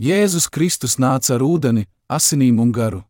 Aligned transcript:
Jēzus 0.00 0.46
Kristus 0.48 0.94
nāca 0.96 1.34
ar 1.34 1.42
ūdeni, 1.44 1.82
asinīm 2.08 2.56
un 2.62 2.70
garu. 2.72 3.02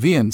1. 0.00 0.30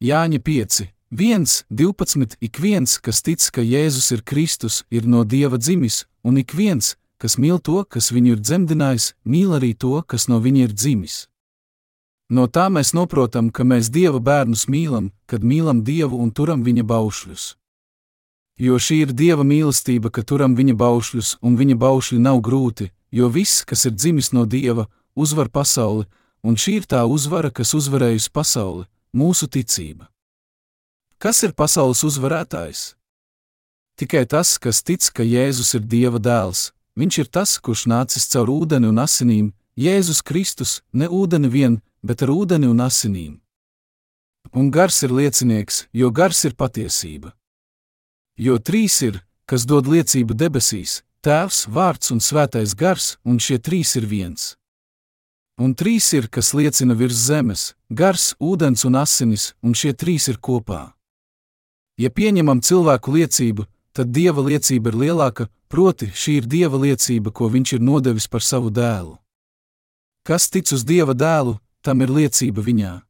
Jāņa 0.00 0.40
5, 0.40 0.78
1, 1.12 1.44
12. 1.68 2.38
Ik 2.40 2.56
viens, 2.56 2.96
kas 3.04 3.20
tic, 3.20 3.44
ka 3.52 3.60
Jēzus 3.60 4.08
ir 4.16 4.24
Kristus, 4.24 4.80
ir 4.88 5.04
no 5.04 5.26
Dieva 5.28 5.60
dzimis, 5.60 6.06
un 6.24 6.40
ik 6.40 6.56
viens, 6.56 6.96
kas 7.20 7.36
mīl 7.36 7.60
to, 7.60 7.84
kas 7.84 8.08
viņu 8.16 8.32
ir 8.32 8.40
dzemdinājis, 8.40 9.12
mīl 9.28 9.52
arī 9.60 9.74
to, 9.76 10.00
kas 10.00 10.24
no 10.32 10.40
viņa 10.40 10.70
ir 10.70 10.72
dzimis. 10.72 11.26
No 12.32 12.48
tā 12.48 12.70
mēs 12.72 12.96
saprotam, 12.96 13.52
ka 13.52 13.60
mēs 13.60 13.92
Dieva 13.92 14.24
bērnus 14.24 14.70
mīlam, 14.72 15.12
kad 15.28 15.44
mīlam 15.44 15.84
Dievu 15.84 16.16
un 16.16 16.32
turam 16.32 16.64
viņa 16.64 16.88
baušļus. 16.88 17.59
Jo 18.60 18.76
šī 18.76 18.98
ir 19.06 19.12
Dieva 19.16 19.40
mīlestība, 19.40 20.10
ka 20.12 20.20
turam 20.20 20.52
viņa 20.52 20.74
baušļus, 20.76 21.38
un 21.40 21.54
viņa 21.56 21.78
baušļi 21.80 22.18
nav 22.20 22.42
grūti, 22.44 22.90
jo 23.08 23.30
viss, 23.32 23.64
kas 23.64 23.86
ir 23.88 23.94
dzimis 23.96 24.34
no 24.36 24.44
Dieva, 24.44 24.84
uzvar 25.16 25.48
pasauli, 25.48 26.04
un 26.44 26.60
šī 26.60 26.74
ir 26.82 26.84
tā 26.84 27.00
uzvara, 27.08 27.48
kas 27.48 27.72
uzvarējusi 27.72 28.28
pasauli- 28.28 28.84
mūsu 29.20 29.48
ticība. 29.48 30.08
Kas 31.18 31.42
ir 31.42 31.52
pasaules 31.52 32.04
uzvarētājs? 32.04 32.94
Tikai 33.96 34.26
tas, 34.28 34.58
kas 34.58 34.82
tic, 34.82 35.08
ka 35.12 35.22
Jēzus 35.22 35.74
ir 35.74 35.80
Dieva 35.80 36.18
dēls, 36.18 36.72
viņš 36.98 37.18
ir 37.18 37.28
tas, 37.32 37.58
kurš 37.58 37.86
nācis 37.86 38.28
caur 38.28 38.46
ūdeni 38.48 38.88
un 38.88 38.96
asinīm, 38.96 39.52
Jēzus 39.76 40.22
Kristus, 40.22 40.82
ne 40.92 41.08
ūdeni 41.08 41.48
vien, 41.48 41.80
bet 42.04 42.22
ar 42.22 42.28
ūdeni 42.28 42.68
un 42.68 42.78
asinīm. 42.80 43.40
Un 44.52 44.70
gars 44.70 45.02
ir 45.02 45.10
liecinieks, 45.10 45.86
jo 45.92 46.10
gars 46.10 46.44
ir 46.44 46.52
patiesība. 46.52 47.32
Jo 48.40 48.56
trīs 48.56 48.94
ir, 49.04 49.18
kas 49.44 49.66
dod 49.68 49.84
liecību 49.84 50.32
debesīs, 50.32 51.02
Tēvs, 51.20 51.66
Vārds 51.68 52.08
un 52.14 52.22
Svētais 52.24 52.72
Gars, 52.72 53.18
un 53.28 53.36
šie 53.36 53.58
trīs 53.60 53.92
ir 54.00 54.06
viens. 54.08 54.54
Un 55.60 55.74
trīs 55.76 56.06
ir, 56.16 56.30
kas 56.32 56.54
liecina 56.56 56.96
virs 56.96 57.18
zemes- 57.28 57.74
gars, 58.00 58.34
ūdens 58.40 58.86
un 58.88 58.96
asinis, 58.96 59.52
un 59.62 59.74
šie 59.74 59.92
trīs 59.92 60.28
ir 60.28 60.38
kopā. 60.38 60.94
Ja 61.98 62.08
pieņemam 62.08 62.62
cilvēku 62.64 63.12
liecību, 63.12 63.66
tad 63.92 64.12
dieva 64.12 64.40
liecība 64.40 64.88
ir 64.88 64.96
lielāka, 65.02 65.48
proti, 65.68 66.06
šī 66.06 66.36
ir 66.38 66.46
dieva 66.46 66.78
liecība, 66.78 67.30
ko 67.30 67.50
viņš 67.50 67.74
ir 67.74 67.80
nodevis 67.80 68.26
par 68.26 68.40
savu 68.40 68.70
dēlu. 68.70 69.18
Kas 70.24 70.48
tic 70.48 70.72
uz 70.72 70.82
dieva 70.82 71.12
dēlu, 71.12 71.60
tam 71.82 72.00
ir 72.00 72.08
liecība 72.08 72.64
viņā. 72.64 73.02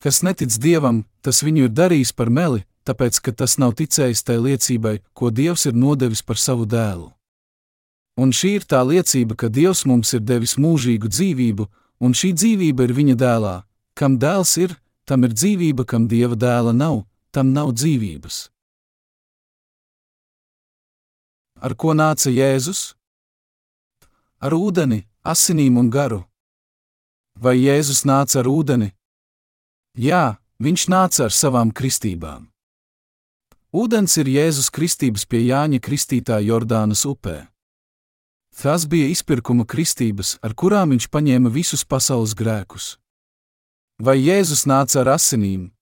Kas 0.00 0.22
netic 0.22 0.48
dievam, 0.58 1.04
tas 1.20 1.42
viņu 1.42 1.64
ir 1.64 1.68
darījis 1.68 2.16
par 2.16 2.30
meli, 2.30 2.64
tāpēc 2.84 3.20
ka 3.24 3.32
tas 3.32 3.56
nav 3.58 3.74
ticējis 3.78 4.22
tai 4.22 4.38
liecībai, 4.38 5.00
ko 5.12 5.30
dievs 5.30 5.66
ir 5.66 5.74
nodevis 5.74 6.22
par 6.22 6.40
savu 6.40 6.66
dēlu. 6.68 7.10
Un 8.20 8.30
šī 8.30 8.54
ir 8.60 8.66
tā 8.70 8.84
liecība, 8.86 9.34
ka 9.34 9.48
dievs 9.50 9.82
mums 9.90 10.14
ir 10.14 10.22
devis 10.22 10.54
mūžīgu 10.60 11.10
dzīvību, 11.10 11.66
un 12.04 12.14
šī 12.14 12.30
dzīvība 12.38 12.86
ir 12.86 12.92
viņa 12.94 13.16
dēlā. 13.18 13.54
Kam 13.98 14.18
dēls 14.22 14.54
ir, 14.62 14.76
tam 15.04 15.26
ir 15.26 15.34
dzīvība, 15.34 15.86
kam 15.86 16.06
dieva 16.06 16.38
dēla 16.38 16.74
nav, 16.76 17.02
tam 17.34 17.50
nav 17.56 17.74
dzīvības. 17.74 18.48
Ar 21.64 21.74
ko 21.74 21.94
nāca 21.96 22.30
Jēzus? 22.30 22.94
Ar 24.44 24.52
ūdeni, 24.52 25.04
asinīm 25.24 25.78
un 25.80 25.90
garu. 25.90 26.22
Vai 27.34 27.56
Jēzus 27.58 28.04
nāca 28.06 28.42
ar 28.42 28.50
ūdeni? 28.50 28.92
Jā, 29.98 30.36
viņš 30.62 30.88
nāca 30.92 31.26
ar 31.26 31.34
savām 31.34 31.72
kristībām. 31.74 32.53
Ūdens 33.74 34.12
ir 34.22 34.28
Jēzus 34.30 34.68
kristības 34.70 35.24
pie 35.26 35.40
Jāņa 35.48 35.80
Kristītāja 35.82 36.46
Jordānas 36.46 37.00
upē. 37.10 37.48
Tas 38.54 38.84
bija 38.86 39.08
izpirkuma 39.10 39.64
kristības, 39.66 40.36
ar 40.46 40.54
kurām 40.54 40.92
viņš 40.94 41.08
paņēma 41.10 41.50
visus 41.50 41.82
pasaules 41.82 42.36
grēkus. 42.38 43.00
Vai 43.98 44.20
Jēzus 44.20 44.62
nāca 44.70 45.00
ar 45.02 45.10
asinīm? 45.16 45.72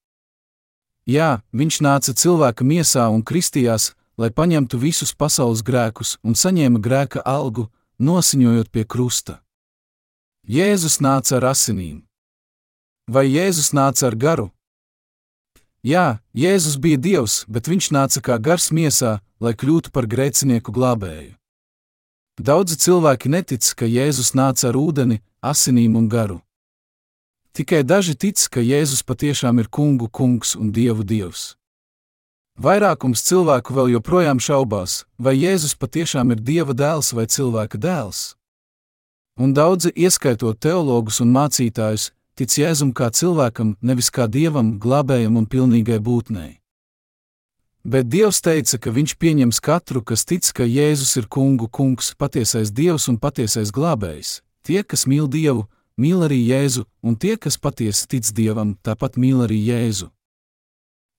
Jā, 1.04 1.42
viņš 1.52 1.80
nāca 1.84 2.14
cilvēka 2.16 2.64
miesā 2.64 3.10
un 3.12 3.20
kristījās, 3.20 3.90
lai 4.16 4.32
paņemtu 4.32 4.80
visus 4.80 5.12
pasaules 5.12 5.60
grēkus 5.60 6.16
un 6.24 6.32
saņēma 6.32 6.80
grēka 6.80 7.20
algu, 7.20 7.68
nosiņojot 8.00 8.72
pie 8.72 8.86
krusta. 8.88 9.42
Jēzus 10.48 10.96
nāca 11.04 11.36
ar 11.42 11.50
asinīm. 11.52 12.06
Vai 13.04 13.28
Jēzus 13.28 13.74
nāca 13.76 14.08
ar 14.08 14.16
garu? 14.16 14.48
Jā, 15.82 16.22
Jēzus 16.30 16.76
bija 16.78 16.96
Dievs, 16.96 17.42
bet 17.50 17.66
viņš 17.66 17.90
nāca 17.90 18.20
kā 18.22 18.36
gars 18.38 18.70
miesā, 18.70 19.18
lai 19.42 19.50
kļūtu 19.58 19.90
par 19.90 20.06
grēcinieku 20.06 20.70
glābēju. 20.70 21.34
Daudzi 22.38 22.78
cilvēki 22.78 23.28
netic, 23.28 23.66
ka 23.74 23.88
Jēzus 23.90 24.30
nāca 24.38 24.70
ar 24.70 24.78
ūdeni, 24.78 25.18
asinīm 25.42 25.98
un 25.98 26.06
garu. 26.08 26.38
Tikai 27.52 27.82
daži 27.82 28.14
tic, 28.14 28.38
ka 28.48 28.62
Jēzus 28.62 29.02
patiešām 29.02 29.58
ir 29.58 29.68
kungu 29.68 30.06
kungs 30.08 30.54
un 30.56 30.70
dievu 30.72 31.02
dievs. 31.02 31.56
Vairākums 32.56 33.26
cilvēku 33.26 33.74
vēl 33.74 33.92
joprojām 33.96 34.38
šaubās, 34.38 35.02
vai 35.18 35.34
Jēzus 35.34 35.74
patiešām 35.74 36.30
ir 36.32 36.40
dieva 36.40 36.78
dēls 36.78 37.10
vai 37.12 37.26
cilvēka 37.26 37.80
dēls. 37.82 38.36
Un 39.36 39.52
daudzi, 39.52 39.90
ieskaitot 39.96 40.62
teologus 40.62 41.18
un 41.24 41.34
mācītājus, 41.34 42.12
tic 42.38 42.56
Jēzum 42.58 42.92
kā 42.96 43.10
cilvēkam, 43.12 43.76
nevis 43.82 44.10
kā 44.10 44.26
dievam, 44.28 44.78
glābējam 44.80 45.36
un 45.40 45.46
pilnīgai 45.46 46.00
būtnei. 46.00 46.62
Bet 47.82 48.06
Dievs 48.06 48.38
teica, 48.38 48.78
ka 48.78 48.92
Viņš 48.94 49.16
pieņems 49.18 49.58
katru, 49.58 50.04
kas 50.06 50.22
tic, 50.24 50.46
ka 50.54 50.62
Jēzus 50.62 51.16
ir 51.18 51.26
kungu 51.26 51.66
kungs, 51.66 52.14
patiesais 52.14 52.70
Dievs 52.70 53.08
un 53.10 53.18
patiesais 53.18 53.74
glābējs. 53.74 54.40
Tie, 54.62 54.84
kas 54.86 55.02
mīl 55.10 55.26
Dievu, 55.26 55.66
mīl 55.98 56.22
arī 56.22 56.38
Jēzu, 56.46 56.86
un 57.02 57.18
tie, 57.18 57.34
kas 57.36 57.58
patiesi 57.58 58.06
tic 58.06 58.30
Dievam, 58.30 58.76
tāpat 58.86 59.18
mīl 59.18 59.42
arī 59.42 59.58
Jēzu. 59.66 60.12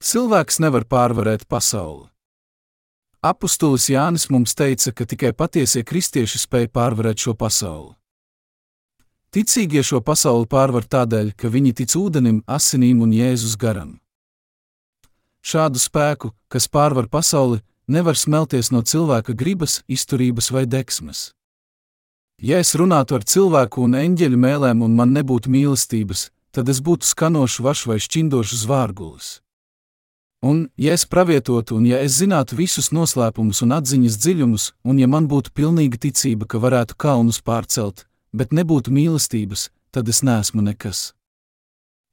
Cilvēks 0.03 0.59
nevar 0.63 0.87
pārvarēt 0.87 1.43
pasauli. 1.51 2.07
Apostolis 3.23 3.89
Jānis 3.91 4.29
mums 4.31 4.55
teica, 4.55 4.91
ka 4.91 5.05
tikai 5.07 5.31
patiesie 5.31 5.83
kristieši 5.83 6.41
spēj 6.43 6.71
pārvarēt 6.71 7.23
šo 7.23 7.35
pasauli. 7.39 7.93
Ticīgie 9.33 9.81
šo 9.81 9.97
pasauli 10.05 10.45
pārvar 10.45 10.85
tādēļ, 10.85 11.31
ka 11.33 11.49
viņi 11.49 11.71
tic 11.79 11.95
ūdenim, 11.97 12.43
asinīm 12.45 12.99
un 13.01 13.15
Jēzus 13.17 13.55
garam. 13.57 13.95
Šādu 15.41 15.81
spēku, 15.81 16.29
kas 16.53 16.69
pārvar 16.69 17.07
pasauli, 17.09 17.63
nevar 17.89 18.13
smelties 18.13 18.69
no 18.69 18.83
cilvēka 18.85 19.33
gribas, 19.33 19.79
izturības 19.89 20.51
vai 20.53 20.67
deksmes. 20.69 21.31
Ja 22.37 22.61
es 22.61 22.75
runātu 22.77 23.17
ar 23.17 23.25
cilvēku 23.25 23.81
un 23.87 23.97
eņģeļu 23.97 24.37
mēlēm 24.37 24.85
un 24.85 24.93
man 25.01 25.17
nebūtu 25.17 25.49
mīlestības, 25.49 26.27
tad 26.53 26.69
es 26.69 26.83
būtu 26.85 27.09
skanošs 27.09 27.57
vašs 27.65 27.89
vai 27.89 27.97
šķindošs 28.05 28.55
zvārgulis. 28.67 29.33
Un, 30.45 30.67
ja 30.77 30.93
es 30.93 31.09
pravietotu, 31.09 31.79
un 31.81 31.89
ja 31.89 32.05
es 32.05 32.19
zinātu 32.21 32.61
visus 32.61 32.93
noslēpumus 32.93 33.65
un 33.65 33.79
atziņas 33.81 34.21
dziļumus, 34.21 34.71
un 34.85 35.01
ja 35.01 35.09
man 35.09 35.25
būtu 35.31 35.57
pilnīga 35.57 36.05
ticība, 36.05 36.45
ka 36.45 36.61
varētu 36.61 36.99
kalnus 36.99 37.41
pārcelt, 37.41 38.05
bet 38.33 38.51
nebūtu 38.51 38.91
mīlestības, 38.91 39.69
tad 39.93 40.09
es 40.09 40.23
neesmu 40.25 40.61
nekas. 40.65 41.13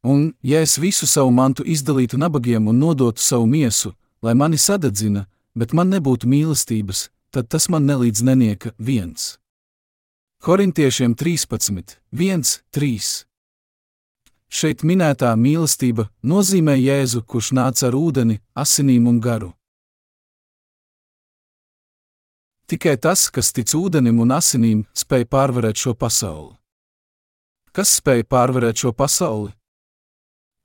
Un, 0.04 0.32
ja 0.42 0.60
es 0.60 0.78
visu 0.80 1.06
savu 1.06 1.32
mantu 1.32 1.64
izdalītu 1.66 2.20
nabagiem 2.20 2.68
un 2.68 2.78
nodotu 2.80 3.20
savu 3.20 3.46
miesu, 3.46 3.92
lai 4.22 4.34
mani 4.34 4.56
sadedzina, 4.56 5.26
bet 5.54 5.72
man 5.72 5.90
nebūtu 5.92 6.28
mīlestības, 6.28 7.08
tad 7.30 7.48
tas 7.52 7.68
man 7.68 7.86
nelīdz 7.88 8.24
nenieka 8.24 8.72
viens. 8.78 9.36
Korintiešiem 10.40 11.14
13, 11.14 11.98
1, 12.16 12.52
3. 12.72 13.08
Šeit 14.50 14.80
minētā 14.82 15.34
mīlestība 15.36 16.08
nozīmē 16.24 16.78
Jēzu, 16.80 17.20
kurš 17.22 17.52
nāca 17.54 17.90
ar 17.90 17.96
ūdeni, 17.98 18.40
asinīm 18.56 19.06
un 19.06 19.20
garu. 19.20 19.52
Tikai 22.70 22.94
tas, 23.02 23.24
kas 23.34 23.48
tic 23.50 23.72
ūdenim 23.74 24.20
un 24.22 24.30
asinīm, 24.30 24.84
spēj 24.94 25.24
pārvarēt 25.26 25.80
šo 25.82 25.90
pasauli. 25.98 26.52
Kas 27.74 27.96
spēj 27.98 28.22
pārvarēt 28.30 28.84
šo 28.84 28.92
pasauli? 28.94 29.50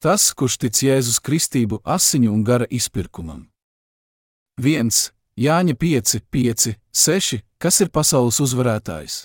Tas, 0.05 0.27
kurš 0.37 0.59
tic 0.61 0.83
Jēzus 0.85 1.17
Kristību 1.25 1.79
asiņu 1.81 2.29
un 2.29 2.43
gara 2.45 2.69
izpirkumam. 2.69 3.47
1. 4.61 4.93
Jāņa 5.33 5.77
5, 5.81 6.21
5, 6.29 6.69
6. 6.93 7.41
Kas 7.57 7.81
ir 7.81 7.89
pasaules 7.89 8.37
uzvarētājs? 8.37 9.23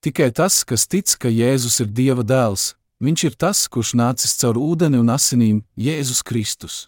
Tikai 0.00 0.32
tas, 0.32 0.62
kas 0.64 0.88
tic, 0.88 1.12
ka 1.20 1.28
Jēzus 1.28 1.82
ir 1.84 1.92
Dieva 1.92 2.24
dēls, 2.24 2.70
viņš 3.04 3.28
ir 3.28 3.36
tas, 3.36 3.66
kurš 3.68 3.92
nācis 4.00 4.32
caur 4.40 4.56
ūdeni 4.56 4.96
un 4.96 5.12
asinīm- 5.12 5.60
Jēzus 5.88 6.24
Kristus. 6.24 6.86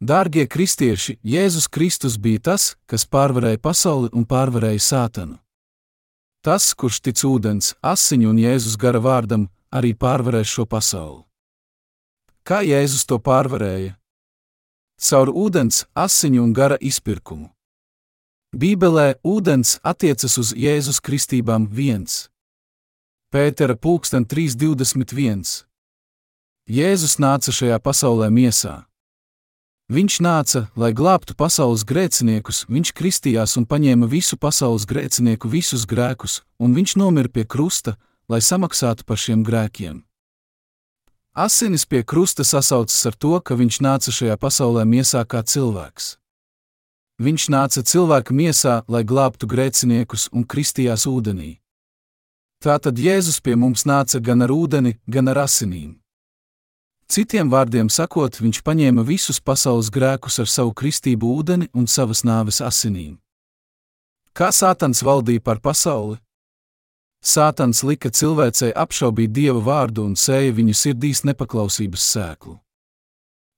Dārgie 0.00 0.44
kristieši, 0.44 1.16
Jēzus 1.24 1.70
Kristus 1.72 2.18
bija 2.20 2.40
tas, 2.50 2.76
kas 2.84 3.06
pārvarēja 3.08 3.58
pasauli 3.58 4.10
un 4.12 4.26
pārvarēja 4.28 4.82
sātanu. 4.82 5.38
Tas, 6.44 6.74
kurš 6.76 7.00
tic 7.00 7.22
ūdens, 7.24 7.74
asiņu 7.82 8.28
un 8.30 8.38
Jēzus 8.38 8.76
gara 8.76 9.00
vārdam, 9.00 9.48
arī 9.72 9.94
pārvarēs 9.96 10.52
šo 10.52 10.66
pasauli. 10.68 11.24
Kā 12.46 12.60
Jēzus 12.62 13.08
to 13.08 13.18
pārvarēja? 13.18 13.96
Caur 15.00 15.32
ūdens, 15.32 15.86
asiņu 15.96 16.44
un 16.44 16.52
gara 16.52 16.76
izpirkumu. 16.80 17.50
Bībelē 18.56 19.18
ūdens 19.24 19.80
attiecas 19.82 20.38
uz 20.38 20.52
Jēzus 20.56 21.00
kristībām 21.00 21.66
viens. 21.68 22.28
Pētera 23.32 23.74
pulksten 23.76 24.24
3.21. 24.24 25.64
Jēzus 26.68 27.18
nāca 27.18 27.52
šajā 27.52 27.80
pasaulē 27.82 28.30
miesā. 28.30 28.85
Viņš 29.86 30.16
nāca, 30.18 30.64
lai 30.74 30.90
glābtu 30.90 31.36
pasaules 31.38 31.84
grēciniekus, 31.86 32.64
viņš 32.66 32.90
kristījās 32.90 33.52
un 33.54 33.68
paņēma 33.70 34.08
visu 34.10 34.34
pasaules 34.34 34.82
grēcinieku 34.82 35.46
visus 35.46 35.84
grēkus, 35.86 36.40
un 36.58 36.74
viņš 36.74 36.96
nomira 36.98 37.30
pie 37.30 37.44
krusta, 37.46 37.94
lai 38.26 38.40
samaksātu 38.42 39.06
par 39.06 39.20
šiem 39.22 39.44
grēkiem. 39.46 40.00
Asinis 41.38 41.84
pie 41.86 42.02
krusta 42.02 42.42
sasaucas 42.42 42.98
ar 43.06 43.14
to, 43.14 43.38
ka 43.38 43.54
viņš 43.54 43.78
nāca 43.84 44.10
šajā 44.10 44.34
pasaulē 44.42 44.82
miesā 44.82 45.22
kā 45.22 45.44
cilvēks. 45.46 46.16
Viņš 47.22 47.44
nāca 47.54 47.84
cilvēka 47.86 48.34
miesā, 48.34 48.82
lai 48.88 49.04
glābtu 49.06 49.46
grēciniekus 49.46 50.26
un 50.32 50.42
kristījās 50.42 51.06
ūdenī. 51.06 51.60
Tātad 52.58 52.98
Jēzus 52.98 53.38
pie 53.38 53.54
mums 53.54 53.86
nāca 53.86 54.18
gan 54.18 54.42
ar 54.42 54.50
ūdeni, 54.50 54.96
gan 55.06 55.30
ar 55.30 55.44
asinīm. 55.44 55.94
Citiem 57.06 57.50
vārdiem 57.50 57.86
sakot, 57.86 58.40
viņš 58.42 58.62
paņēma 58.66 59.04
visus 59.06 59.38
pasaules 59.38 59.92
grēkus 59.94 60.40
ar 60.42 60.48
savu 60.50 60.72
kristību 60.74 61.28
ūdeni 61.38 61.68
un 61.72 61.86
savas 61.86 62.24
nāves 62.26 62.58
asinīm. 62.58 63.16
Kā 64.36 64.50
Sātans 64.52 65.04
valdīja 65.06 65.40
par 65.40 65.62
pasauli? 65.62 66.18
Sātans 67.22 67.82
lika 67.86 68.10
cilvēcei 68.10 68.72
apšaubīt 68.74 69.32
Dieva 69.32 69.62
vārdu 69.62 70.04
un 70.04 70.16
sēja 70.18 70.52
viņu 70.58 70.74
sirdīs 70.76 71.22
nepaklausības 71.24 72.10
sēklu. 72.12 72.58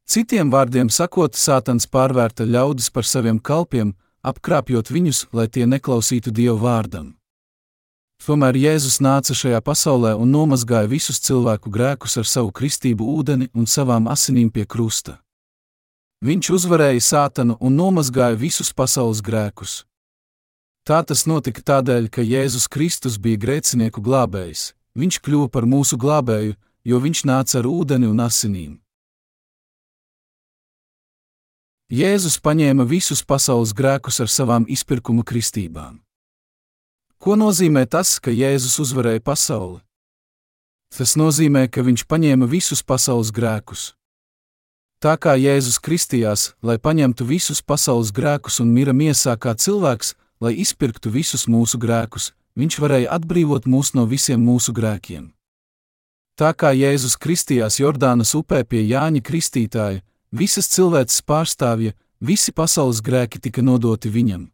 Citiem 0.09 0.53
vārdiem 0.53 0.93
sakot, 0.93 1.35
Sātans 1.35 1.89
pārvērta 1.89 2.47
ļaudis 2.49 2.93
par 2.93 3.05
saviem 3.05 3.41
kalpiem, 3.41 3.95
apkrāpjot 4.25 4.93
viņus, 4.93 5.27
lai 5.33 5.49
tie 5.49 5.67
neklausītu 5.67 6.33
Dieva 6.33 6.61
vārdam. 6.63 7.15
Tomēr 8.27 8.59
Jēzus 8.61 8.99
nāca 9.01 9.33
šajā 9.33 9.59
pasaulē 9.65 10.11
un 10.19 10.29
nomazgāja 10.29 10.91
visus 10.91 11.21
cilvēku 11.25 11.71
grēkus 11.73 12.19
ar 12.21 12.27
savu 12.29 12.51
kristību 12.53 13.07
ūdeni 13.15 13.47
un 13.55 13.65
savām 13.65 14.09
asinīm 14.13 14.51
pie 14.53 14.67
krusta. 14.69 15.15
Viņš 16.21 16.51
uzvarēja 16.57 17.05
sātanu 17.05 17.55
un 17.61 17.77
nomazgāja 17.79 18.37
visus 18.37 18.73
pasaules 18.75 19.23
grēkus. 19.25 19.85
Tā 20.85 20.99
tas 21.07 21.25
notika 21.31 21.63
tādēļ, 21.63 22.09
ka 22.11 22.25
Jēzus 22.25 22.67
Kristus 22.69 23.17
bija 23.23 23.39
grēcinieku 23.41 24.03
glābējs, 24.03 24.73
viņš 24.99 25.21
kļuva 25.25 25.49
par 25.53 25.69
mūsu 25.69 25.97
glābēju, 26.01 26.57
jo 26.85 27.01
viņš 27.05 27.23
nāca 27.29 27.61
ar 27.61 27.69
ūdeni 27.71 28.11
un 28.11 28.21
asinīm. 28.25 28.75
Jēzus 31.89 32.37
paņēma 32.45 32.85
visus 32.85 33.25
pasaules 33.25 33.73
grēkus 33.73 34.21
ar 34.21 34.29
savām 34.29 34.67
izpirkuma 34.69 35.25
kristībām. 35.25 36.03
Ko 37.19 37.35
nozīmē 37.35 37.83
tas, 37.91 38.21
ka 38.23 38.31
Jēzus 38.31 38.77
uzvarēja 38.79 39.19
pasauli? 39.27 39.81
Tas 40.95 41.17
nozīmē, 41.19 41.65
ka 41.67 41.83
viņš 41.83 42.05
paņēma 42.07 42.47
visus 42.47 42.85
pasaules 42.87 43.33
grēkus. 43.35 43.93
Tā 45.03 45.17
kā 45.19 45.35
Jēzus 45.35 45.81
kristījās, 45.83 46.53
lai 46.63 46.79
paņemtu 46.79 47.27
visus 47.27 47.59
pasaules 47.59 48.13
grēkus 48.15 48.61
un 48.63 48.71
mira 48.71 48.95
miesā 48.95 49.35
kā 49.35 49.57
cilvēks, 49.59 50.15
lai 50.39 50.53
izpirktu 50.63 51.11
visus 51.11 51.49
mūsu 51.51 51.81
grēkus, 51.83 52.31
viņš 52.55 52.79
varēja 52.83 53.11
atbrīvot 53.19 53.67
mūs 53.67 53.97
no 53.99 54.07
visiem 54.07 54.39
mūsu 54.39 54.75
grēkiem. 54.75 55.33
Tā 56.39 56.53
kā 56.55 56.71
Jēzus 56.71 57.19
kristījās 57.19 57.81
Jordānas 57.83 58.31
upē 58.39 58.63
pie 58.63 58.85
Jāņa 58.87 59.25
Kristītāja, 59.27 60.05
visas 60.31 60.71
cilvēces 60.71 61.27
pārstāvja, 61.27 61.97
visi 62.23 62.55
pasaules 62.55 63.03
grēki 63.03 63.43
tika 63.43 63.67
nodoti 63.67 64.07
viņam 64.07 64.47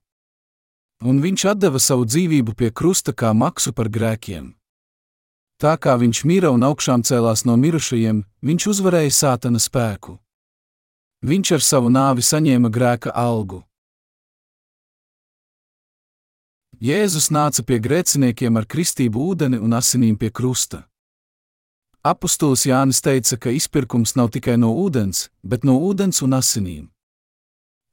un 1.04 1.20
viņš 1.20 1.44
deva 1.60 1.78
savu 1.78 2.06
dzīvību 2.08 2.54
pie 2.56 2.70
krusta 2.72 3.12
kā 3.12 3.32
maksu 3.36 3.72
par 3.72 3.88
grēkiem. 3.92 4.54
Tā 5.60 5.76
kā 5.78 5.94
viņš 6.00 6.24
mira 6.24 6.50
un 6.50 6.64
augšām 6.66 7.04
cēlās 7.04 7.44
no 7.44 7.54
mirušajiem, 7.56 8.24
viņš 8.42 8.66
uzvarēja 8.72 9.12
sātana 9.12 9.60
spēku. 9.60 10.18
Viņš 11.24 11.52
ar 11.56 11.62
savu 11.62 11.92
nāvi 11.92 12.24
saņēma 12.24 12.68
grēka 12.68 13.12
algu. 13.14 13.62
Jēzus 16.84 17.30
nāca 17.30 17.62
pie 17.64 17.78
grēciniekiem 17.80 18.58
ar 18.58 18.66
kristību 18.66 19.30
ūdeni 19.30 19.60
un 19.62 19.72
asinīm 19.72 20.18
pie 20.20 20.28
krusta. 20.28 20.82
Apostols 22.04 22.66
Jānis 22.68 23.00
teica, 23.00 23.38
ka 23.40 23.48
izpirkums 23.54 24.12
nav 24.18 24.28
tikai 24.34 24.58
no 24.60 24.74
ūdens, 24.76 25.30
bet 25.40 25.64
no 25.64 25.78
ūdens 25.80 26.20
un 26.26 26.36
asinīm. 26.36 26.90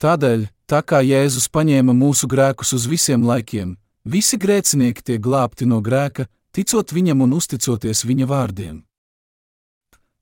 Tādēļ, 0.03 0.49
tā 0.71 0.79
kā 0.87 1.01
Jēzus 1.03 1.49
paņēma 1.51 1.91
mūsu 1.91 2.29
grēkus 2.31 2.71
uz 2.77 2.87
visiem 2.87 3.25
laikiem, 3.27 3.75
visi 4.07 4.39
grēcinieki 4.39 5.03
tiek 5.03 5.19
glābti 5.19 5.67
no 5.67 5.81
grēka, 5.83 6.29
ticot 6.55 6.93
viņam 6.95 7.25
un 7.25 7.35
uzticoties 7.35 8.05
viņa 8.07 8.27
vārdiem. 8.29 8.79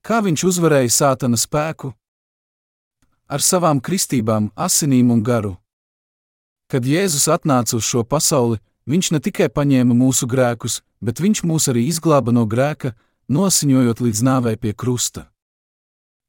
Kā 0.01 0.24
viņš 0.25 0.46
uzvarēja 0.50 0.90
sātana 0.96 1.38
spēku? 1.38 1.94
Ar 3.30 3.46
savām 3.46 3.78
kristībām, 3.78 4.50
asinīm 4.57 5.12
un 5.13 5.22
garu. 5.22 5.57
Kad 6.69 6.86
Jēzus 6.86 7.28
atnāca 7.30 7.78
uz 7.78 7.86
šo 7.86 8.02
pasauli, 8.02 8.57
viņš 8.90 9.12
ne 9.13 9.19
tikai 9.22 9.52
paņēma 9.54 9.94
mūsu 9.94 10.25
grēkus, 10.30 10.81
bet 11.02 11.22
viņš 11.22 11.44
mūs 11.45 11.69
arī 11.69 11.86
izglāba 11.92 12.34
no 12.34 12.48
grēka, 12.50 12.95
nosiņojot 13.30 14.02
līdz 14.02 14.24
nāvei 14.25 14.57
pie 14.57 14.74
krusta. 14.74 15.28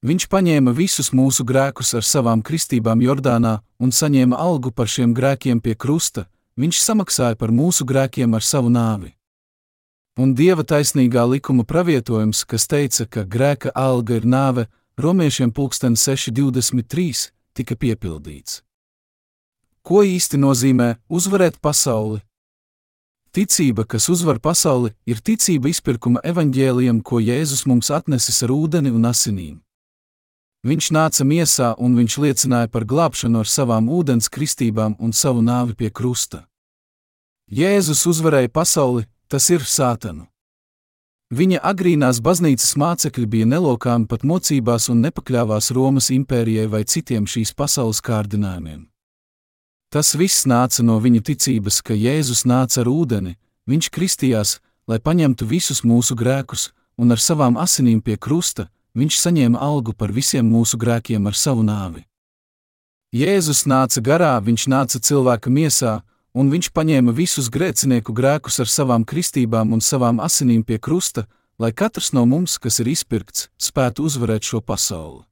Viņš 0.00 0.30
paņēma 0.32 0.72
visus 0.72 1.10
mūsu 1.12 1.44
grēkus 1.44 1.92
ar 1.98 2.04
savām 2.08 2.40
kristībām 2.40 3.02
Jordānā 3.04 3.58
un 3.76 3.90
saņēma 3.92 4.38
algu 4.40 4.72
par 4.72 4.88
šiem 4.88 5.12
grēkiem 5.12 5.60
pie 5.60 5.74
krusta, 5.76 6.24
viņš 6.56 6.80
samaksāja 6.80 7.36
par 7.36 7.52
mūsu 7.52 7.84
grēkiem 7.84 8.32
ar 8.32 8.40
savu 8.40 8.72
nāvi. 8.72 9.12
Un 10.16 10.32
Dieva 10.34 10.64
taisnīgā 10.64 11.26
likuma 11.28 11.64
pravietojums, 11.68 12.46
kas 12.48 12.66
teica, 12.66 13.06
ka 13.06 13.26
grēka 13.28 13.70
alga 13.76 14.16
ir 14.16 14.24
nāve, 14.24 14.66
romiešiem 14.96 15.52
6.23, 15.52 17.30
tika 17.52 17.76
piepildīts. 17.76 18.62
Ko 19.84 20.02
īsti 20.04 20.40
nozīmē 20.40 20.96
uzvarēt 21.08 21.60
pasauli? 21.60 22.20
Ticība, 23.32 23.84
kas 23.84 24.08
uzvar 24.08 24.40
pasauli, 24.40 24.96
ir 25.06 25.20
ticība 25.20 25.68
izpirkuma 25.68 26.20
evaņģēlijam, 26.24 27.00
ko 27.04 27.20
Jēzus 27.20 27.66
mums 27.68 27.90
atnesis 27.90 28.42
ar 28.42 28.50
ūdeni 28.50 28.90
un 28.90 29.04
asinīm. 29.06 29.60
Viņš 30.60 30.90
nāca 30.92 31.24
miesā 31.24 31.70
un 31.80 31.94
viņš 31.96 32.16
liecināja 32.20 32.68
par 32.68 32.84
glābšanu 32.84 33.40
ar 33.40 33.48
savām 33.48 33.88
ūdens 33.88 34.28
kristībām 34.28 34.98
un 35.00 35.14
savu 35.16 35.40
nāvi 35.40 35.72
pie 35.74 35.88
krusta. 35.88 36.44
Jēzus 37.48 38.04
uzvarēja 38.06 38.52
pasauli, 38.52 39.06
tas 39.28 39.48
ir 39.50 39.64
sātanu. 39.64 40.26
Viņa 41.30 41.62
agrīnās 41.62 42.18
baznīcas 42.20 42.74
mācekļi 42.76 43.26
bija 43.30 43.46
nelokāmi 43.46 44.08
pat 44.10 44.24
mocībās 44.26 44.88
un 44.90 45.00
nepakļāvās 45.06 45.70
Romas 45.72 46.10
impērijai 46.10 46.66
vai 46.66 46.82
citiem 46.84 47.24
šīs 47.24 47.54
pasaules 47.54 48.02
kārdinājumiem. 48.02 48.88
Tas 49.90 50.12
viss 50.14 50.44
nāca 50.46 50.84
no 50.86 50.98
viņa 51.02 51.22
ticības, 51.26 51.80
ka 51.86 51.94
Jēzus 51.94 52.44
nāca 52.46 52.82
ar 52.82 52.90
ūdeni, 52.90 53.36
viņš 53.70 53.88
kristījās, 53.94 54.58
lai 54.90 54.98
paņemtu 54.98 55.46
visus 55.46 55.80
mūsu 55.86 56.18
grēkus, 56.18 56.68
un 56.98 57.14
ar 57.14 57.22
savām 57.22 57.56
asinīm 57.58 58.02
pie 58.02 58.18
krusta, 58.18 58.68
viņš 58.94 59.18
saņēma 59.20 59.60
algu 59.60 59.94
par 59.94 60.12
visiem 60.12 60.46
mūsu 60.46 60.78
grēkiem 60.80 61.26
ar 61.26 61.34
savu 61.34 61.62
nāvi. 61.66 62.04
Jēzus 63.10 63.64
nāca 63.66 64.00
garā, 64.00 64.36
viņš 64.38 64.66
nāca 64.70 65.00
cilvēka 65.02 65.50
miesā, 65.50 66.00
un 66.34 66.50
viņš 66.50 66.70
paņēma 66.70 67.14
visus 67.14 67.50
grēcinieku 67.50 68.14
grēkus 68.14 68.60
ar 68.62 68.70
savām 68.70 69.04
kristībām 69.04 69.72
un 69.74 69.80
savām 69.82 70.20
asinīm 70.22 70.62
pie 70.62 70.78
krusta, 70.78 71.26
lai 71.58 71.72
katrs 71.72 72.12
no 72.12 72.22
mums, 72.26 72.58
kas 72.58 72.78
ir 72.80 72.92
izpirkts, 72.92 73.48
spētu 73.58 74.06
uzvarēt 74.06 74.46
šo 74.46 74.60
pasauli. 74.62 75.24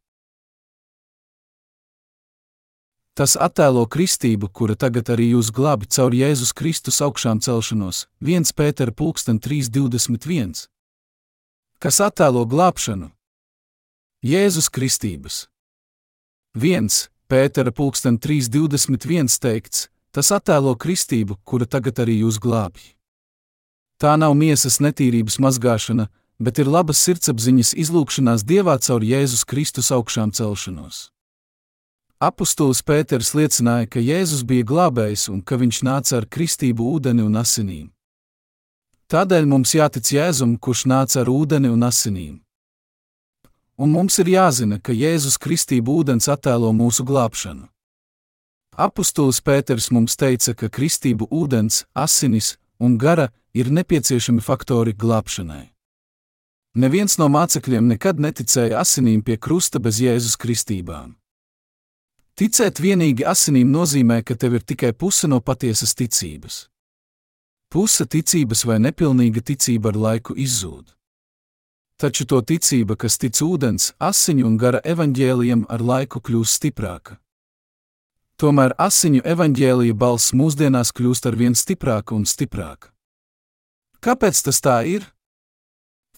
Tas 3.18 3.34
attēlo 3.34 3.82
kristību, 3.90 4.46
kura 4.54 4.76
tagad 4.78 5.08
arī 5.10 5.32
jūs 5.32 5.48
glābi 5.50 5.88
caur 5.90 6.14
Jēzus 6.14 6.52
Kristus 6.54 7.00
augšām 7.02 7.40
celšanos, 7.42 8.06
1 8.22 8.52
Pētera 8.54 8.94
3.21. 8.94 10.68
Kas 11.82 11.98
attēlo 12.02 12.44
glābšanu, 12.46 13.10
Jēzus 14.18 14.66
Kristības. 14.66 15.46
1. 16.58 16.88
Pētera 17.30 17.70
3.21 17.70 19.36
teikts, 19.38 19.84
tas 20.10 20.32
attēlo 20.34 20.72
kristību, 20.74 21.36
kura 21.46 21.68
tagad 21.70 22.00
arī 22.02 22.16
jūs 22.24 22.40
glābj. 22.42 22.96
Tā 24.02 24.16
nav 24.18 24.34
miesas 24.34 24.80
netīrības 24.82 25.38
mazgāšana, 25.38 26.08
bet 26.42 26.58
ir 26.58 26.66
labas 26.66 26.98
sirdsapziņas 26.98 27.76
izlūkšanās 27.78 28.42
Dievā 28.42 28.74
caur 28.82 29.06
Jēzus 29.06 29.46
Kristus 29.46 29.92
augšām 29.94 30.34
celšanos. 30.34 31.12
Apostols 32.18 32.82
Pēters 32.82 33.36
liecināja, 33.38 33.86
ka 33.86 34.02
Jēzus 34.02 34.42
bija 34.42 34.66
glābējs 34.66 35.28
un 35.30 35.46
ka 35.46 35.62
viņš 35.62 35.84
nāca 35.86 36.18
ar 36.18 36.26
kristību 36.26 36.90
ūdeni 36.96 37.22
un 37.22 37.38
asinīm. 37.38 37.86
Tādēļ 39.06 39.46
mums 39.46 39.78
jātic 39.78 40.10
Jēzum, 40.10 40.58
kurš 40.58 40.88
nāca 40.90 41.22
ar 41.22 41.30
ūdeni 41.30 41.70
un 41.70 41.86
asinīm 41.86 42.42
un 43.78 43.94
mums 43.94 44.18
ir 44.18 44.28
jāzina, 44.34 44.80
ka 44.82 44.92
Jēzus 44.92 45.38
Kristība 45.38 45.94
ūdens 45.94 46.28
attēlo 46.28 46.72
mūsu 46.74 47.06
glābšanu. 47.06 47.68
Apostols 48.78 49.40
Pēters 49.42 49.88
mums 49.90 50.14
teica, 50.14 50.54
ka 50.54 50.68
kristību 50.70 51.26
ūdens, 51.34 51.84
asinis 51.94 52.56
un 52.78 52.98
gara 52.98 53.32
ir 53.54 53.72
nepieciešami 53.74 54.42
faktori 54.42 54.94
glābšanai. 54.94 55.64
Neviens 56.78 57.16
no 57.18 57.26
mācekļiem 57.32 57.88
nekad 57.90 58.20
neticēja 58.22 58.78
asinīm 58.78 59.24
pie 59.26 59.34
krusta 59.34 59.80
bez 59.82 59.98
Jēzus 59.98 60.36
kristībām. 60.38 61.16
Ticēt 62.38 62.78
vienīgi 62.78 63.26
asinīm 63.26 63.72
nozīmē, 63.74 64.20
ka 64.22 64.36
tev 64.38 64.60
ir 64.60 64.62
tikai 64.62 64.92
puse 64.94 65.26
no 65.26 65.40
patiesas 65.42 65.96
ticības. 65.98 66.68
Puse 67.66 68.06
ticības 68.06 68.62
vai 68.68 68.78
nepilnīga 68.78 69.42
ticība 69.42 69.90
ar 69.90 69.98
laiku 69.98 70.38
izzūd. 70.38 70.94
Taču 71.98 72.28
to 72.30 72.38
ticība, 72.46 72.94
kas 72.94 73.18
tic 73.18 73.40
ūdens, 73.42 73.90
asiņu 73.98 74.44
un 74.46 74.56
gara 74.56 74.78
evaņģēlijam, 74.86 75.64
ar 75.66 75.82
laiku 75.82 76.20
kļūst 76.22 76.60
stiprāka. 76.60 77.16
Tomēr 78.38 78.76
asiņu 78.78 79.24
evaņģēlija 79.26 79.96
balss 79.98 80.30
mūsdienās 80.30 80.92
kļūst 80.94 81.26
ar 81.26 81.34
vien 81.40 81.58
stiprāka 81.58 82.14
un 82.14 82.22
stiprāka. 82.22 82.92
Kāpēc 83.98 84.44
tas 84.46 84.62
tā 84.62 84.76
ir? 84.86 85.08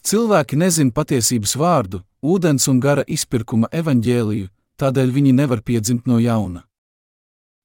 Cilvēki 0.05 0.59
nezina 0.61 0.93
patiesības 0.93 1.57
vārdu, 1.57 2.03
ūdens 2.21 2.69
un 2.69 2.77
gara 2.85 3.07
izpirkuma 3.09 3.73
evaņģēliju, 3.73 4.51
tādēļ 4.77 5.17
viņi 5.17 5.33
nevar 5.41 5.65
piedzimt 5.65 6.05
no 6.05 6.21
jauna. 6.21 6.67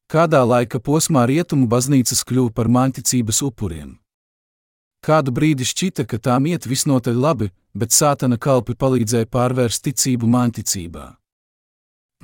Kādā 0.07 0.39
laika 0.47 0.79
posmā 0.79 1.27
rietumu 1.27 1.67
baznīcas 1.67 2.23
kļuva 2.23 2.55
par 2.55 2.71
māņticības 2.71 3.43
upuriem. 3.43 3.97
Kādu 5.05 5.29
brīdi 5.29 5.67
šķita, 5.69 6.07
ka 6.09 6.17
tām 6.17 6.47
iet 6.49 6.65
visnotaļ 6.65 7.17
labi, 7.21 7.51
bet 7.77 7.93
sātana 7.93 8.39
kalpi 8.41 8.73
palīdzēja 8.73 9.29
pārvērst 9.29 9.83
ticību 9.85 10.25
māņticībā. 10.33 11.05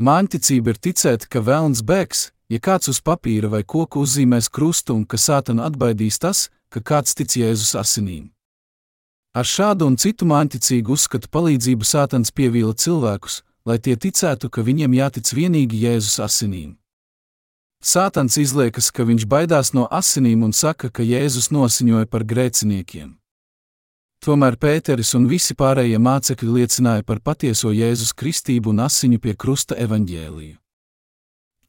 Māņticība 0.01 0.73
ir 0.73 0.79
ticēt, 0.81 1.27
ka 1.29 1.43
vēlns 1.45 1.83
bēgs, 1.85 2.31
ja 2.49 2.57
kāds 2.57 2.89
uz 2.89 2.97
papīra 3.05 3.51
vai 3.53 3.61
koku 3.61 4.01
uzzīmēs 4.01 4.49
krustu 4.49 4.97
un 4.97 5.05
ka 5.05 5.21
sātana 5.21 5.69
atbaidīs 5.69 6.17
tas, 6.17 6.47
ka 6.73 6.81
kāds 6.81 7.13
tic 7.13 7.37
Jēzus 7.37 7.75
asinīm. 7.77 8.31
Ar 9.37 9.45
šādu 9.45 9.85
un 9.85 10.01
citu 10.01 10.25
māņticīgu 10.25 10.97
uzskatu 10.97 11.29
palīdzību 11.31 11.85
sātans 11.85 12.33
pievīla 12.33 12.73
cilvēkus, 12.73 13.43
lai 13.69 13.77
tie 13.77 13.93
ticētu, 13.95 14.49
ka 14.49 14.65
viņiem 14.65 14.97
jātic 14.97 15.29
vienīgi 15.37 15.85
Jēzus 15.85 16.17
asinīm. 16.25 16.80
Sātans 17.81 18.37
izliekas, 18.37 18.91
ka 18.93 19.03
viņš 19.09 19.25
baidās 19.25 19.73
no 19.73 19.87
asinīm 19.89 20.43
un 20.45 20.53
saka, 20.53 20.91
ka 20.93 21.01
Jēzus 21.01 21.49
nosiņoja 21.49 22.05
par 22.05 22.23
grēciniekiem. 22.29 23.17
Tomēr 24.21 24.53
Pēteris 24.61 25.15
un 25.17 25.25
visi 25.25 25.55
pārējie 25.57 25.97
mācekļi 25.97 26.51
liecināja 26.59 27.01
par 27.01 27.23
patieso 27.25 27.71
Jēzus 27.73 28.13
kristību 28.13 28.69
un 28.69 28.83
asiņu 28.85 29.17
pie 29.17 29.33
krusta 29.33 29.73
evaņģēliju. 29.81 30.59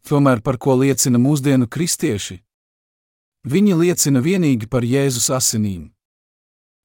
Tomēr 0.04 0.42
par 0.44 0.58
ko 0.60 0.76
liecina 0.76 1.16
mūsdienu 1.16 1.64
kristieši? 1.64 2.42
Viņi 3.48 3.78
liecina 3.80 4.20
vienīgi 4.20 4.68
par 4.68 4.84
Jēzus 4.84 5.30
asinīm. 5.32 5.94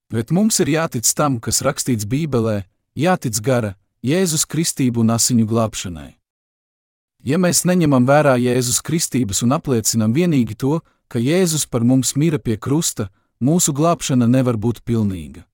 Bet 0.07 0.31
mums 0.31 0.61
ir 0.63 0.71
jātic 0.71 1.09
tam, 1.11 1.41
kas 1.43 1.59
rakstīts 1.67 2.07
Bībelē, 2.07 2.63
jātic 2.95 3.41
gara, 3.43 3.75
Jēzus 4.07 4.47
kristību 4.47 5.03
un 5.03 5.11
asiņu 5.17 5.49
glābšanai. 5.51 6.16
Ja 7.25 7.37
mēs 7.41 7.65
neņemam 7.65 8.05
vērā 8.07 8.37
Jēzus 8.37 8.83
kristības 8.85 9.43
un 9.43 9.57
apliecinam 9.57 10.13
vienīgi 10.13 10.55
to, 10.55 10.79
ka 11.07 11.19
Jēzus 11.19 11.65
par 11.65 11.83
mums 11.83 12.15
mira 12.15 12.39
pie 12.39 12.57
krusta, 12.57 13.09
mūsu 13.41 13.73
glābšana 13.73 14.27
nevar 14.27 14.57
būt 14.57 14.83
pilnīga. 14.85 15.47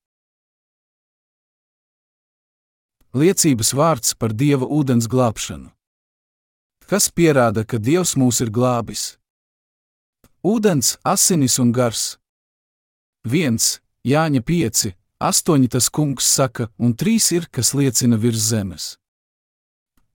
liecības 3.14 3.74
vārds 3.78 4.16
par 4.18 4.34
Dieva 4.34 4.66
ūdens 4.66 5.08
glābšanu. 5.10 5.70
Kas 6.90 7.10
pierāda, 7.14 7.64
ka 7.66 7.78
Dievs 7.78 8.16
mūs 8.18 8.42
ir 8.44 8.50
glābis? 8.50 9.18
Ūdens, 10.44 10.98
asinis 11.06 11.60
un 11.62 11.72
gars. 11.72 12.18
1. 13.24 13.80
Jāņa 14.04 14.42
5, 14.44 14.84
8. 15.22 15.68
tas 15.70 15.88
kungs 15.90 16.28
saka, 16.28 16.68
un 16.78 16.98
3 16.98 17.32
ir, 17.38 17.48
kas 17.48 17.72
liecina 17.78 18.20
virs 18.20 18.50
zemes. 18.50 18.98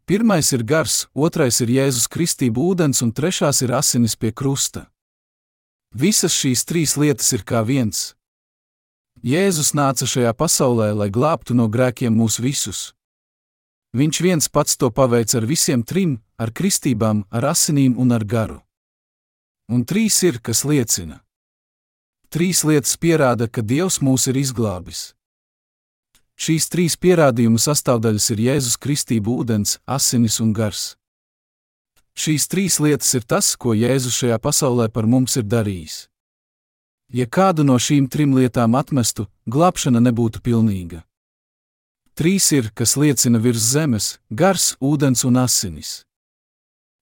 Pirmais 0.09 0.53
ir 0.57 0.63
gars, 0.65 1.05
otrais 1.13 1.59
ir 1.61 1.69
Jēzus 1.69 2.07
Kristība 2.09 2.63
ūdens 2.65 3.03
un 3.05 3.11
trešās 3.13 3.59
ir 3.61 3.75
asinis 3.77 4.15
pie 4.17 4.31
krusta. 4.33 4.87
Visas 5.93 6.33
šīs 6.33 6.65
trīs 6.65 6.95
lietas 6.97 7.29
ir 7.37 7.45
kā 7.45 7.61
viens. 7.61 8.15
Jēzus 9.21 9.75
nāca 9.77 10.09
šajā 10.09 10.33
pasaulē, 10.33 10.95
lai 10.97 11.11
glābtu 11.13 11.53
no 11.53 11.69
grēkiem 11.69 12.17
mūs 12.17 12.39
visus. 12.41 12.95
Viņš 13.93 14.23
viens 14.25 14.49
pats 14.49 14.81
to 14.81 14.89
paveic 14.89 15.35
ar 15.37 15.45
visiem 15.45 15.85
trim, 15.85 16.17
ar 16.41 16.57
kristībām, 16.57 17.27
ar 17.29 17.51
asinīm 17.53 18.01
un 18.01 18.17
ar 18.17 18.25
garu. 18.25 18.63
Un 19.69 19.85
trīs 19.85 20.23
ir, 20.25 20.41
kas 20.41 20.65
liecina. 20.65 21.21
Trīs 22.33 22.65
lietas 22.65 22.97
pierāda, 22.97 23.45
ka 23.45 23.61
Dievs 23.61 24.01
mūs 24.01 24.25
ir 24.33 24.41
izglābis. 24.41 25.18
Šīs 26.39 26.69
trīs 26.71 26.95
pierādījumu 26.95 27.59
sastāvdaļas 27.59 28.29
ir 28.31 28.43
Jēzus 28.45 28.77
Kristība, 28.79 29.33
ūdens, 29.43 29.81
asinis 29.91 30.39
un 30.39 30.53
gars. 30.55 30.93
Šīs 32.15 32.47
trīs 32.51 32.79
lietas 32.79 33.11
ir 33.19 33.27
tas, 33.27 33.57
ko 33.59 33.75
Jēzus 33.75 34.15
šajā 34.23 34.39
pasaulē 34.43 34.87
par 34.95 35.07
mums 35.07 35.35
ir 35.39 35.47
darījis. 35.51 36.07
Ja 37.11 37.27
kādu 37.27 37.65
no 37.67 37.75
šīm 37.81 38.07
trim 38.07 38.37
lietām 38.37 38.77
atmestu, 38.79 39.27
glābšana 39.51 40.03
nebūtu 40.05 40.43
pilnīga. 40.45 41.03
Trīs 42.19 42.51
ir, 42.55 42.71
kas 42.75 42.97
liecina 42.99 43.39
virs 43.39 43.63
zemes- 43.73 44.19
gars, 44.41 44.77
ūdens 44.81 45.25
un 45.25 45.37
asinis. 45.43 46.05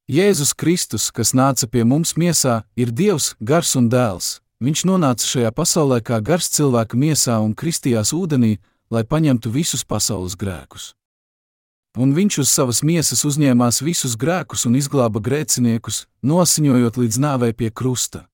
Jēzus 0.08 0.54
Kristus, 0.54 1.10
kas 1.10 1.32
nāca 1.32 1.68
pie 1.68 1.84
mums 1.84 2.14
miesā, 2.14 2.64
ir 2.76 2.92
Dievs, 2.92 3.34
gars 3.42 3.74
un 3.76 3.90
dēls. 3.90 4.40
Viņš 4.62 4.84
nonāca 4.84 5.24
šajā 5.26 5.50
pasaulē 5.52 6.00
kā 6.00 6.22
gars 6.22 6.48
cilvēka 6.48 6.96
miesā 6.96 7.42
un 7.44 7.54
kristījās 7.54 8.12
ūdenī, 8.12 8.58
lai 8.90 9.04
paņemtu 9.04 9.50
visus 9.50 9.84
pasaules 9.84 10.36
grēkus. 10.38 10.94
Un 11.96 12.12
viņš 12.12 12.42
uz 12.42 12.50
savas 12.52 12.82
miesas 12.84 13.24
uzņēmās 13.24 13.80
visus 13.80 14.18
grēkus 14.20 14.66
un 14.68 14.76
izglāba 14.76 15.22
grēciniekus, 15.24 16.04
nosiņojot 16.20 16.98
līdz 17.00 17.20
nāvei 17.24 17.54
pie 17.56 17.70
krusta. 17.72 18.26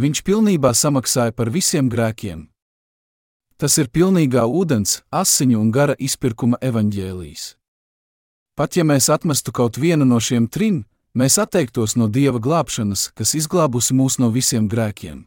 Viņš 0.00 0.24
pilnībā 0.24 0.72
samaksāja 0.74 1.36
par 1.36 1.52
visiem 1.52 1.90
grēkiem. 1.92 2.48
Tas 3.60 3.76
ir 3.78 3.92
pilnīgā 3.92 4.42
ūdens, 4.48 5.04
asiņu 5.14 5.60
un 5.60 5.68
gara 5.70 5.94
izpirkuma 5.98 6.58
evaņģēlijs. 6.58 7.44
Pat 8.58 8.76
ja 8.78 8.84
mēs 8.86 9.10
atmestu 9.10 9.52
kaut 9.52 9.78
vienu 9.78 10.06
no 10.08 10.18
šiem 10.18 10.48
trim, 10.48 10.82
mēs 11.14 11.38
atteiktos 11.38 11.94
no 12.00 12.08
dieva 12.08 12.40
glābšanas, 12.42 13.12
kas 13.14 13.36
izglābusi 13.38 13.94
mūs 13.94 14.18
no 14.18 14.32
visiem 14.34 14.66
grēkiem. 14.70 15.24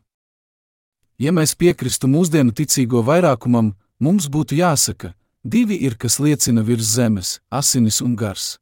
Ja 1.17 1.31
mēs 1.31 1.55
piekristu 1.55 2.10
mūsdienu 2.12 2.53
ticīgo 2.53 3.01
vairākumam, 3.07 3.72
mums 3.99 4.27
būtu 4.27 4.57
jāsaka, 4.57 5.13
divi 5.43 5.77
ir, 5.87 5.97
kas 5.97 6.19
liecina 6.19 6.61
virs 6.61 6.95
zemes- 6.95 7.39
asinis 7.61 8.01
un 8.01 8.15
gars. 8.15 8.57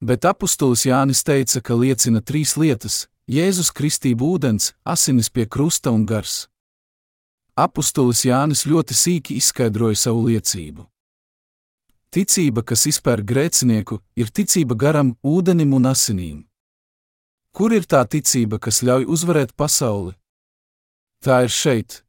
Bet 0.00 0.24
apustulis 0.24 0.84
Jānis 0.86 1.24
teica, 1.24 1.60
ka 1.62 1.74
liecina 1.74 2.20
trīs 2.20 2.56
lietas 2.56 3.06
Jēzus 3.28 3.68
Kristība 3.76 4.24
ūdens, 4.24 4.72
asinis 4.86 5.28
pie 5.28 5.44
krusta 5.44 5.90
un 5.92 6.06
gars. 6.06 6.48
Apostolis 7.58 8.22
Jānis 8.24 8.62
ļoti 8.64 8.94
sīki 8.94 9.34
izskaidroja 9.36 9.98
savu 9.98 10.28
liecību. 10.28 10.86
Ticība, 12.14 12.62
kas 12.64 12.86
izpērk 12.88 13.26
grēcinieku, 13.28 13.98
ir 14.16 14.30
ticība 14.32 14.78
garam, 14.78 15.16
ūdenim 15.20 15.74
un 15.76 15.90
asinīm. 15.90 16.38
Kur 17.52 17.74
ir 17.76 17.84
tā 17.84 18.00
ticība, 18.08 18.56
kas 18.56 18.80
ļauj 18.80 19.04
uzvarēt 19.12 19.52
pasauli? 19.58 20.14
Tā 21.20 21.42
ir 21.44 21.52
šeit. 21.52 22.00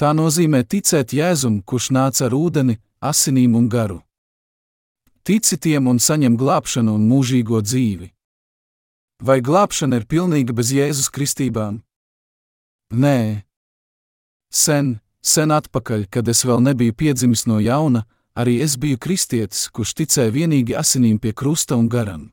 Tā 0.00 0.14
nozīmē 0.16 0.62
ticēt 0.64 1.12
Jēzum, 1.12 1.58
kurš 1.60 1.90
nāca 1.92 2.24
ar 2.30 2.32
ūdeni, 2.32 2.78
asinīm 3.04 3.52
un 3.58 3.66
garu. 3.68 3.98
Tici 5.28 5.58
tiem 5.60 5.90
un 5.92 5.98
saņem 6.00 6.38
glābšanu 6.40 6.94
un 6.96 7.02
mūžīgo 7.04 7.60
dzīvi. 7.60 8.08
Vai 9.20 9.42
glābšana 9.44 9.98
ir 10.00 10.06
pilnīga 10.08 10.56
bez 10.56 10.70
Jēzus 10.72 11.10
kristībām? 11.12 11.82
Nē. 12.96 13.44
Sen, 14.48 14.94
sen 15.20 15.52
atpakaļ, 15.52 16.06
kad 16.08 16.32
es 16.32 16.46
vēl 16.48 16.64
nebiju 16.64 16.96
piedzimis 16.96 17.44
no 17.44 17.60
jauna, 17.60 18.06
arī 18.32 18.56
es 18.64 18.78
biju 18.80 18.96
kristietis, 18.96 19.66
kurš 19.68 19.92
ticēja 20.00 20.32
vienīgi 20.32 20.78
asinīm 20.80 21.20
pie 21.20 21.34
krusta 21.36 21.76
un 21.76 21.92
garam. 21.92 22.30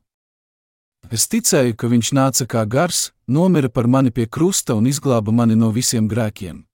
Es 1.11 1.27
ticēju, 1.27 1.75
ka 1.75 1.91
viņš 1.91 2.15
nāca 2.15 2.47
kā 2.47 2.63
gars, 2.63 3.11
nomira 3.27 3.67
par 3.67 3.91
mani 3.91 4.15
pie 4.15 4.29
krusta 4.31 4.79
un 4.79 4.87
izglāba 4.87 5.35
mani 5.35 5.59
no 5.59 5.73
visiem 5.75 6.07
grēkiem. 6.07 6.66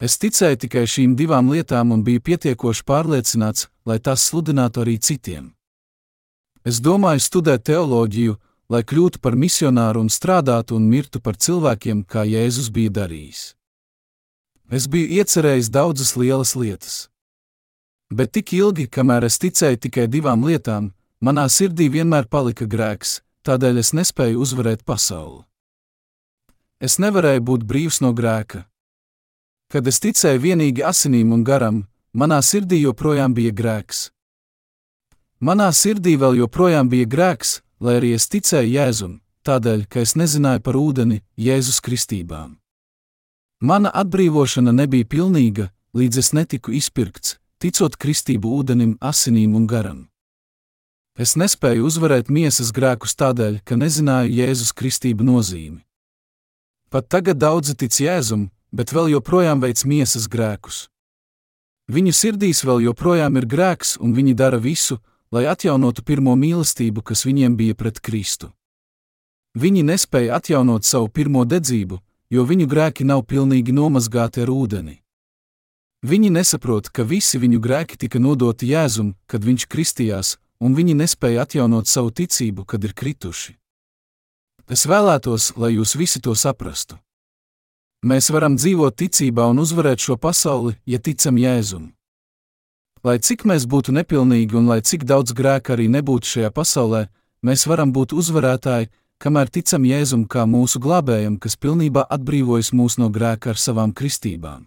Es 0.00 0.16
ticēju 0.16 0.56
tikai 0.64 0.86
šīm 0.88 1.14
divām 1.16 1.50
lietām 1.52 1.92
un 1.92 2.02
biju 2.04 2.22
pietiekoši 2.24 2.84
pārliecināts, 2.88 3.68
lai 3.84 3.98
tās 4.00 4.24
sludinātu 4.30 4.80
arī 4.80 4.96
citiem. 4.96 5.50
Es 6.64 6.80
domāju 6.80 7.20
studēt 7.20 7.66
teoloģiju, 7.68 8.36
lai 8.72 8.80
kļūtu 8.80 9.20
par 9.20 9.36
misionāru 9.36 10.00
un 10.04 10.08
strādātu 10.08 10.76
un 10.78 10.88
mirtu 10.88 11.20
par 11.20 11.36
cilvēkiem, 11.36 12.04
kā 12.08 12.24
Jēzus 12.24 12.70
bija 12.72 12.92
darījis. 13.00 13.42
Es 14.70 14.86
biju 14.86 15.20
iecerējis 15.20 15.68
daudzas 15.74 16.14
lielas 16.16 16.54
lietas. 16.54 17.08
Bet 18.10 18.32
tik 18.32 18.54
ilgi, 18.54 18.86
kamēr 18.86 19.26
es 19.26 19.38
ticēju 19.42 19.82
tikai 19.84 20.06
divām 20.08 20.46
lietām, 20.46 20.92
manā 21.20 21.48
sirdī 21.50 21.90
vienmēr 21.90 22.30
palika 22.30 22.66
grēks, 22.70 23.20
tādēļ 23.46 23.82
es 23.82 23.92
nespēju 23.98 24.40
uzvarēt 24.46 24.86
pasauli. 24.86 25.42
Es 26.80 26.96
nevarēju 27.02 27.44
būt 27.44 27.66
brīvs 27.68 28.00
no 28.00 28.14
grēka. 28.16 28.69
Kad 29.70 29.86
es 29.86 30.00
ticēju 30.02 30.40
vienīgi 30.42 30.82
asinīm 30.82 31.30
un 31.30 31.44
garam, 31.46 31.84
manā 32.12 32.40
sirdī 32.42 32.80
joprojām 32.82 33.34
bija 33.36 33.52
grēks. 33.54 34.08
Manā 35.40 35.70
sirdī 35.70 36.16
vēl 36.18 36.40
joprojām 36.42 36.90
bija 36.90 37.06
grēks, 37.06 37.60
lai 37.80 38.00
arī 38.00 38.10
es 38.16 38.26
ticēju 38.28 38.74
Jēzum, 38.74 39.20
tādēļ, 39.46 39.86
ka 39.86 40.02
es 40.02 40.16
nezināju 40.18 40.64
par 40.66 40.76
ūdeni 40.76 41.22
Jēzus 41.38 41.78
kristībām. 41.86 42.58
Mana 43.60 43.92
atbrīvošana 44.02 44.74
nebija 44.74 45.06
pilnīga, 45.06 45.70
līdz 45.94 46.18
es 46.18 46.32
netiku 46.34 46.74
izpirkts, 46.74 47.38
ticot 47.62 47.96
kristību 48.00 48.50
ūdenim, 48.60 48.96
asinīm 49.00 49.54
un 49.54 49.66
garam. 49.70 50.06
Es 51.20 51.36
nespēju 51.36 51.84
uzvarēt 51.86 52.30
miesas 52.32 52.70
grēkus 52.72 53.14
tādēļ, 53.20 53.60
ka 53.64 53.76
nezināju 53.76 54.32
Jēzus 54.34 54.72
kristību 54.72 55.26
nozīmi. 55.26 55.82
Pat 56.90 57.06
tagad 57.12 57.38
daudzi 57.38 57.76
tic 57.78 57.94
Jēzum, 57.94 58.48
bet 58.72 58.92
vēl 58.94 59.10
joprojām 59.16 59.60
veic 59.60 59.84
miesas 59.84 60.28
grēkus. 60.30 60.88
Viņu 61.90 62.12
sirdīs 62.14 62.62
vēl 62.62 62.84
joprojām 62.86 63.36
ir 63.40 63.46
grēks, 63.50 63.96
un 63.98 64.14
viņi 64.14 64.36
dara 64.38 64.58
visu, 64.62 65.00
lai 65.34 65.46
atjaunotu 65.50 66.04
pirmo 66.06 66.36
mīlestību, 66.38 67.02
kas 67.02 67.24
viņiem 67.26 67.56
bija 67.58 67.74
pret 67.74 67.98
Kristu. 68.00 68.52
Viņi 69.58 69.82
nespēja 69.82 70.38
atjaunot 70.38 70.86
savu 70.86 71.08
pirmo 71.10 71.42
dedzību, 71.44 71.98
jo 72.30 72.44
viņu 72.46 72.68
grēki 72.70 73.06
nav 73.06 73.24
pilnīgi 73.26 73.74
nomazgāti 73.74 74.44
ar 74.44 74.52
ūdeni. 74.54 75.00
Viņi 76.06 76.30
nesaprot, 76.30 76.88
ka 76.88 77.02
visi 77.02 77.38
viņu 77.42 77.58
grēki 77.60 77.98
tika 77.98 78.22
nodoti 78.22 78.70
Jēzum, 78.70 79.16
kad 79.26 79.44
viņš 79.44 79.66
kristījās, 79.66 80.38
un 80.62 80.78
viņi 80.78 80.94
nespēja 80.94 81.42
atjaunot 81.42 81.90
savu 81.90 82.14
ticību, 82.14 82.64
kad 82.64 82.84
ir 82.86 82.94
krituši. 82.94 83.56
Es 84.70 84.86
vēlētos, 84.86 85.56
lai 85.58 85.74
jūs 85.74 85.96
visi 85.98 86.22
to 86.22 86.36
saprastu. 86.38 86.96
Mēs 88.00 88.30
varam 88.32 88.54
dzīvot 88.56 88.94
ticībā 88.96 89.44
un 89.52 89.58
uzvarēt 89.60 90.00
šo 90.00 90.14
pasauli, 90.16 90.72
ja 90.88 90.96
ticam 90.98 91.36
Jēzum. 91.36 91.90
Lai 93.04 93.18
cik 93.20 93.44
mēs 93.44 93.66
būtu 93.68 93.92
nepilnīgi 93.92 94.56
un 94.56 94.70
lai 94.72 94.80
cik 94.80 95.04
daudz 95.04 95.34
grēka 95.36 95.74
arī 95.74 95.88
nebūtu 95.92 96.30
šajā 96.30 96.50
pasaulē, 96.56 97.06
mēs 97.44 97.66
varam 97.68 97.92
būt 97.92 98.14
uzvarētāji, 98.16 98.88
kamēr 99.20 99.52
ticam 99.52 99.84
Jēzum 99.84 100.24
kā 100.24 100.46
mūsu 100.48 100.80
glābējam, 100.80 101.36
kas 101.36 101.60
pilnībā 101.60 102.06
atbrīvojas 102.08 102.72
mūs 102.72 102.96
no 102.96 103.10
grēka 103.12 103.52
ar 103.52 103.60
savām 103.60 103.92
kristībām. 103.92 104.64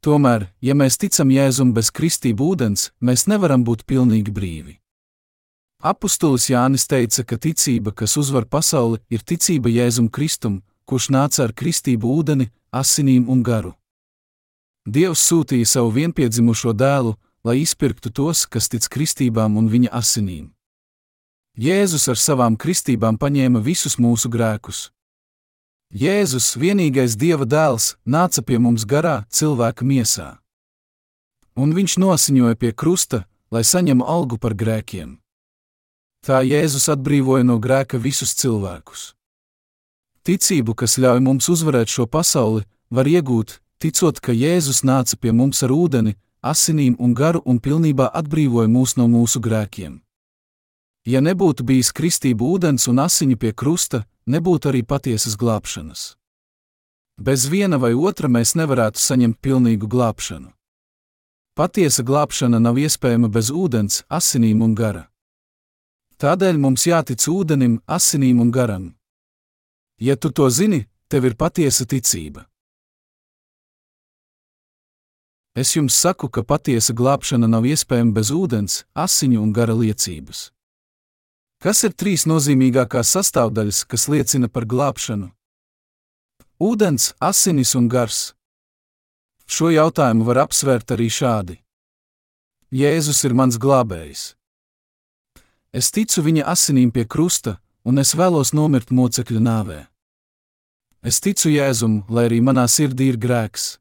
Tomēr, 0.00 0.48
ja 0.64 0.72
mēs 0.72 0.96
ticam 0.96 1.28
Jēzum 1.28 1.74
bez 1.76 1.92
kristību 1.92 2.54
ūdens, 2.54 2.94
mēs 3.04 3.26
nevaram 3.28 3.60
būt 3.60 3.84
pilnīgi 3.84 4.32
brīvi. 4.32 4.78
Apostolis 5.84 6.48
Jānis 6.48 6.88
teica, 6.88 7.24
ka 7.28 7.36
ticība, 7.36 7.92
kas 7.92 8.16
uzvar 8.16 8.48
pasauli, 8.48 9.02
ir 9.12 9.20
ticība 9.20 9.68
Jēzum 9.68 10.08
Kristum, 10.08 10.62
kurš 10.90 11.12
nāca 11.14 11.44
ar 11.46 11.54
kristību 11.54 12.10
ūdeni, 12.18 12.50
asinīm 12.74 13.28
un 13.30 13.44
garu. 13.46 13.76
Dievs 14.86 15.22
sūtīja 15.28 15.68
savu 15.68 15.92
vienpiedzimušo 15.94 16.72
dēlu, 16.74 17.14
lai 17.46 17.60
izpirktu 17.62 18.10
tos, 18.10 18.46
kas 18.50 18.66
tic 18.72 18.88
kristībām 18.90 19.58
un 19.60 19.68
viņa 19.70 19.92
asinīm. 20.00 20.48
Jēzus 21.60 22.08
ar 22.10 22.18
savām 22.18 22.56
kristībām 22.56 23.18
paņēma 23.20 23.62
visus 23.62 23.98
mūsu 24.00 24.30
grēkus. 24.32 24.88
Jēzus, 25.90 26.54
vienīgais 26.56 27.16
Dieva 27.18 27.46
dēls, 27.46 27.96
nāca 28.06 28.42
pie 28.46 28.58
mums 28.58 28.86
garā, 28.86 29.24
cilvēka 29.28 29.84
miesā. 29.84 30.38
Un 31.58 31.74
viņš 31.74 31.98
nosiņoja 31.98 32.56
pie 32.56 32.70
krusta, 32.72 33.24
lai 33.50 33.62
saņemtu 33.66 34.06
algu 34.06 34.38
par 34.38 34.54
grēkiem. 34.54 35.18
Tā 36.26 36.42
Jēzus 36.46 36.88
atbrīvoja 36.94 37.46
no 37.46 37.58
grēka 37.58 37.98
visus 37.98 38.34
cilvēkus. 38.38 39.10
Ticību, 40.26 40.74
kas 40.76 40.98
ļauj 41.00 41.20
mums 41.24 41.48
uzvarēt 41.48 41.88
šo 41.88 42.04
pasauli, 42.06 42.66
var 42.90 43.08
iegūt, 43.08 43.60
ticot, 43.80 44.20
ka 44.20 44.32
Jēzus 44.36 44.82
nāca 44.84 45.16
pie 45.16 45.32
mums 45.32 45.62
ar 45.64 45.72
ūdeni, 45.72 46.16
asinīm 46.42 46.96
un 47.00 47.14
garu 47.14 47.40
un 47.44 47.60
pilnībā 47.60 48.10
atbrīvoja 48.20 48.68
mūs 48.68 48.96
no 49.00 49.08
mūsu 49.08 49.40
grēkiem. 49.40 50.00
Ja 51.08 51.20
nebūtu 51.24 51.64
bijis 51.64 51.92
kristība 51.96 52.44
ūdens 52.44 52.84
un 52.92 53.00
asiņu 53.00 53.38
pie 53.40 53.54
krusta, 53.56 54.04
nebūtu 54.28 54.68
arī 54.68 54.82
patiesas 54.84 55.36
glābšanas. 55.40 56.14
Bez 57.20 57.48
viena 57.48 57.80
vai 57.80 57.94
otra 57.96 58.28
mēs 58.28 58.54
nevarētu 58.56 59.00
saņemt 59.00 59.40
pilnīgu 59.40 59.88
glābšanu. 59.88 60.52
Patiesa 61.56 62.04
glābšana 62.04 62.60
nav 62.60 62.78
iespējama 62.80 63.28
bez 63.28 63.50
ūdens, 63.50 64.04
asinīm 64.08 64.62
un 64.64 64.76
gara. 64.76 65.08
Tādēļ 66.20 66.60
mums 66.60 66.86
jātic 66.86 67.24
ūdenim, 67.28 67.80
asinīm 67.88 68.40
un 68.40 68.52
garam. 68.52 68.86
Ja 70.00 70.16
tu 70.16 70.30
to 70.32 70.48
zini, 70.50 70.86
tev 71.08 71.26
ir 71.28 71.34
patiesa 71.36 71.84
ticība. 71.84 72.46
Es 75.52 75.74
jums 75.76 75.92
saku, 75.98 76.30
ka 76.32 76.40
patiesa 76.46 76.94
glābšana 76.96 77.50
nav 77.50 77.66
iespējama 77.68 78.14
bez 78.16 78.30
ūdens, 78.32 78.84
asiņu 78.94 79.42
un 79.42 79.52
gara 79.52 79.74
liecības. 79.76 80.48
Kas 81.60 81.84
ir 81.84 81.92
trīs 81.92 82.24
nozīmīgākās 82.24 83.12
sastāvdaļas, 83.12 83.82
kas 83.84 84.08
liecina 84.08 84.48
par 84.48 84.64
glābšanu? 84.64 85.28
Ūdens, 86.56 87.12
asinis 87.20 87.74
un 87.76 87.90
gars. 87.92 88.32
Šo 89.44 89.68
jautājumu 89.68 90.24
var 90.24 90.46
apsvērt 90.46 90.94
arī 90.96 91.10
šādi: 91.12 91.58
Jēzus 92.72 93.20
ir 93.28 93.34
mans 93.34 93.58
glābējs. 93.60 94.30
Es 95.76 95.90
ticu 95.90 96.22
viņa 96.24 96.46
asinīm 96.48 96.94
pie 96.94 97.04
krusta, 97.04 97.58
un 97.84 97.98
es 98.02 98.14
vēlos 98.14 98.52
nomirt 98.56 98.90
mocekļa 98.90 99.40
nāvē. 99.40 99.80
Es 101.02 101.20
ticu 101.20 101.48
Jēzum, 101.48 102.02
lai 102.12 102.26
arī 102.28 102.40
manā 102.44 102.66
sirdī 102.68 103.08
ir 103.08 103.16
grēks. 103.16 103.78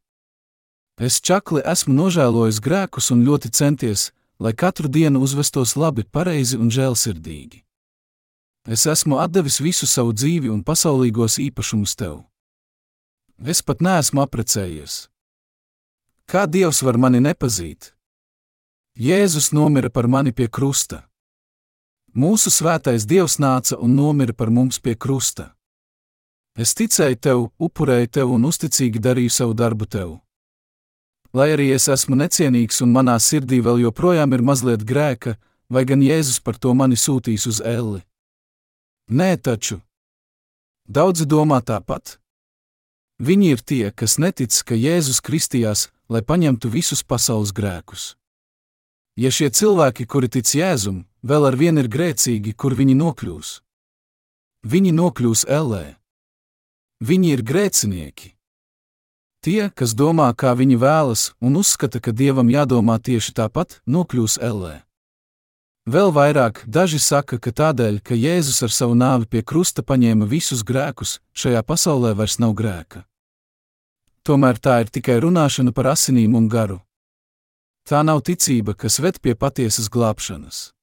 Es 0.99 1.19
čakli 1.19 1.63
esmu 1.67 1.95
nožēlojis 1.95 2.62
grēkus 2.63 3.12
un 3.12 3.25
ļoti 3.27 3.51
centies, 3.51 4.12
lai 4.39 4.53
katru 4.53 4.88
dienu 4.88 5.19
uzvestos 5.23 5.75
labi, 5.75 6.03
pareizi 6.03 6.55
un 6.59 6.71
žēlsirdīgi. 6.71 7.63
Es 8.67 8.85
esmu 8.85 9.19
devis 9.27 9.59
visu 9.59 9.88
savu 9.88 10.13
dzīvi 10.13 10.49
un 10.51 10.63
pasaulīgos 10.63 11.39
īpašumus 11.39 11.95
tev. 11.95 12.23
Es 13.39 13.62
pat 13.63 13.81
neesmu 13.81 14.21
apprecējies. 14.23 15.07
Kā 16.29 16.45
Dievs 16.45 16.83
var 16.83 16.97
mani 16.97 17.19
nepazīt? 17.19 17.93
Jēzus 18.99 19.51
nomira 19.55 19.89
par 19.89 20.07
mani 20.07 20.31
pie 20.31 20.47
krusta. 20.47 21.09
Mūsu 22.15 22.50
svētais 22.50 23.06
Dievs 23.06 23.38
nāca 23.38 23.78
un 23.78 23.93
nomira 23.93 24.34
par 24.34 24.50
mums 24.50 24.80
pie 24.80 24.95
krusta. 24.95 25.54
Es 26.58 26.74
ticēju 26.74 27.17
tev, 27.22 27.43
upurēju 27.62 28.08
tev 28.10 28.32
un 28.34 28.45
uzticīgi 28.50 29.00
darīju 29.00 29.30
savu 29.30 29.54
darbu 29.54 29.86
tev. 29.86 30.17
Lai 31.34 31.52
arī 31.54 31.69
es 31.76 31.86
esmu 31.88 32.17
necienīgs 32.17 32.82
un 32.82 32.89
manā 32.95 33.19
sirdī 33.22 33.62
vēl 33.62 33.84
joprojām 33.86 34.34
ir 34.34 34.41
mazliet 34.41 34.82
grēka, 34.82 35.36
vai 35.69 35.86
gan 35.86 36.02
Jēzus 36.02 36.41
par 36.41 36.58
to 36.58 36.74
mani 36.74 36.98
sūtīs 36.98 37.45
uz 37.45 37.62
elli. 37.62 38.02
Nē, 39.10 39.38
taču. 39.38 39.80
Daudzi 40.89 41.30
domā 41.30 41.62
tāpat. 41.62 42.17
Viņi 43.22 43.52
ir 43.54 43.62
tie, 43.62 43.91
kas 43.91 44.17
netic, 44.17 44.56
ka 44.65 44.74
Jēzus 44.74 45.22
kristījās, 45.22 45.89
lai 46.10 46.24
paņemtu 46.26 46.72
visus 46.74 47.04
pasaules 47.04 47.54
grēkus. 47.54 48.15
Ja 49.19 49.30
šie 49.30 49.52
cilvēki, 49.54 50.08
kuri 50.10 50.30
tic 50.32 50.50
Jēzum, 50.50 51.04
vēl 51.23 51.47
ar 51.49 51.55
vienu 51.60 51.84
ir 51.84 51.89
grēcīgi, 51.91 52.55
kur 52.55 52.75
viņi 52.75 52.95
nokļūs? 52.99 53.53
Viņi 54.67 54.91
nokļūs 54.91 55.45
ellē. 55.47 55.86
Viņi 56.99 57.32
ir 57.32 57.43
grēcinieki. 57.47 58.36
Tie, 59.39 59.69
kas 59.71 59.93
domā, 59.95 60.34
kā 60.36 60.51
viņi 60.51 60.75
vēlas, 60.75 61.29
un 61.39 61.55
uzskata, 61.55 62.01
ka 62.03 62.12
dievam 62.12 62.49
jādomā 62.51 62.97
tieši 62.99 63.32
tāpat, 63.38 63.79
nokļūs 63.88 64.36
ellē. 64.43 64.82
Vēl 65.88 66.12
vairāk 66.12 66.65
daži 66.67 66.99
saka, 66.99 67.39
ka 67.39 67.53
tādēļ, 67.55 68.01
ka 68.03 68.17
Jēzus 68.19 68.60
ar 68.67 68.73
savu 68.75 68.97
nāvi 68.99 69.29
pie 69.32 69.41
krusta 69.41 69.82
paņēma 69.82 70.27
visus 70.27 70.62
grēkus, 70.67 71.21
šajā 71.32 71.63
pasaulē 71.63 72.12
vairs 72.19 72.36
nav 72.43 72.51
grēka. 72.53 73.05
Tomēr 74.27 74.60
tā 74.60 74.82
ir 74.84 74.91
tikai 74.91 75.15
runāšana 75.23 75.71
par 75.71 75.93
asinīm 75.95 76.36
un 76.36 76.51
garu. 76.51 76.82
Tā 77.88 78.03
nav 78.03 78.21
ticība, 78.27 78.75
kas 78.75 78.99
ved 78.99 79.17
pie 79.23 79.34
patiesas 79.34 79.88
glābšanas. 79.89 80.75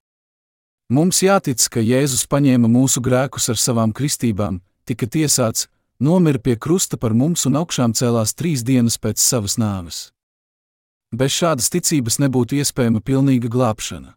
Mums 0.86 1.18
jātic, 1.18 1.64
ka 1.66 1.82
Jēzus 1.82 2.28
paņēma 2.30 2.68
mūsu 2.70 3.00
grēkus 3.02 3.48
ar 3.50 3.58
savām 3.58 3.90
kristībām, 3.90 4.60
tika 4.86 5.08
tiesāts, 5.10 5.66
nomira 5.98 6.38
pie 6.38 6.54
krusta 6.54 6.94
par 6.96 7.10
mums 7.14 7.42
un 7.48 7.58
augšām 7.58 7.90
cēlās 7.90 8.36
trīs 8.38 8.62
dienas 8.62 8.94
pēc 8.94 9.18
savas 9.18 9.58
nāves. 9.58 10.12
Bez 11.10 11.34
šādas 11.34 11.72
ticības 11.74 12.20
nebūtu 12.22 12.60
iespējama 12.60 13.02
pilnīga 13.02 13.50
glābšana. 13.50 14.14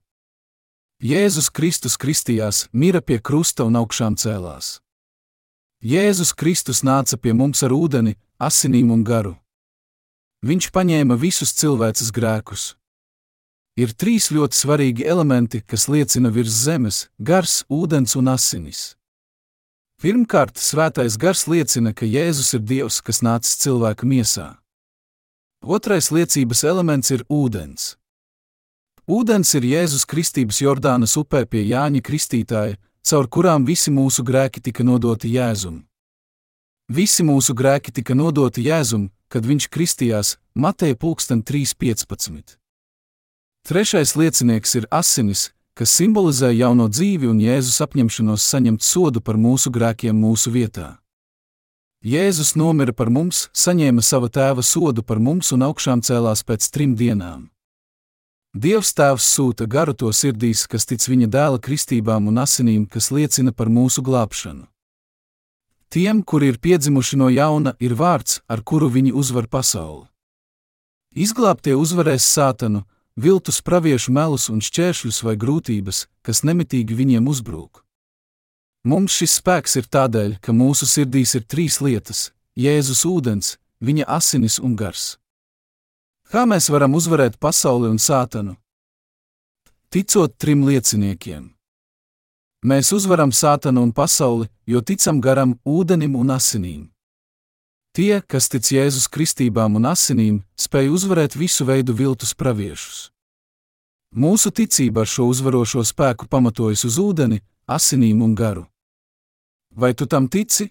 Jēzus 1.01 1.49
Kristus 1.49 1.97
kristījās, 1.97 2.67
mira 2.71 3.01
pie 3.01 3.17
krusta 3.17 3.65
un 3.65 3.79
augšām 3.79 4.19
cēlās. 4.19 4.77
Jēzus 5.81 6.35
Kristus 6.35 6.83
nāca 6.83 7.17
pie 7.17 7.33
mums 7.33 7.63
ar 7.63 7.73
ūdeni, 7.73 8.17
asinīm 8.37 8.91
un 8.91 9.05
garu. 9.07 9.37
Viņš 10.45 10.69
paņēma 10.75 11.17
visus 11.17 11.55
cilvēces 11.55 12.11
grēkus. 12.13 12.75
Ir 13.79 13.93
trīs 13.95 14.25
ļoti 14.35 14.57
svarīgi 14.59 15.05
elementi, 15.07 15.61
kas 15.63 15.87
liecina 15.87 16.27
virs 16.35 16.51
zemes- 16.65 17.07
gars, 17.29 17.63
ūdens 17.71 18.17
un 18.19 18.27
asinis. 18.27 18.95
Pirmkārt, 20.01 20.57
svētais 20.59 21.17
gars 21.17 21.45
liecina, 21.47 21.93
ka 21.95 22.05
Jēzus 22.05 22.53
ir 22.55 22.59
Dievs, 22.59 23.01
kas 23.01 23.21
nācis 23.21 23.55
cilvēka 23.63 24.03
miesā. 24.03 24.57
Otrais 25.63 26.09
liecības 26.11 26.63
elements 26.63 27.11
ir 27.11 27.23
ūdens. 27.29 27.95
Ūdens 29.07 29.55
ir 29.55 29.61
Jēzus 29.61 30.05
Kristības 30.05 30.59
Jordānas 30.61 31.15
upē 31.15 31.45
pie 31.45 31.63
Jāņa 31.63 32.01
Kristītāja, 32.01 32.77
caur 33.01 33.27
kurām 33.27 33.65
visi 33.65 33.91
mūsu 33.91 34.23
grēki 34.23 34.61
tika 34.61 34.83
nodoti 34.83 35.31
Jēzum. 35.35 35.83
Visi 36.89 37.23
mūsu 37.23 37.53
grēki 37.53 37.91
tika 37.91 38.13
nodoti 38.13 38.63
Jēzum, 38.63 39.09
kad 39.29 39.45
viņš 39.45 39.69
kristījās 39.69 40.37
Mateja 40.55 40.95
3.15. 40.95 42.59
Trešais 43.69 44.15
liecinieks 44.15 44.71
ir 44.79 44.85
asinis, 44.89 45.51
kas 45.77 45.91
simbolizē 45.93 46.47
jauno 46.57 46.87
dzīvi 46.89 47.27
un 47.29 47.37
Jēzus 47.37 47.83
apņemšanos 47.85 48.41
saņemt 48.41 48.81
sodu 48.81 49.21
par 49.21 49.37
mūsu 49.37 49.69
grēkiem 49.69 50.17
mūsu 50.17 50.49
vietā. 50.55 50.87
Jēzus 52.01 52.55
nomira 52.57 52.97
par 52.97 53.13
mums, 53.13 53.43
saņēma 53.53 54.01
sava 54.01 54.31
tēva 54.33 54.65
sodu 54.65 55.05
par 55.05 55.21
mums 55.21 55.53
un 55.53 55.67
augšām 55.69 56.01
cēlās 56.01 56.41
pēc 56.49 56.65
trim 56.73 56.97
dienām. 56.97 57.45
Dievs 58.57 58.89
Tēvs 58.97 59.29
sūta 59.37 59.69
garu 59.69 59.93
to 59.93 60.09
sirdīs, 60.17 60.65
kas 60.65 60.89
tic 60.89 61.05
viņa 61.05 61.29
dēla 61.29 61.61
kristībām 61.61 62.25
un 62.33 62.41
asinīm, 62.41 62.89
kas 62.89 63.13
liecina 63.13 63.53
par 63.53 63.69
mūsu 63.69 64.01
glābšanu. 64.01 64.65
Tiem, 65.93 66.25
kuri 66.25 66.55
ir 66.55 66.57
piedzimuši 66.57 67.21
no 67.21 67.29
jauna, 67.29 67.77
ir 67.77 67.93
vārds, 67.93 68.41
ar 68.49 68.65
kuru 68.65 68.89
viņi 68.89 69.13
uzvar 69.13 69.45
pasauli. 69.45 70.07
Izglābtie 71.13 71.77
uzvarēs 71.77 72.25
sātanu, 72.25 72.87
viltus 73.19 73.61
praviešu 73.61 74.13
melus 74.15 74.47
un 74.49 74.61
šķēršļus 74.63 75.21
vai 75.27 75.35
grūtības, 75.39 76.05
kas 76.25 76.43
nemitīgi 76.47 76.95
viņiem 76.95 77.27
uzbrūk. 77.27 77.83
Mums 78.87 79.17
šis 79.19 79.39
spēks 79.41 79.75
ir 79.81 79.89
tādēļ, 79.91 80.37
ka 80.39 80.55
mūsu 80.55 80.87
sirdīs 80.87 81.35
ir 81.35 81.43
trīs 81.43 81.81
lietas- 81.83 82.31
Jēzus 82.63 83.03
ūdens, 83.05 83.57
viņa 83.83 84.05
asinis 84.07 84.59
un 84.59 84.75
gars. 84.75 85.17
Kā 86.31 86.45
mēs 86.45 86.69
varam 86.69 86.93
uzvarēt 86.93 87.39
pasauli 87.39 87.89
un 87.89 87.97
sātanu? 87.97 88.55
Ticot 89.89 90.37
trim 90.37 90.63
lieciniekiem. 90.63 91.49
Mēs 92.65 92.93
uzvaram 92.93 93.31
sātanu 93.31 93.81
un 93.83 93.91
pasauli, 93.91 94.49
jo 94.67 94.81
ticam 94.81 95.21
garam, 95.21 95.59
ūdenim 95.65 96.15
un 96.15 96.27
asinīm. 96.27 96.89
Tie, 97.99 98.21
kas 98.23 98.45
tic 98.47 98.63
Jēzus 98.71 99.09
kristībām 99.11 99.73
un 99.75 99.83
asinīm, 99.89 100.37
spēj 100.55 100.85
uzvarēt 100.95 101.33
visu 101.35 101.65
veidu 101.67 101.91
viltus 101.91 102.29
praviešus. 102.31 102.99
Mūsu 104.15 104.53
ticība 104.55 105.01
ar 105.03 105.09
šo 105.11 105.25
uzvarošo 105.27 105.83
spēku 105.83 106.29
pamatojas 106.31 106.85
uz 106.87 106.95
ūdeni, 106.95 107.41
asinīm 107.67 108.21
un 108.23 108.37
garu. 108.39 108.61
Vai 109.75 109.89
tu 109.91 110.07
tam 110.07 110.29
tici? 110.31 110.69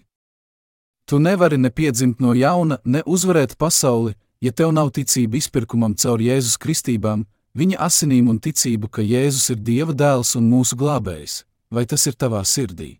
Tu 1.05 1.19
nevari 1.21 1.59
ne 1.61 1.69
piedzimt 1.69 2.17
no 2.17 2.33
jauna, 2.33 2.79
ne 2.83 3.03
uzvarēt 3.05 3.53
pasauli, 3.61 4.15
ja 4.41 4.49
tev 4.49 4.73
nav 4.73 4.89
ticība 4.97 5.37
izpirkumam 5.37 5.93
caur 5.93 6.23
Jēzus 6.25 6.57
kristībām, 6.57 7.27
viņa 7.53 7.77
asinīm 7.77 8.31
un 8.33 8.39
ticību, 8.41 8.89
ka 8.89 9.05
Jēzus 9.05 9.51
ir 9.53 9.61
Dieva 9.69 9.93
dēls 9.93 10.33
un 10.39 10.49
mūsu 10.49 10.79
glābējs, 10.81 11.43
vai 11.69 11.85
tas 11.85 12.07
ir 12.09 12.17
tavā 12.17 12.41
sirdī? 12.41 12.95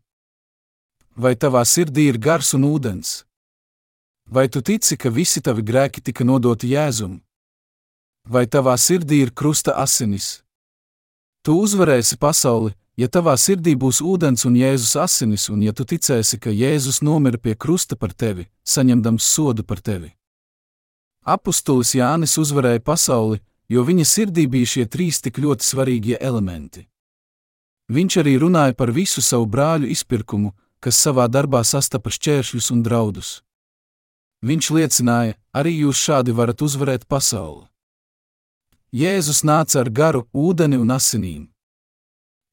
Vai 1.18 1.34
tavā 1.34 1.66
sirdī 1.66 2.12
ir 2.14 2.22
gars 2.22 2.54
un 2.54 2.70
ūdens? 2.70 3.24
Vai 4.32 4.48
tu 4.48 4.62
tici, 4.62 4.94
ka 4.94 5.10
visi 5.10 5.42
tavi 5.42 5.64
grēki 5.66 6.04
tika 6.06 6.22
nodoti 6.22 6.70
Jēzum? 6.70 7.16
Vai 8.30 8.44
tavā 8.46 8.76
sirdī 8.78 9.24
ir 9.26 9.32
krusta 9.34 9.74
asinis? 9.82 10.44
Tu 11.42 11.56
uzvarēsi 11.58 12.20
pasauli, 12.22 12.76
ja 12.94 13.10
tavā 13.10 13.34
sirdī 13.42 13.74
būs 13.74 14.04
ūdens 14.06 14.46
un 14.46 14.60
Jēzus 14.60 14.94
asinis, 15.02 15.48
un 15.50 15.64
ja 15.66 15.74
tu 15.74 15.82
ticēsi, 15.82 16.38
ka 16.38 16.54
Jēzus 16.54 17.02
nomira 17.02 17.42
pie 17.42 17.58
krusta 17.58 17.98
par 17.98 18.14
tevi, 18.14 18.46
saņemdams 18.70 19.32
sodu 19.34 19.66
par 19.66 19.82
tevi. 19.82 20.14
Apostolis 21.26 21.96
Jānis 21.98 22.38
uzvarēja 22.38 22.86
pasauli, 22.86 23.42
jo 23.66 23.82
viņa 23.82 24.06
sirdī 24.06 24.46
bija 24.46 24.76
šie 24.78 24.86
trīs 24.86 25.26
tik 25.26 25.42
ļoti 25.42 25.66
svarīgie 25.66 26.22
elementi. 26.22 26.86
Viņš 27.90 28.22
arī 28.22 28.38
runāja 28.38 28.78
par 28.78 28.94
visu 28.94 29.26
savu 29.26 29.50
brāļu 29.50 29.90
izpirkumu, 29.90 30.54
kas 30.80 31.02
savā 31.02 31.26
darbā 31.26 31.66
sastapa 31.66 32.14
šķēršļus 32.14 32.76
un 32.78 32.86
draudus. 32.86 33.40
Viņš 34.40 34.70
liecināja, 34.72 35.36
arī 35.52 35.74
jūs 35.84 36.00
šādi 36.00 36.32
varat 36.32 36.62
uzvarēt 36.64 37.08
pasauli. 37.12 37.68
Jēzus 38.96 39.44
nāca 39.44 39.84
ar 39.84 39.90
garu, 39.92 40.26
ūdeni 40.34 40.80
un 40.80 40.90
asinīm. 40.96 41.50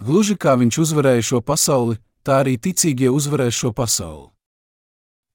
Gluži 0.03 0.35
kā 0.37 0.57
viņš 0.59 0.79
uzvarēja 0.83 1.23
šo 1.25 1.41
pasauli, 1.41 1.97
tā 2.27 2.43
arī 2.43 2.59
ticīgie 2.59 3.09
uzvarēs 3.09 3.55
šo 3.55 3.71
pasauli. 3.73 4.29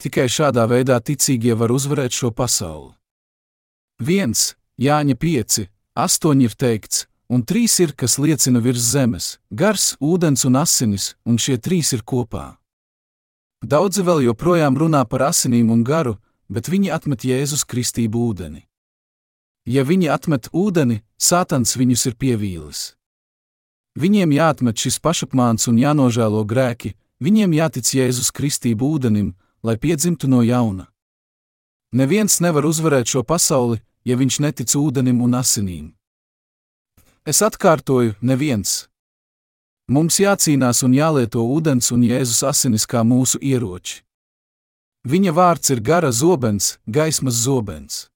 Tikai 0.01 0.27
šādā 0.29 0.67
veidā 0.69 0.99
ticīgie 0.99 1.55
var 1.57 1.71
uzvarēt 1.71 2.13
šo 2.13 2.29
pasauli. 2.35 2.93
1, 4.01 4.55
Jāņa 4.81 5.15
5, 5.15 5.67
8 5.95 6.41
ir 6.41 6.53
teikts, 6.57 7.05
un 7.29 7.45
3 7.47 7.79
ir, 7.85 7.93
kas 7.95 8.17
liecina 8.19 8.59
virs 8.59 8.91
zemes- 8.93 9.37
gars, 9.61 9.95
ūdens 10.01 10.45
un 10.45 10.55
asinis, 10.55 11.15
un 11.25 11.37
šie 11.37 11.57
trīs 11.57 11.93
ir 11.93 12.03
kopā. 12.03 12.57
Daudzi 13.63 14.01
vēl 14.01 14.25
joprojām 14.27 14.75
runā 14.75 15.07
par 15.07 15.21
asinīm 15.21 15.71
un 15.71 15.83
garu, 15.83 16.17
bet 16.51 16.67
viņi 16.67 16.91
atmet 16.91 17.23
Jēzus 17.23 17.63
kristību 17.63 18.27
ūdeni. 18.31 18.65
Ja 19.65 19.85
viņi 19.87 20.09
atmet 20.11 20.49
ūdeni, 20.51 21.01
Sātans 21.21 21.77
viņus 21.77 22.07
ir 22.09 22.17
pievīlis. 22.17 22.81
Viņiem 23.95 24.31
jāatmet 24.33 24.79
šis 24.81 24.97
pašapmāns 25.03 25.67
un 25.69 25.77
jānožēlo 25.77 26.41
grēki, 26.49 26.95
viņiem 27.21 27.53
jātic 27.53 27.93
Jēzus 27.93 28.31
kristību 28.33 28.95
ūdenim, 28.95 29.33
lai 29.63 29.77
piedzimtu 29.77 30.27
no 30.31 30.41
jauna. 30.41 30.87
Neviens 31.93 32.39
nevar 32.41 32.65
uzvarēt 32.65 33.11
šo 33.11 33.23
pasauli, 33.23 33.81
ja 34.03 34.17
viņš 34.17 34.39
netic 34.41 34.75
ūdenim 34.75 35.21
un 35.21 35.35
asinīm. 35.37 35.91
Es 37.27 37.43
atkārtoju, 37.45 38.15
neviens. 38.21 38.87
Mums 39.91 40.17
jācīnās 40.23 40.81
un 40.87 40.95
jālieto 40.95 41.43
ūdens 41.43 41.91
un 41.93 42.07
Jēzus 42.07 42.41
asinis 42.47 42.87
kā 42.87 43.03
mūsu 43.05 43.37
ieroči. 43.43 44.01
Viņa 45.01 45.31
vārds 45.33 45.71
ir 45.73 45.81
gara 45.81 46.11
zobens, 46.13 46.77
gaismas 46.85 47.39
zobens. 47.41 48.11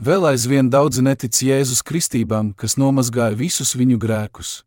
Vēl 0.00 0.24
aizvien 0.30 0.70
daudzi 0.72 1.04
netic 1.04 1.36
Jēzus 1.44 1.84
kristībām, 1.84 2.54
kas 2.56 2.78
nomazgāja 2.80 3.36
visus 3.36 3.76
viņu 3.76 4.00
grēkus. 4.00 4.64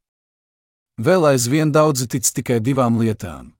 Vēl 1.02 1.26
aizvien 1.34 1.74
daudzi 1.74 2.06
tic 2.08 2.22
tikai 2.22 2.62
divām 2.62 3.02
lietām. 3.02 3.58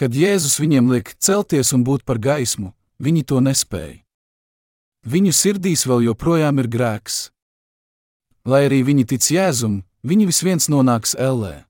Kad 0.00 0.16
Jēzus 0.16 0.56
viņiem 0.56 0.88
liek 0.88 1.12
celties 1.20 1.74
un 1.76 1.84
būt 1.84 2.08
par 2.08 2.16
gaismu, 2.16 2.72
viņi 2.96 3.28
to 3.28 3.44
nespēja. 3.44 4.00
Viņu 5.04 5.36
sirdīs 5.36 5.84
vēl 5.84 6.08
joprojām 6.08 6.64
ir 6.64 6.72
grēks. 6.72 7.28
Lai 8.48 8.64
arī 8.66 8.80
viņi 8.88 9.04
tic 9.04 9.28
Jēzum, 9.36 9.82
viņi 10.00 10.32
visviens 10.32 10.72
nonāks 10.72 11.12
ellē. 11.12 11.67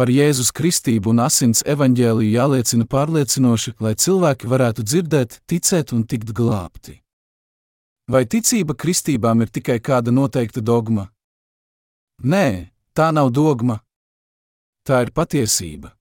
Par 0.00 0.08
Jēzus 0.08 0.48
kristību 0.56 1.10
un 1.12 1.18
asins 1.20 1.60
evaņģēliju 1.68 2.32
jāliecina 2.32 2.86
pārliecinoši, 2.88 3.74
lai 3.84 3.90
cilvēki 4.00 4.48
varētu 4.48 4.84
dzirdēt, 4.86 5.36
ticēt 5.44 5.92
un 5.92 6.06
tikt 6.08 6.30
glābti. 6.38 6.94
Vai 8.08 8.22
ticība 8.24 8.72
kristībām 8.72 9.44
ir 9.44 9.52
tikai 9.52 9.76
kāda 9.76 10.08
noteikta 10.08 10.64
dogma? 10.64 11.10
Nē, 12.24 12.72
tā 12.96 13.10
nav 13.12 13.28
dogma. 13.28 13.82
Tā 14.88 15.02
ir 15.04 15.12
patiesība. 15.12 15.92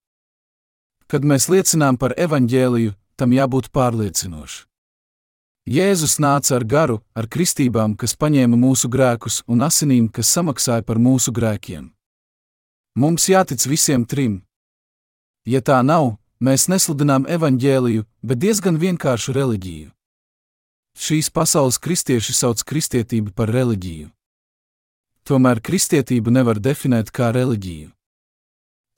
Kad 1.12 1.28
mēs 1.28 1.52
liecinām 1.52 2.00
par 2.00 2.16
evaņģēliju, 2.16 2.96
tam 3.20 3.36
jābūt 3.36 3.68
pārliecinošam. 3.76 4.64
Jēzus 5.68 6.22
nāca 6.24 6.56
ar 6.56 6.64
garu, 6.64 7.02
ar 7.20 7.28
kristībām, 7.28 8.00
kas 8.00 8.16
paņēma 8.16 8.64
mūsu 8.64 8.88
grēkus, 8.88 9.44
un 9.44 9.68
asinīm, 9.68 10.08
kas 10.08 10.32
samaksāja 10.32 10.88
par 10.88 11.04
mūsu 11.04 11.36
grēkiem. 11.36 11.92
Mums 13.00 13.30
jātic 13.32 13.64
visiem 13.64 14.04
trim. 14.04 14.42
Ja 15.48 15.62
tā 15.64 15.78
nav, 15.88 16.18
mēs 16.44 16.66
nesludinām 16.68 17.30
evaņģēliju, 17.32 18.04
bet 18.28 18.42
diezgan 18.44 18.76
vienkāršu 18.82 19.36
reliģiju. 19.38 19.92
Šīs 21.00 21.30
pasaules 21.32 21.80
kristieši 21.80 22.36
sauc 22.36 22.66
kristietību 22.68 23.32
par 23.32 23.54
reliģiju. 23.56 24.10
Tomēr 25.24 25.64
kristietību 25.64 26.34
nevar 26.36 26.60
definēt 26.60 27.14
kā 27.16 27.32
reliģiju. 27.32 27.88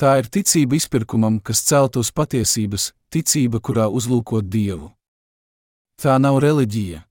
Tā 0.02 0.16
ir 0.24 0.32
ticība 0.34 0.80
izpirkumam, 0.82 1.38
kas 1.38 1.62
celt 1.62 2.02
uz 2.02 2.10
patiesības, 2.10 2.90
ticība, 3.14 3.62
kurā 3.62 3.86
uzlūkot 3.86 4.50
Dievu. 4.50 4.96
Tā 6.02 6.18
nav 6.18 6.42
reliģija. 6.42 7.06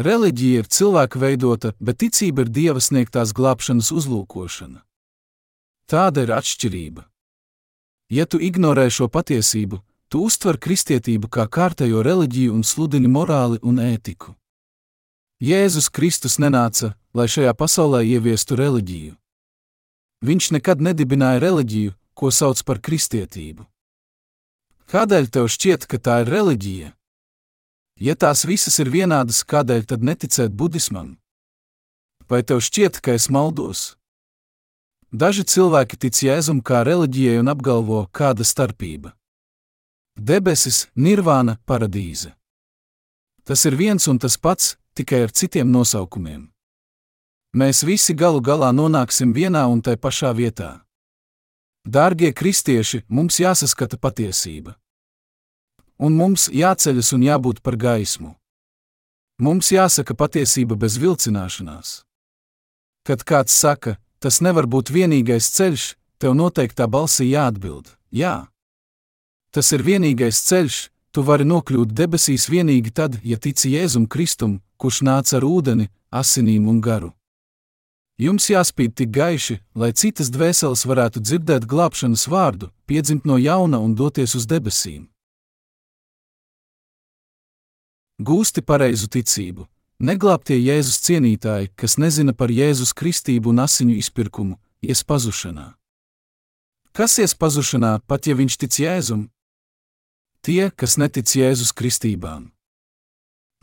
Reliģija 0.00 0.64
ir 0.64 0.72
cilvēka 0.72 1.20
veidota, 1.20 1.76
bet 1.76 2.00
ticība 2.00 2.48
ir 2.48 2.56
Dieva 2.56 2.80
sniegtās 2.80 3.36
glābšanas 3.36 3.92
uzlūkošana. 3.92 4.87
Tāda 5.88 6.26
ir 6.26 6.34
atšķirība. 6.36 7.06
Ja 8.12 8.26
tu 8.28 8.36
ignorē 8.40 8.90
šo 8.92 9.06
patiesību, 9.08 9.78
tu 10.12 10.20
uztver 10.28 10.58
kristietību 10.60 11.30
kā 11.32 11.46
kārtējo 11.48 12.02
reliģiju 12.04 12.52
un 12.52 12.64
sludini 12.64 13.08
morāli 13.08 13.56
un 13.64 13.80
ētiku. 13.80 14.34
Jēzus 15.40 15.88
Kristus 15.88 16.36
nenāca, 16.42 16.92
lai 17.16 17.24
šajā 17.24 17.54
pasaulē 17.56 18.02
ieviestu 18.04 18.58
reliģiju. 18.60 19.14
Viņš 20.28 20.50
nekad 20.58 20.84
nedibināja 20.84 21.40
reliģiju, 21.46 21.94
ko 22.12 22.30
sauc 22.34 22.60
par 22.68 22.82
kristietību. 22.84 23.64
Kādēļ 24.92 25.28
tev 25.32 25.48
šķiet, 25.48 25.86
ka 25.88 25.96
tā 25.96 26.20
ir 26.24 26.32
reliģija? 26.34 26.90
Ja 28.02 28.14
tās 28.14 28.44
visas 28.44 28.76
ir 28.82 28.90
vienādas, 28.92 29.40
kādēļ 29.40 29.88
tad 29.88 30.04
neticēt 30.04 30.52
budismam? 30.52 31.16
Vai 32.28 32.42
tev 32.44 32.60
šķiet, 32.60 33.00
ka 33.00 33.16
es 33.16 33.28
maldos? 33.32 33.94
Daži 35.08 35.40
cilvēki 35.48 35.96
tic 35.96 36.18
jēzum 36.20 36.58
kā 36.60 36.82
reliģijai 36.84 37.38
un 37.40 37.48
apgalvo, 37.48 38.02
kāda 38.12 38.44
starpība. 38.44 39.14
Debesis, 40.20 40.88
nirvāna, 40.94 41.56
paradīze. 41.64 42.34
Tas 43.48 43.64
ir 43.64 43.76
viens 43.78 44.04
un 44.08 44.18
tas 44.18 44.36
pats, 44.36 44.76
tikai 44.92 45.22
ar 45.24 45.32
citiem 45.32 45.70
nosaukumiem. 45.72 46.50
Mēs 47.56 47.80
visi 47.88 48.12
galu 48.12 48.42
galā 48.44 48.68
nonāksim 48.76 49.32
vienā 49.32 49.64
un 49.72 49.80
tai 49.80 49.96
pašā 49.96 50.34
vietā. 50.36 50.84
Dārgie 51.88 52.34
kristieši, 52.36 53.06
mums 53.08 53.38
jāsaskata 53.40 53.96
patiesība. 53.96 54.74
Un 55.96 56.18
mums 56.20 56.50
jāceļas 56.52 57.14
un 57.16 57.24
jābūt 57.24 57.62
par 57.64 57.78
gaismu. 57.80 58.34
Mums 59.40 59.72
jāsaka 59.72 60.12
patiesība 60.12 60.76
bez 60.76 60.98
vilcināšanās. 61.00 62.02
Kad 63.08 63.24
kāds 63.24 63.56
saka, 63.56 63.96
tas 64.18 64.40
nevar 64.40 64.66
būt 64.66 64.92
vienīgais 64.94 65.50
ceļš, 65.56 65.84
tev 66.18 66.34
noteiktā 66.34 66.86
balsī 66.86 67.30
jāatbild: 67.30 67.96
Jā. 68.10 68.48
Tas 69.50 69.72
ir 69.72 69.82
vienīgais 69.82 70.40
ceļš, 70.48 70.78
tu 71.12 71.22
vari 71.22 71.44
nokļūt 71.48 71.92
debesīs 71.92 72.48
tikai 72.50 72.90
tad, 72.94 73.20
ja 73.24 73.38
tici 73.38 73.72
Jēzum 73.72 74.06
Kristum, 74.06 74.60
kurš 74.76 75.02
nāca 75.02 75.38
ar 75.38 75.44
ūdeni, 75.44 75.88
asinīm 76.10 76.68
un 76.68 76.80
garu. 76.80 77.12
Jums 78.18 78.48
jāspīd 78.50 78.96
tik 78.98 79.12
gaiši, 79.14 79.60
lai 79.78 79.92
citas 79.94 80.30
dvēseles 80.34 80.82
varētu 80.90 81.22
dzirdēt 81.22 81.68
glābšanas 81.70 82.26
vārdu, 82.26 82.72
piedzimt 82.86 83.24
no 83.24 83.38
jauna 83.38 83.78
un 83.78 83.94
doties 83.94 84.34
uz 84.34 84.46
debesīm. 84.50 85.06
Gūsti 88.18 88.64
pareizu 88.66 89.06
ticību, 89.06 89.68
Neglābtie 89.98 90.54
Jēzus 90.62 91.00
cienītāji, 91.02 91.72
kas 91.74 91.96
nezina 91.98 92.30
par 92.30 92.52
Jēzus 92.54 92.92
kristību 92.94 93.50
un 93.50 93.64
asiņu 93.64 93.96
izpirkumu, 93.98 94.54
ies 94.78 95.00
pazušanā. 95.02 95.72
Kas 96.94 97.16
ies 97.18 97.34
pazušanā, 97.34 97.96
pat 98.06 98.28
ja 98.30 98.36
viņš 98.38 98.56
tic 98.62 98.78
Jēzum? 98.78 99.24
Tie, 100.46 100.70
kas 100.70 100.94
netic 101.02 101.26
Jēzus 101.26 101.74
kristībām. 101.74 102.52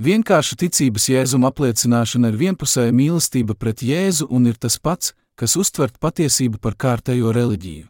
Vienkārša 0.03 0.57
ticības 0.59 1.07
Jēzum 1.07 1.47
apliecināšana 1.47 2.33
ir 2.33 2.39
vienpusēja 2.43 2.91
mīlestība 2.91 3.55
pret 3.55 3.79
Jēzu 3.79 4.27
un 4.27 4.51
ir 4.51 4.59
tas 4.59 4.75
pats, 4.75 5.15
kas 5.39 5.55
uztvert 5.55 5.95
patiesību 6.03 6.59
par 6.59 6.75
kārtējo 6.75 7.31
reliģiju. 7.31 7.87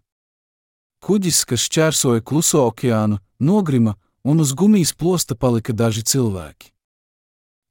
Kuģis, 1.01 1.41
kas 1.49 1.65
šķērsoja 1.65 2.21
kluso 2.21 2.61
okeānu, 2.69 3.17
nogrima, 3.41 3.97
un 4.21 4.45
uz 4.45 4.53
gumijas 4.53 4.93
plosta 4.93 5.33
palika 5.33 5.73
daži 5.73 6.05
cilvēki. 6.05 6.74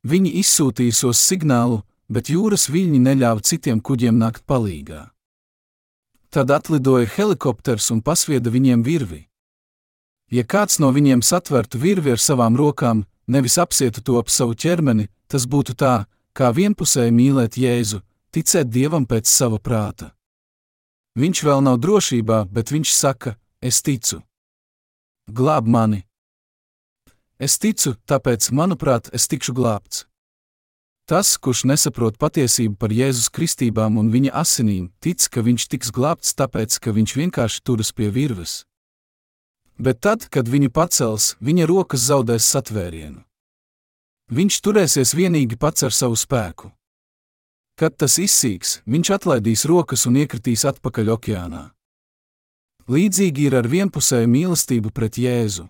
Viņi 0.04 0.34
izsūtīja 0.40 0.92
sos 0.92 1.20
signālu, 1.24 1.80
bet 2.12 2.28
jūras 2.28 2.68
viļņi 2.68 3.00
neļāva 3.00 3.40
citiem 3.40 3.80
kuģiem 3.80 4.18
nākt 4.20 4.44
palīgā. 4.44 5.08
Tad 6.28 6.50
atlidoja 6.50 7.08
helikopters 7.16 7.90
un 7.94 8.02
pasvieda 8.02 8.50
viņiem 8.50 8.82
virvi. 8.84 9.22
Ja 10.34 10.44
kāds 10.44 10.80
no 10.82 10.90
viņiem 10.92 11.22
satvertu 11.22 11.78
virvi 11.78 12.12
ar 12.14 12.20
savām 12.20 12.56
rokām, 12.58 13.04
nevis 13.26 13.56
apsietu 13.58 14.02
to 14.02 14.18
ap 14.18 14.28
savu 14.28 14.56
ķermeni, 14.58 15.08
tas 15.30 15.46
būtu 15.46 15.76
tā, 15.78 16.04
kā 16.34 16.50
vienpusēji 16.50 17.14
mīlēt 17.14 17.56
Jēzu, 17.60 18.02
ticēt 18.34 18.68
Dievam 18.68 19.06
pēc 19.06 19.30
sava 19.30 19.60
prāta. 19.62 20.10
Viņš 21.14 21.44
vēl 21.46 21.62
nav 21.62 21.78
drošībā, 21.78 22.44
bet 22.50 22.74
viņš 22.74 22.92
saka: 22.92 23.36
Es 23.62 23.80
ticu. 23.80 24.20
Glāb 25.30 25.70
mani! 25.70 26.02
Es 27.42 27.58
ticu, 27.58 27.96
tāpēc, 28.06 28.52
manuprāt, 28.54 29.10
es 29.12 29.26
tikšu 29.26 29.54
glābts. 29.56 30.04
Tas, 31.04 31.34
kurš 31.36 31.66
nesaprot 31.68 32.14
patiesību 32.16 32.78
par 32.80 32.92
Jēzus 32.94 33.28
kristībām 33.28 33.98
un 34.00 34.06
viņa 34.08 34.30
asinīm, 34.40 34.86
tic, 35.04 35.26
ka 35.28 35.42
viņš 35.44 35.66
tiks 35.74 35.90
glābts 35.92 36.32
tāpēc, 36.38 36.78
ka 36.80 36.94
viņš 36.96 37.16
vienkārši 37.18 37.60
turas 37.60 37.90
pie 37.92 38.08
virves. 38.08 38.62
Bet 39.76 40.00
tad, 40.00 40.30
kad 40.30 40.48
viņu 40.48 40.70
pacels, 40.70 41.34
viņa 41.44 41.66
rokas 41.68 42.06
zaudēs 42.06 42.46
satvērienu. 42.46 43.20
Viņš 44.32 44.60
turēsies 44.64 45.12
vienīgi 45.18 45.58
pats 45.60 45.84
ar 45.84 45.92
savu 45.92 46.16
spēku. 46.16 46.70
Kad 47.76 47.98
tas 47.98 48.16
izsīks, 48.22 48.78
viņš 48.86 49.10
atlaidīs 49.18 49.66
rokas 49.68 50.06
un 50.08 50.22
iekritīs 50.22 50.64
atpakaļ 50.70 51.10
okeānā. 51.18 51.64
Līdzīgi 52.88 53.48
ir 53.50 53.58
ar 53.60 53.68
vienpusēju 53.68 54.30
mīlestību 54.30 54.94
pret 54.94 55.18
Jēzu. 55.20 55.66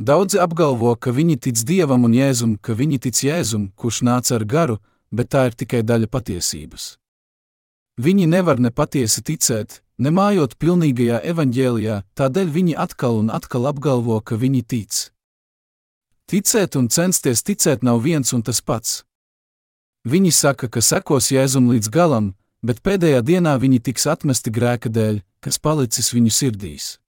Daudzi 0.00 0.38
apgalvo, 0.40 0.94
ka 0.96 1.12
viņi 1.12 1.34
tic 1.44 1.60
Dievam 1.68 2.06
un 2.08 2.14
Jēzum, 2.16 2.54
ka 2.56 2.72
viņi 2.72 2.98
tic 3.04 3.18
Jēzum, 3.20 3.66
kurš 3.76 4.00
nāca 4.08 4.38
ar 4.38 4.46
garu, 4.48 4.78
bet 5.12 5.28
tā 5.34 5.42
ir 5.50 5.56
tikai 5.60 5.82
daļa 5.84 6.08
patiesības. 6.08 6.94
Viņi 8.00 8.24
nevar 8.32 8.56
nepatiesi 8.64 9.20
ticēt, 9.20 9.82
nemājot 10.00 10.56
pilnīgajā 10.56 11.18
evaņģēlijā, 11.34 11.98
tādēļ 12.16 12.52
viņi 12.54 12.78
atkal 12.80 13.20
un 13.20 13.28
atkal 13.28 13.68
apgalvo, 13.68 14.16
ka 14.24 14.40
viņi 14.40 14.62
tic. 14.64 15.02
Ticēt 16.32 16.80
un 16.80 16.88
censties 16.88 17.44
ticēt 17.44 17.84
nav 17.84 18.00
viens 18.00 18.32
un 18.32 18.40
tas 18.40 18.62
pats. 18.64 19.02
Viņi 20.08 20.32
saka, 20.32 20.70
ka 20.72 20.80
sekos 20.80 21.28
Jēzum 21.28 21.68
līdz 21.74 21.92
galam, 21.92 22.32
bet 22.64 22.80
pēdējā 22.80 23.20
dienā 23.20 23.58
viņi 23.60 23.84
tiks 23.90 24.08
atmesti 24.08 24.48
grēka 24.48 24.88
dēļ, 24.88 25.20
kas 25.44 25.60
palicis 25.60 26.14
viņu 26.16 26.32
sirdīs. 26.32 26.99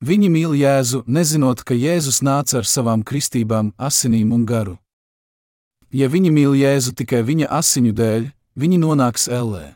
Viņi 0.00 0.30
mīl 0.32 0.54
Jēzu, 0.56 1.02
nezinot, 1.04 1.60
ka 1.60 1.76
Jēzus 1.76 2.22
nāca 2.24 2.62
ar 2.62 2.68
savām 2.68 3.02
kristībām, 3.04 3.74
asinīm 3.76 4.32
un 4.32 4.46
garu. 4.48 4.78
Ja 5.92 6.08
viņi 6.08 6.30
mīl 6.32 6.54
Jēzu 6.56 6.94
tikai 6.96 7.20
viņa 7.20 7.50
asiņu 7.52 7.92
dēļ, 7.98 8.30
viņi 8.56 8.78
nonāks 8.80 9.28
ellē. 9.28 9.74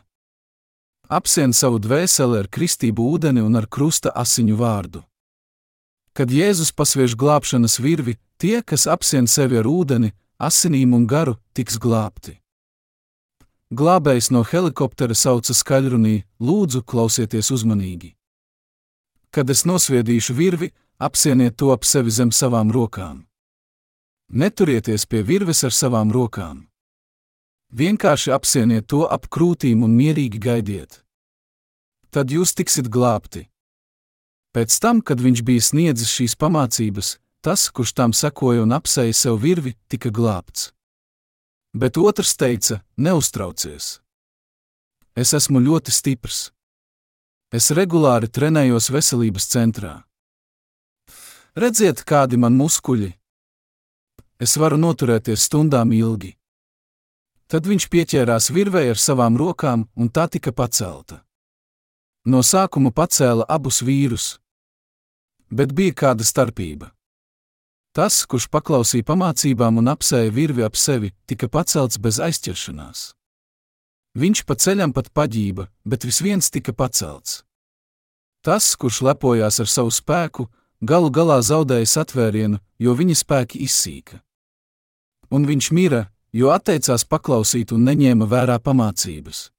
Apsien 1.13 1.53
savu 1.53 1.77
dvēseli 1.77 2.39
ar 2.41 2.49
kristību 2.49 3.05
ūdeni 3.13 3.43
un 3.45 3.53
ar 3.59 3.69
krusta 3.69 4.09
asiņu 4.17 4.57
vārdu. 4.57 5.03
Kad 6.17 6.33
Jēzus 6.33 6.73
pasviež 6.73 7.13
glābšanas 7.13 7.77
virvi, 7.77 8.17
tie, 8.41 8.63
kas 8.65 8.87
apsien 8.89 9.29
sevi 9.29 9.61
ar 9.61 9.69
ūdeni, 9.69 10.15
asinīm 10.41 10.97
un 10.97 11.05
garu, 11.05 11.37
tiks 11.53 11.77
glābti. 11.77 12.39
Glābējs 13.69 14.31
no 14.33 14.41
helikoptera 14.41 15.13
sauca 15.13 15.53
skaļrunī: 15.53 16.23
Lūdzu, 16.41 16.81
klausieties 16.81 17.51
uzmanīgi! 17.53 18.15
Kad 19.35 19.49
es 19.51 19.65
nosviedīšu 19.67 20.33
virvi, 20.37 20.69
apsieniet 20.95 21.57
to 21.59 21.73
ap 21.75 21.83
sevi 21.83 22.11
zem 22.11 22.29
savām 22.31 22.69
rokām. 22.71 23.25
Neturieties 24.31 25.03
pie 25.05 25.25
virves 25.27 25.65
ar 25.67 25.75
savām 25.75 26.13
rokām. 26.15 26.69
Vienkārši 27.75 28.31
apsieniet 28.31 28.87
to 28.87 29.03
ap 29.03 29.27
krūtīm 29.27 29.83
un 29.83 29.91
mierīgi 29.97 30.39
gaidiet. 30.39 31.01
Tad 32.15 32.31
jūs 32.31 32.55
tiksiet 32.55 32.87
glābti. 32.87 33.49
Pēc 34.55 34.79
tam, 34.79 35.03
kad 35.03 35.19
viņš 35.19 35.43
bija 35.43 35.67
sniedzis 35.67 36.15
šīs 36.15 36.37
pamācības, 36.39 37.17
tas, 37.43 37.67
kurš 37.67 37.91
tam 37.91 38.15
sekoja 38.15 38.63
un 38.63 38.71
apsēja 38.71 39.13
sev 39.25 39.41
virvi, 39.43 39.75
tika 39.91 40.07
glābts. 40.15 40.71
Bet 41.75 41.99
otrs 41.99 42.37
teica: 42.39 42.79
Neuztraucies! 42.95 43.99
Es 45.11 45.35
esmu 45.35 45.59
ļoti 45.59 45.91
stiprs. 45.91 46.54
Es 47.55 47.69
regulāri 47.71 48.27
trenējos 48.27 48.89
veselības 48.91 49.45
centrā. 49.47 49.93
Redziet, 51.55 52.01
kādi 52.03 52.35
man 52.41 52.57
muskuļi! 52.59 53.13
Es 54.43 54.57
varu 54.59 54.75
noturēties 54.81 55.45
stundām 55.47 55.93
ilgi. 55.95 56.33
Tad 57.47 57.69
viņš 57.69 57.85
pieķērās 57.93 58.49
virvei 58.51 58.89
ar 58.91 58.99
savām 58.99 59.37
rokām, 59.39 59.85
un 59.95 60.11
tā 60.11 60.25
tika 60.33 60.51
pacelta. 60.51 61.21
No 62.27 62.41
sākuma 62.43 62.91
pacēla 62.91 63.47
abus 63.47 63.79
vīrus. 63.85 64.27
Bet 65.47 65.71
bija 65.71 65.95
kāda 66.03 66.27
starpība. 66.27 66.91
Tas, 67.95 68.25
kurš 68.27 68.49
paklausīja 68.51 69.07
pamācībām 69.07 69.79
un 69.79 69.93
apsēja 69.95 70.33
virvi 70.41 70.67
ap 70.67 70.75
sevi, 70.75 71.13
tika 71.23 71.47
pacelts 71.47 72.01
bez 72.03 72.19
aizķeršanās. 72.19 73.13
Viņš 74.19 74.43
pa 74.43 74.59
ceļam 74.59 74.91
pat 74.91 75.13
paģība, 75.15 75.69
bet 75.87 76.03
vis 76.03 76.19
viens 76.25 76.51
tika 76.51 76.75
pacelts. 76.75 77.44
Tas, 78.45 78.75
kurš 78.77 79.01
lepojās 79.01 79.57
ar 79.63 79.69
savu 79.69 79.89
spēku, 79.89 80.45
galu 80.85 81.09
galā 81.09 81.39
zaudēja 81.41 81.87
satvērienu, 81.89 82.59
jo 82.77 82.93
viņa 82.93 83.15
spēki 83.17 83.63
izsīka. 83.65 84.19
Un 85.33 85.47
viņš 85.49 85.71
mira, 85.73 86.05
jo 86.29 86.51
atteicās 86.53 87.07
paklausīt 87.09 87.73
un 87.73 87.87
neņēma 87.89 88.27
vērā 88.29 88.59
pamācības. 88.61 89.49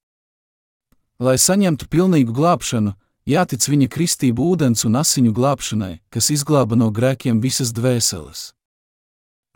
Lai 1.19 1.35
saņemtu 1.35 1.89
pilnīgu 1.91 2.31
glābšanu, 2.37 2.95
jātic 3.27 3.67
viņa 3.67 3.91
kristību 3.91 4.47
ūdens 4.53 4.87
un 4.87 5.01
asiņu 5.03 5.35
glābšanai, 5.35 5.95
kas 6.13 6.31
izglāba 6.31 6.79
no 6.79 6.93
grēkiem 6.95 7.43
visas 7.43 7.75
dvēseles. 7.75 8.53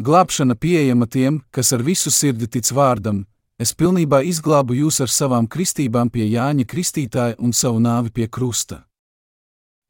Glābšana 0.03 0.57
pieejama 0.57 1.07
tiem, 1.07 1.43
kas 1.55 1.71
ar 1.77 1.87
visu 1.87 2.11
sirdi 2.11 2.49
tic 2.49 2.67
vārdam, 2.75 3.27
es 3.61 3.77
pilnībā 3.77 4.25
izglābu 4.27 4.75
jūs 4.75 5.03
ar 5.05 5.13
savām 5.13 5.47
kristībām 5.47 6.11
pie 6.11 6.27
Jāņa 6.33 6.67
Kristītāja 6.67 7.39
un 7.39 7.53
savu 7.53 7.79
nāvi 7.79 8.11
pie 8.11 8.27
krusta. 8.27 8.90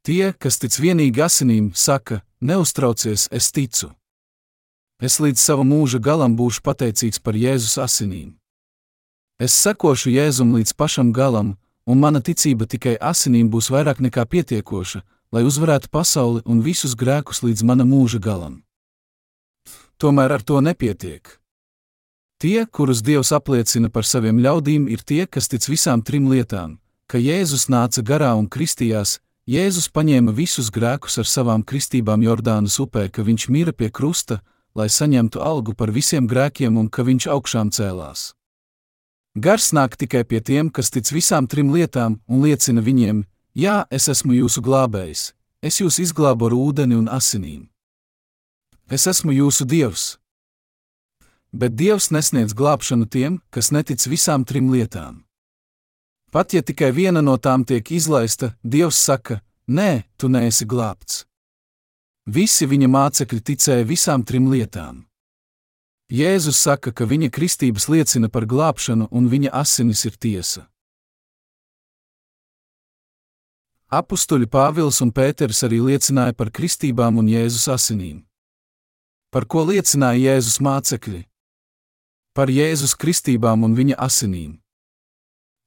Tie, 0.02 0.32
kas 0.32 0.56
tic 0.56 0.76
vienīgi 0.80 1.20
asinīm, 1.20 1.72
saka: 1.76 2.22
Neuztraucies, 2.40 3.28
es 3.30 3.50
ticu. 3.52 3.90
Es 5.00 5.18
līdz 5.20 5.40
sava 5.40 5.64
mūža 5.64 6.00
galam 6.00 6.36
būšu 6.36 6.62
pateicīgs 6.64 7.20
par 7.20 7.36
Jēzus 7.36 7.76
asinīm. 7.80 8.36
Es 9.40 9.52
sekošu 9.56 10.12
Jēzum 10.12 10.54
līdz 10.56 10.72
pašam 10.76 11.12
galam, 11.16 11.54
un 11.88 12.00
mana 12.00 12.20
ticība 12.20 12.68
tikai 12.68 12.96
asinīm 12.96 13.48
būs 13.52 13.70
vairāk 13.72 14.00
nekā 14.04 14.24
pietiekoša, 14.28 15.00
lai 15.32 15.44
uzvarētu 15.48 15.88
pasauli 15.92 16.42
un 16.44 16.60
visus 16.64 16.96
grēkus 16.96 17.40
līdz 17.44 17.64
mana 17.64 17.84
mūža 17.88 18.20
galam. 18.20 18.60
Tomēr 20.00 20.36
ar 20.36 20.44
to 20.44 20.60
nepietiek. 20.64 21.36
Tie, 22.40 22.64
kurus 22.66 23.02
Dievs 23.04 23.32
apliecina 23.36 23.90
par 23.92 24.08
saviem 24.08 24.40
ļaudīm, 24.40 24.88
ir 24.88 25.04
tie, 25.04 25.26
kas 25.26 25.48
tic 25.48 25.64
visām 25.68 26.00
trim 26.04 26.28
lietām- 26.28 26.78
ka 27.10 27.18
Jēzus 27.18 27.68
nāca 27.68 28.00
garā 28.00 28.32
un 28.38 28.48
kristījās, 28.48 29.18
Jēzus 29.50 29.88
paņēma 29.90 30.30
visus 30.30 30.68
grēkus 30.70 31.16
ar 31.18 31.26
savām 31.26 31.64
kristībām 31.66 32.22
Jordānas 32.22 32.76
upē, 32.78 33.08
ka 33.10 33.24
viņš 33.26 33.48
mira 33.50 33.72
pie 33.74 33.88
krusta, 33.90 34.36
lai 34.78 34.86
saņemtu 34.86 35.40
algu 35.42 35.74
par 35.74 35.90
visiem 35.90 36.28
grēkiem 36.30 36.76
un 36.78 36.86
ka 36.86 37.02
viņš 37.02 37.26
augšām 37.34 37.72
cēlās. 37.74 38.36
Gars 39.34 39.72
nāk 39.74 39.96
tikai 39.98 40.22
pie 40.22 40.38
tiem, 40.38 40.70
kas 40.70 40.92
tic 40.94 41.10
visām 41.10 41.48
trim 41.50 41.72
lietām 41.74 42.20
un 42.30 42.44
liecina 42.46 42.78
viņiem: 42.78 43.24
Jā, 43.58 43.86
es 43.90 44.06
esmu 44.06 44.38
jūsu 44.38 44.62
glābējs, 44.62 45.32
es 45.66 45.80
jūs 45.82 45.98
izglābu 45.98 46.46
ar 46.46 46.54
ūdeni 46.54 46.94
un 46.94 47.10
asinīm. 47.10 47.66
Es 48.86 49.08
esmu 49.10 49.34
jūsu 49.34 49.66
dievs. 49.66 50.04
Bet 51.50 51.74
Dievs 51.74 52.12
nesniedz 52.14 52.54
glābšanu 52.54 53.10
tiem, 53.10 53.40
kas 53.50 53.72
netic 53.74 54.06
visām 54.06 54.46
trim 54.46 54.70
lietām. 54.70 55.24
Pat 56.30 56.54
ja 56.54 56.62
tikai 56.62 56.92
viena 56.94 57.22
no 57.22 57.36
tām 57.36 57.64
tiek 57.66 57.90
izlaista, 57.90 58.54
Dievs 58.62 58.98
saka: 59.02 59.40
Nē, 59.66 60.04
tu 60.16 60.28
neesi 60.30 60.66
glābts. 60.66 61.24
Visi 62.26 62.66
viņa 62.70 62.88
mācekļi 62.90 63.40
ticēja 63.42 63.86
visām 63.86 64.22
trim 64.22 64.46
lietām. 64.52 65.04
Jēzus 66.10 66.58
saka, 66.58 66.92
ka 66.92 67.06
viņa 67.06 67.30
kristības 67.30 67.88
liecina 67.90 68.28
par 68.28 68.46
glābšanu 68.46 69.08
un 69.10 69.28
viņa 69.30 69.50
asinis 69.54 70.04
ir 70.06 70.16
tiesa. 70.18 70.64
Apustuļi 73.90 74.46
Pāvils 74.46 75.00
un 75.02 75.10
Pēters 75.10 75.64
arī 75.66 75.80
liecināja 75.82 76.34
par 76.38 76.50
kristībām 76.54 77.18
un 77.18 77.30
Jēzus 77.30 77.66
asinīm. 77.74 78.22
Par 79.30 79.46
ko 79.50 79.64
liecināja 79.66 80.34
Jēzus 80.34 80.60
mācekļi? 80.62 81.24
Par 82.34 82.50
Jēzus 82.50 82.94
kristībām 82.94 83.66
un 83.66 83.74
viņa 83.74 83.98
asinīm. 83.98 84.58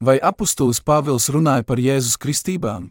Vai 0.04 0.18
apustulis 0.20 0.82
Pāvils 0.84 1.30
runāja 1.32 1.64
par 1.64 1.80
Jēzus 1.80 2.18
kristībām? 2.20 2.90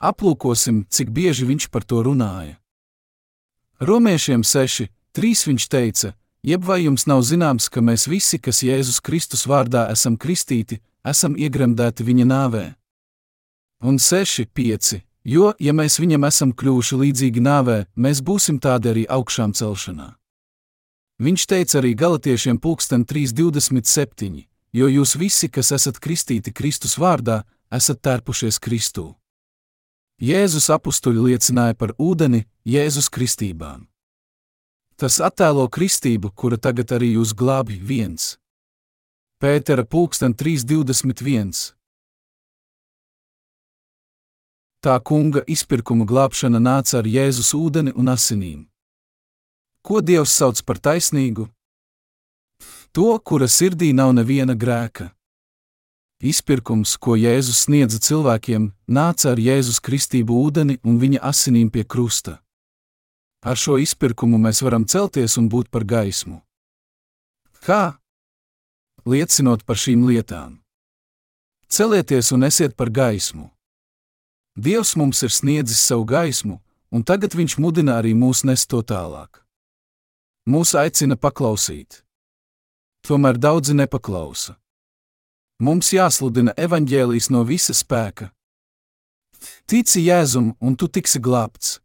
Aplūkosim, 0.00 0.86
cik 0.88 1.10
bieži 1.12 1.44
viņš 1.44 1.66
par 1.68 1.84
to 1.84 1.98
runāja. 2.06 2.54
Romiešiem 3.76 4.40
6, 4.40 4.86
3 5.12 5.42
viņš 5.50 5.66
teica: 5.68 6.14
Jeb 6.40 6.64
vai 6.64 6.78
jums 6.86 7.04
nav 7.10 7.20
zināms, 7.28 7.68
ka 7.68 7.82
mēs 7.84 8.06
visi, 8.08 8.40
kas 8.40 8.62
Jēzus 8.64 9.02
Kristus 9.04 9.44
vārdā 9.44 9.90
esam 9.92 10.16
kristīti, 10.16 10.78
esam 11.04 11.36
iegremdēti 11.36 12.06
viņa 12.08 12.26
nāvē? 12.30 12.64
Un 13.84 13.98
6, 14.00 14.48
5. 14.48 15.02
Jo, 15.28 15.52
ja 15.60 15.74
mēs 15.76 15.98
viņam 16.00 16.24
esam 16.24 16.54
kļuvuši 16.56 17.00
līdzīgi 17.02 17.44
nāvē, 17.44 17.76
mēs 18.00 18.24
būsim 18.24 18.56
tādi 18.64 18.94
arī 18.94 19.04
augšām 19.12 19.52
celšanā. 19.52 20.08
Viņš 21.20 21.46
teica 21.52 21.78
arī 21.82 21.92
galotiešiem 21.94 22.56
pulksten 22.58 23.04
3.27, 23.04 24.48
jo 24.72 24.88
jūs 24.88 25.16
visi, 25.18 25.48
kas 25.48 25.72
esat 25.76 26.00
kristīti 26.02 26.52
Kristus 26.52 26.98
vārdā, 26.98 27.42
esat 27.72 28.02
tērpušies 28.04 28.60
Kristū. 28.62 29.12
Jēzus 30.22 30.70
apstuļi 30.70 31.32
liecināja 31.32 31.74
par 31.74 31.94
ūdeni, 31.98 32.44
Jēzus 32.68 33.08
kristībām. 33.10 33.88
Tas 34.96 35.18
attēlo 35.18 35.66
kristību, 35.66 36.30
kura 36.34 36.56
tagad 36.56 36.92
arī 36.94 37.14
jūs 37.16 37.32
glābi 37.34 37.80
viens. 37.80 38.36
Pētera 39.42 39.82
pulksten 39.82 40.36
3.21 40.38 41.72
tā 44.82 44.98
kunga 44.98 45.44
izpirkuma 45.46 46.04
glābšana 46.10 46.58
nāca 46.58 46.98
ar 46.98 47.06
Jēzus 47.06 47.52
ūdeni 47.54 47.94
un 47.94 48.10
asinīm. 48.10 48.60
Ko 49.86 50.00
Dievs 50.02 50.34
sauc 50.34 50.58
par 50.66 50.80
taisnīgu? 50.82 51.46
To, 52.92 53.16
kura 53.24 53.46
sirdī 53.48 53.94
nav 53.96 54.10
neviena 54.12 54.52
grēka. 54.52 55.06
Izpirkums, 56.22 56.98
ko 57.00 57.16
Jēzus 57.16 57.64
sniedza 57.64 57.96
cilvēkiem, 57.98 58.66
nāca 58.84 59.32
ar 59.32 59.40
Jēzus 59.40 59.80
kristību 59.80 60.36
ūdeni 60.36 60.76
un 60.84 60.98
viņa 61.00 61.22
asinīm 61.24 61.70
pie 61.72 61.86
krusta. 61.88 62.36
Ar 63.42 63.56
šo 63.56 63.78
izpirkumu 63.80 64.38
mēs 64.38 64.60
varam 64.62 64.84
celties 64.84 65.38
un 65.40 65.48
būt 65.48 65.72
par 65.72 65.88
gaismu. 65.88 66.42
Kā? 67.64 67.96
Liecinot 69.08 69.64
par 69.64 69.80
šīm 69.80 70.04
lietām. 70.06 70.60
Celieties 71.72 72.30
un 72.36 72.44
esiet 72.44 72.76
par 72.76 72.92
gaismu. 72.92 73.48
Dievs 74.54 74.94
mums 75.00 75.24
ir 75.24 75.32
sniedzis 75.32 75.80
savu 75.80 76.04
gaismu, 76.04 76.60
un 76.92 77.02
tagad 77.02 77.32
Viņš 77.32 77.56
mudina 77.56 77.96
arī 78.04 78.12
mūs 78.12 78.44
nest 78.44 78.68
to 78.68 78.84
tālāk. 78.84 79.40
Mūs 80.44 80.76
aicina 80.76 81.16
paklausīt. 81.16 82.02
Tomēr 83.02 83.38
daudzi 83.38 83.74
nepaklausa. 83.74 84.54
Mums 85.62 85.90
jāsludina 85.94 86.54
evaņģēlijas 86.58 87.28
no 87.34 87.42
visa 87.46 87.74
spēka. 87.74 88.30
Tici 89.66 90.04
Jēzum, 90.06 90.52
un 90.62 90.76
tu 90.78 90.86
tiksi 90.86 91.18
glābts. 91.18 91.80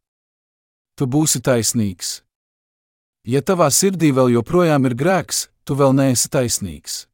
Tu 0.98 1.06
būsi 1.06 1.42
taisnīgs. 1.42 2.22
Ja 3.26 3.42
tavā 3.42 3.68
sirdī 3.74 4.14
vēl 4.14 4.32
joprojām 4.38 4.86
ir 4.90 4.96
grēks, 4.98 5.48
tu 5.66 5.76
vēl 5.78 5.94
neesi 5.98 6.30
taisnīgs. 6.30 7.08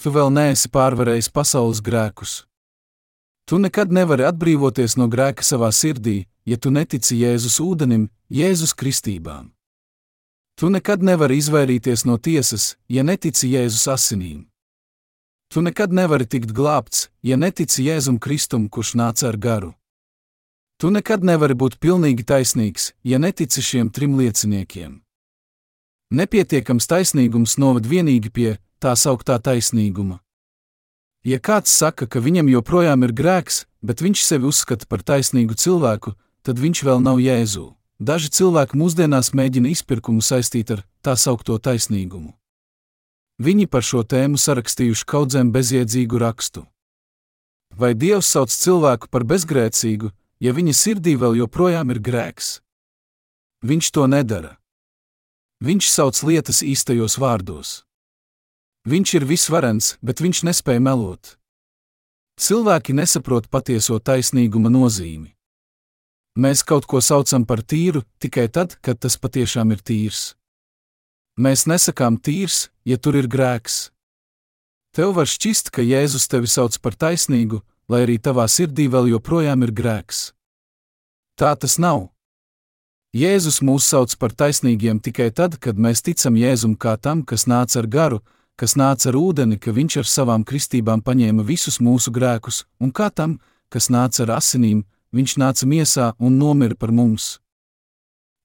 Tu 0.00 0.10
vēl 0.10 0.32
neesi 0.32 0.68
pārvarējis 0.72 1.30
pasaules 1.32 1.80
grēkus. 1.84 2.42
Tu 3.44 3.60
nekad 3.60 3.92
nevari 3.92 4.24
atbrīvoties 4.24 4.96
no 4.96 5.06
grēka 5.12 5.44
savā 5.44 5.68
sirdī, 5.72 6.24
ja 6.48 6.56
tu 6.56 6.72
netici 6.72 7.20
Jēzus 7.20 7.60
ūdenim, 7.60 8.08
Jēzus 8.32 8.72
kristībām. 8.72 9.52
Tu 10.54 10.70
nekad 10.70 11.02
nevari 11.02 11.40
izvairīties 11.42 12.04
no 12.06 12.14
tiesas, 12.18 12.76
ja 12.88 13.02
netici 13.02 13.50
Jēzus 13.50 13.88
asinīm. 13.90 14.44
Tu 15.50 15.62
nekad 15.62 15.92
nevari 15.92 16.26
tikt 16.30 16.52
glābts, 16.54 17.08
ja 17.22 17.36
netici 17.36 17.84
Jēzum 17.88 18.20
Kristum, 18.22 18.68
kurš 18.68 18.94
nāca 18.94 19.28
ar 19.32 19.38
garu. 19.38 19.72
Tu 20.78 20.90
nekad 20.90 21.26
nevari 21.26 21.54
būt 21.58 21.78
pilnīgi 21.82 22.26
taisnīgs, 22.26 22.92
ja 23.02 23.18
netici 23.18 23.62
šiem 23.62 23.90
trim 23.90 24.14
lieciniekiem. 24.18 25.00
Nepietiekams 26.14 26.86
taisnīgums 26.86 27.58
noved 27.58 27.86
vienīgi 27.90 28.30
pie 28.30 28.50
tā 28.78 28.94
sauktā 28.94 29.40
taisnīguma. 29.42 30.20
Ja 31.24 31.38
kāds 31.40 31.72
saka, 31.72 32.06
ka 32.06 32.20
viņam 32.20 32.50
joprojām 32.52 33.06
ir 33.06 33.14
grēks, 33.16 33.64
bet 33.82 34.02
viņš 34.04 34.22
sevi 34.22 34.46
uzskata 34.50 34.86
par 34.86 35.02
taisnīgu 35.02 35.56
cilvēku, 35.58 36.14
tad 36.44 36.60
viņš 36.60 36.84
vēl 36.84 37.00
nav 37.02 37.22
Jēzu. 37.22 37.72
Daži 38.02 38.30
cilvēki 38.34 38.78
mūsdienās 38.78 39.30
mēģina 39.38 39.70
izpirkumu 39.70 40.22
saistīt 40.22 40.72
ar 40.74 40.82
tā 41.04 41.14
saukto 41.14 41.58
taisnīgumu. 41.62 42.34
Viņi 43.38 43.66
par 43.70 43.82
šo 43.86 44.02
tēmu 44.02 44.38
sarakstījuši 44.38 45.06
kaudzēm 45.06 45.52
bezjēdzīgu 45.54 46.18
rakstu. 46.18 46.64
Vai 47.74 47.94
Dievs 47.94 48.30
sauc 48.30 48.50
cilvēku 48.50 49.10
par 49.10 49.24
bezgrēcīgu, 49.26 50.10
ja 50.42 50.52
viņa 50.54 50.74
sirdī 50.74 51.14
vēl 51.18 51.40
joprojām 51.42 51.90
ir 51.90 51.98
grēks? 51.98 52.60
Viņš 53.62 53.90
to 53.94 54.06
nedara. 54.06 54.56
Viņš 55.62 55.90
sauc 55.90 56.18
lietas 56.26 56.62
īstajos 56.62 57.18
vārdos. 57.18 57.82
Viņš 58.84 59.14
ir 59.16 59.24
visvarens, 59.24 59.94
bet 60.02 60.20
viņš 60.20 60.44
nespēja 60.50 60.82
melot. 60.82 61.38
Cilvēki 62.36 62.92
nesaprot 62.92 63.46
patieso 63.48 63.96
taisnīguma 63.98 64.68
nozīmi. 64.68 65.30
Mēs 66.34 66.64
kaut 66.66 66.88
ko 66.90 66.98
saucam 66.98 67.44
par 67.46 67.62
tīru 67.62 68.02
tikai 68.18 68.48
tad, 68.50 68.74
kad 68.82 68.98
tas 68.98 69.14
patiešām 69.14 69.70
ir 69.70 69.82
tīrs. 69.86 70.34
Mēs 71.38 71.66
nesakām 71.70 72.16
tīrs, 72.18 72.70
ja 72.82 72.98
tur 72.98 73.14
ir 73.18 73.28
grēks. 73.30 73.90
Tev 74.94 75.14
var 75.14 75.26
šķist, 75.30 75.70
ka 75.74 75.82
Jēzus 75.82 76.26
tevi 76.30 76.50
sauc 76.50 76.74
par 76.82 76.94
taisnīgu, 76.94 77.60
lai 77.90 78.04
arī 78.06 78.18
tavā 78.18 78.46
sirdī 78.50 78.86
vēl 78.90 79.12
joprojām 79.12 79.62
ir 79.66 79.72
grēks. 79.74 80.32
Tā 81.38 81.54
tas 81.58 81.78
nav. 81.82 82.08
Jēzus 83.14 83.60
mūs 83.62 83.86
sauc 83.86 84.14
par 84.18 84.34
taisnīgiem 84.34 84.98
tikai 85.02 85.30
tad, 85.30 85.58
kad 85.62 85.78
mēs 85.78 86.02
ticam 86.02 86.34
Jēzum 86.38 86.74
kā 86.74 86.96
tam, 86.98 87.22
kas 87.22 87.46
nāca 87.50 87.78
ar 87.82 87.86
garu, 87.90 88.22
kas 88.58 88.74
nāca 88.78 89.10
ar 89.10 89.18
ūdeni, 89.18 89.58
ka 89.58 89.74
viņš 89.74 89.98
ar 90.02 90.10
savām 90.10 90.46
kristībām 90.46 91.02
paņēma 91.02 91.46
visus 91.46 91.78
mūsu 91.78 92.10
grēkus, 92.14 92.64
un 92.82 92.90
kā 92.90 93.10
tam, 93.10 93.38
kas 93.70 93.90
nāca 93.90 94.22
ar 94.26 94.36
asinīm, 94.38 94.82
viņš 95.14 95.36
nāca 95.40 95.68
miesā 95.70 96.10
un 96.18 96.38
nomira 96.38 96.76
par 96.76 96.92
mums. 96.92 97.38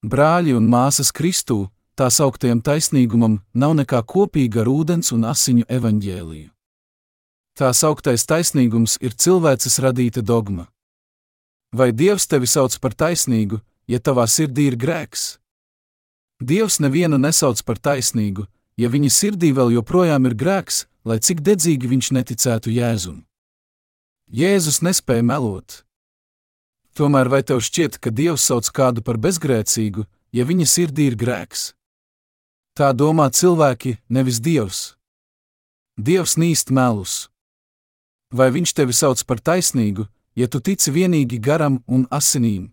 Brāļi 0.06 0.56
un 0.56 0.70
māsas 0.70 1.12
Kristū, 1.12 1.66
tā 2.00 2.08
sauktajam 2.14 2.62
taisnīgumam, 2.64 3.42
nav 3.54 3.76
nekā 3.82 4.00
kopīga 4.08 4.64
ar 4.64 4.70
ūdens 4.72 5.12
un 5.12 5.26
asiņu 5.28 5.68
evaņģēliju. 5.68 6.50
Tā 7.60 7.74
sauktais 7.76 8.24
taisnīgums 8.24 8.96
ir 9.04 9.18
cilvēces 9.20 9.82
radīta 9.84 10.22
dogma. 10.24 10.70
Vai 11.76 11.92
Dievs 11.92 12.30
tevi 12.32 12.48
sauc 12.48 12.78
par 12.80 12.96
taisnīgu, 12.96 13.60
ja 13.92 14.00
tavā 14.00 14.24
sirdī 14.32 14.70
ir 14.72 14.78
grēks? 14.80 15.36
Dievs 16.40 16.80
nevienu 16.80 17.20
nesauc 17.20 17.60
par 17.68 17.82
taisnīgu, 17.84 18.48
ja 18.80 18.88
viņa 18.88 19.12
sirdī 19.12 19.52
vēl 19.52 19.76
joprojām 19.76 20.30
ir 20.30 20.38
grēks, 20.40 20.86
lai 21.04 21.20
cik 21.20 21.44
dedzīgi 21.44 21.92
viņš 21.92 22.12
neticētu 22.16 22.72
Jēzum. 22.72 23.26
Jēzus 24.32 24.80
nespēja 24.86 25.26
melot. 25.26 25.84
Tomēr 27.00 27.30
vai 27.32 27.40
tev 27.48 27.62
šķiet, 27.64 27.96
ka 28.04 28.12
Dievs 28.12 28.44
sauc 28.44 28.68
kādu 28.76 29.00
par 29.00 29.16
bezgrēcīgu, 29.24 30.04
ja 30.36 30.44
viņa 30.44 30.66
sirdī 30.68 31.06
ir 31.08 31.16
grēks? 31.16 31.70
Tā 32.76 32.90
domā 32.92 33.30
cilvēki, 33.32 33.94
nevis 34.12 34.42
Dievs. 34.44 34.80
Dievs 35.96 36.36
nīst 36.36 36.74
melus. 36.76 37.30
Vai 38.36 38.50
viņš 38.52 38.76
tevi 38.76 38.98
sauc 38.98 39.24
par 39.24 39.40
taisnīgu, 39.40 40.10
ja 40.36 40.52
tu 40.52 40.60
tici 40.60 40.92
vienīgi 40.92 41.40
garam 41.40 41.80
un 41.88 42.04
asinīm? 42.12 42.68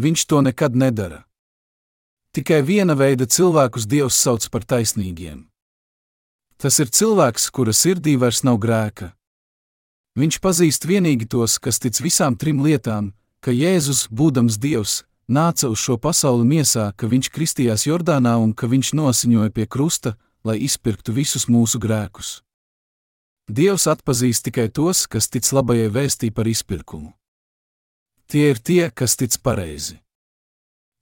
Viņš 0.00 0.24
to 0.24 0.40
nekad 0.40 0.72
nedara. 0.72 1.26
Tikai 2.32 2.62
viena 2.64 2.96
veida 2.96 3.28
cilvēkus 3.28 3.84
Dievs 3.84 4.16
sauc 4.16 4.48
par 4.48 4.64
taisnīgiem. 4.64 5.44
Tas 6.56 6.80
ir 6.80 6.88
cilvēks, 6.88 7.50
kura 7.52 7.76
sirdī 7.76 8.16
vairs 8.16 8.40
nav 8.48 8.56
grēka. 8.64 9.12
Viņš 10.18 10.40
pazīst 10.42 10.82
tikai 10.82 11.26
tos, 11.26 11.58
kas 11.58 11.78
tic 11.78 12.00
visām 12.02 12.36
trim 12.36 12.62
lietām, 12.64 13.12
ka 13.40 13.52
Jēzus, 13.54 14.08
būdams 14.10 14.58
Dievs, 14.58 15.04
nāca 15.28 15.70
uz 15.70 15.78
šo 15.78 15.96
pasauli 15.98 16.44
miesā, 16.44 16.90
ka 16.96 17.06
viņš 17.06 17.30
kristījās 17.30 17.86
Jordānā 17.86 18.34
un 18.42 18.52
ka 18.52 18.66
viņš 18.66 18.92
nosiņoja 18.98 19.50
pie 19.54 19.66
krusta, 19.66 20.16
lai 20.44 20.58
izpirktu 20.66 21.12
visus 21.14 21.46
mūsu 21.46 21.78
grēkus. 21.78 22.42
Dievs 23.50 23.86
atpazīst 23.90 24.46
tikai 24.46 24.68
tos, 24.70 25.06
kas 25.06 25.28
tic 25.28 25.46
labajai 25.52 25.90
vēstī 25.90 26.30
par 26.34 26.46
izpirkumu. 26.46 27.14
Tie 28.30 28.50
ir 28.50 28.58
tie, 28.62 28.90
kas 28.94 29.16
tic 29.18 29.34
pareizi. 29.42 29.98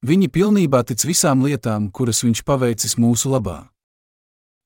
Viņi 0.01 0.31
pilnībā 0.33 0.85
tic 0.87 1.03
visām 1.05 1.43
lietām, 1.45 1.91
kuras 1.91 2.23
viņš 2.25 2.45
paveicis 2.49 2.97
mūsu 2.97 3.33
labā. 3.35 3.67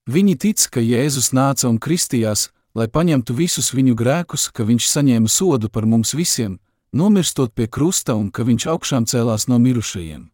Viņi 0.06 0.34
tic, 0.38 0.66
ka 0.70 0.82
Jēzus 0.82 1.32
nāca 1.34 1.70
un 1.70 1.78
kristījās, 1.82 2.50
lai 2.74 2.88
paņemtu 2.88 3.34
visus 3.36 3.72
viņu 3.74 3.94
grēkus, 3.98 4.48
ka 4.52 4.64
viņš 4.64 4.88
saņēma 4.88 5.28
sodu 5.28 5.68
par 5.68 5.86
mums 5.86 6.14
visiem, 6.14 6.58
nomirstot 6.92 7.54
pie 7.54 7.68
krusta 7.68 8.14
un 8.14 8.30
ka 8.30 8.44
viņš 8.44 8.66
augšām 8.74 9.06
cēlās 9.08 9.48
no 9.48 9.58
mirušajiem. 9.58 10.30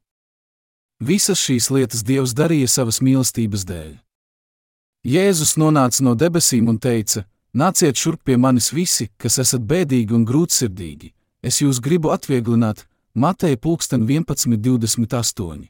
Visas 0.99 1.39
šīs 1.39 1.71
lietas 1.71 2.03
Dievs 2.03 2.35
darīja 2.35 2.69
savas 2.69 3.01
mīlestības 3.01 3.65
dēļ. 3.69 3.99
Jēzus 5.07 5.57
nonāca 5.57 6.03
no 6.03 6.15
debesīm 6.19 6.69
un 6.69 6.79
teica: 6.79 7.25
Nāciet 7.55 7.97
šurp 7.97 8.23
pie 8.27 8.37
manis 8.37 8.73
visi, 8.75 9.09
kas 9.17 9.39
esat 9.39 9.63
bēdīgi 9.63 10.15
un 10.15 10.25
grūtsirdīgi, 10.27 11.13
es 11.43 11.61
jūs 11.63 11.81
gribu 11.81 12.11
atvieglināt, 12.11 12.87
Mateja 13.15 13.57
11.28. 13.57 15.69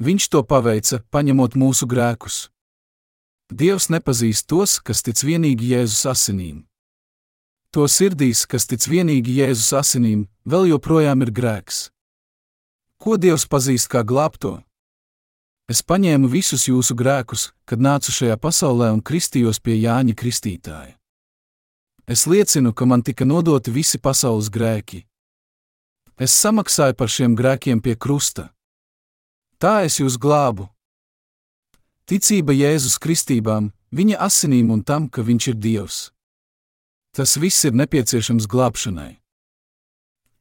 Viņš 0.00 0.28
to 0.28 0.42
paveica, 0.42 0.98
paņemot 1.14 1.54
mūsu 1.54 1.86
grēkus. 1.86 2.50
Dievs 3.52 3.90
nepazīst 3.92 4.46
tos, 4.48 4.78
kas 4.80 5.02
tic 5.04 5.20
vienīgi 5.20 5.74
Jēzus 5.74 6.06
asinīm. 6.08 6.62
To 7.76 7.84
sirdīs, 7.90 8.46
kas 8.48 8.64
tic 8.64 8.80
vienīgi 8.88 9.36
Jēzus 9.42 9.72
asinīm, 9.76 10.24
vēl 10.48 10.70
joprojām 10.70 11.22
ir 11.26 11.32
grēks. 11.34 11.90
Ko 12.96 13.18
Dievs 13.20 13.44
pazīst 13.44 13.90
kā 13.92 14.00
glābto? 14.00 14.62
Es 15.68 15.82
paņēmu 15.84 16.28
visus 16.28 16.68
jūsu 16.68 16.96
grēkus, 16.96 17.52
kad 17.68 17.80
nācu 17.80 18.12
šajā 18.12 18.36
pasaulē 18.40 18.90
un 18.92 19.00
kristījos 19.04 19.60
pie 19.60 19.76
Jāņa 19.76 20.16
Kristītāja. 20.16 20.96
Es 22.08 22.26
liecinu, 22.28 22.72
ka 22.72 22.84
man 22.84 23.02
tika 23.02 23.24
nodoti 23.24 23.72
visi 23.72 23.98
pasaules 23.98 24.50
grēki. 24.52 25.04
Es 26.20 26.32
samaksāju 26.36 26.96
par 26.96 27.08
šiem 27.08 27.36
grēkiem 27.36 27.80
pie 27.80 27.96
krusta. 27.96 28.50
Tā 29.56 29.84
es 29.88 29.96
jūs 30.00 30.18
glābu, 30.20 30.68
Ticība 32.04 32.52
Jēzus 32.52 32.98
kristībām, 33.00 33.70
viņa 33.88 34.18
asinīm 34.26 34.68
un 34.74 34.82
tam, 34.84 35.06
ka 35.08 35.22
viņš 35.24 35.46
ir 35.48 35.54
Dievs. 35.56 36.00
Tas 37.16 37.38
viss 37.40 37.64
ir 37.64 37.72
nepieciešams 37.72 38.44
glābšanai. 38.44 39.14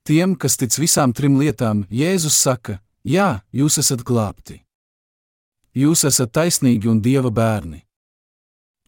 Tiem, 0.04 0.36
kas 0.36 0.58
tic 0.60 0.76
visām 0.76 1.14
trim 1.16 1.38
lietām, 1.40 1.86
Jēzus 1.88 2.36
saka: 2.36 2.82
Jā, 3.08 3.46
jūs 3.56 3.80
esat 3.80 4.04
glābti. 4.04 4.60
Jūs 5.72 6.04
esat 6.10 6.34
taisnīgi 6.36 6.92
un 6.92 7.00
dieva 7.00 7.32
bērni. 7.32 7.86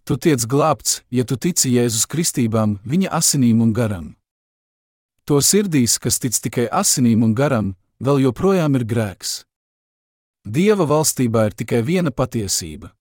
Tu 0.03 0.19
tiec 0.19 0.43
glābts, 0.43 0.99
ja 1.09 1.23
tu 1.23 1.39
tici 1.39 1.71
Jēzus 1.71 2.03
kristībām, 2.11 2.81
viņa 2.83 3.15
asinīm 3.15 3.63
un 3.63 3.71
garam. 3.71 4.11
To 5.23 5.39
sirdīs, 5.39 5.95
kas 5.97 6.19
tic 6.19 6.35
tikai 6.35 6.67
asinīm 6.67 7.23
un 7.23 7.31
garam, 7.33 7.71
vēl 8.03 8.27
joprojām 8.27 8.75
ir 8.75 8.83
grēks. 8.83 9.45
Dieva 10.45 10.85
valstībā 10.85 11.47
ir 11.49 11.55
tikai 11.57 11.81
viena 11.81 12.11
patiesība. 12.13 12.91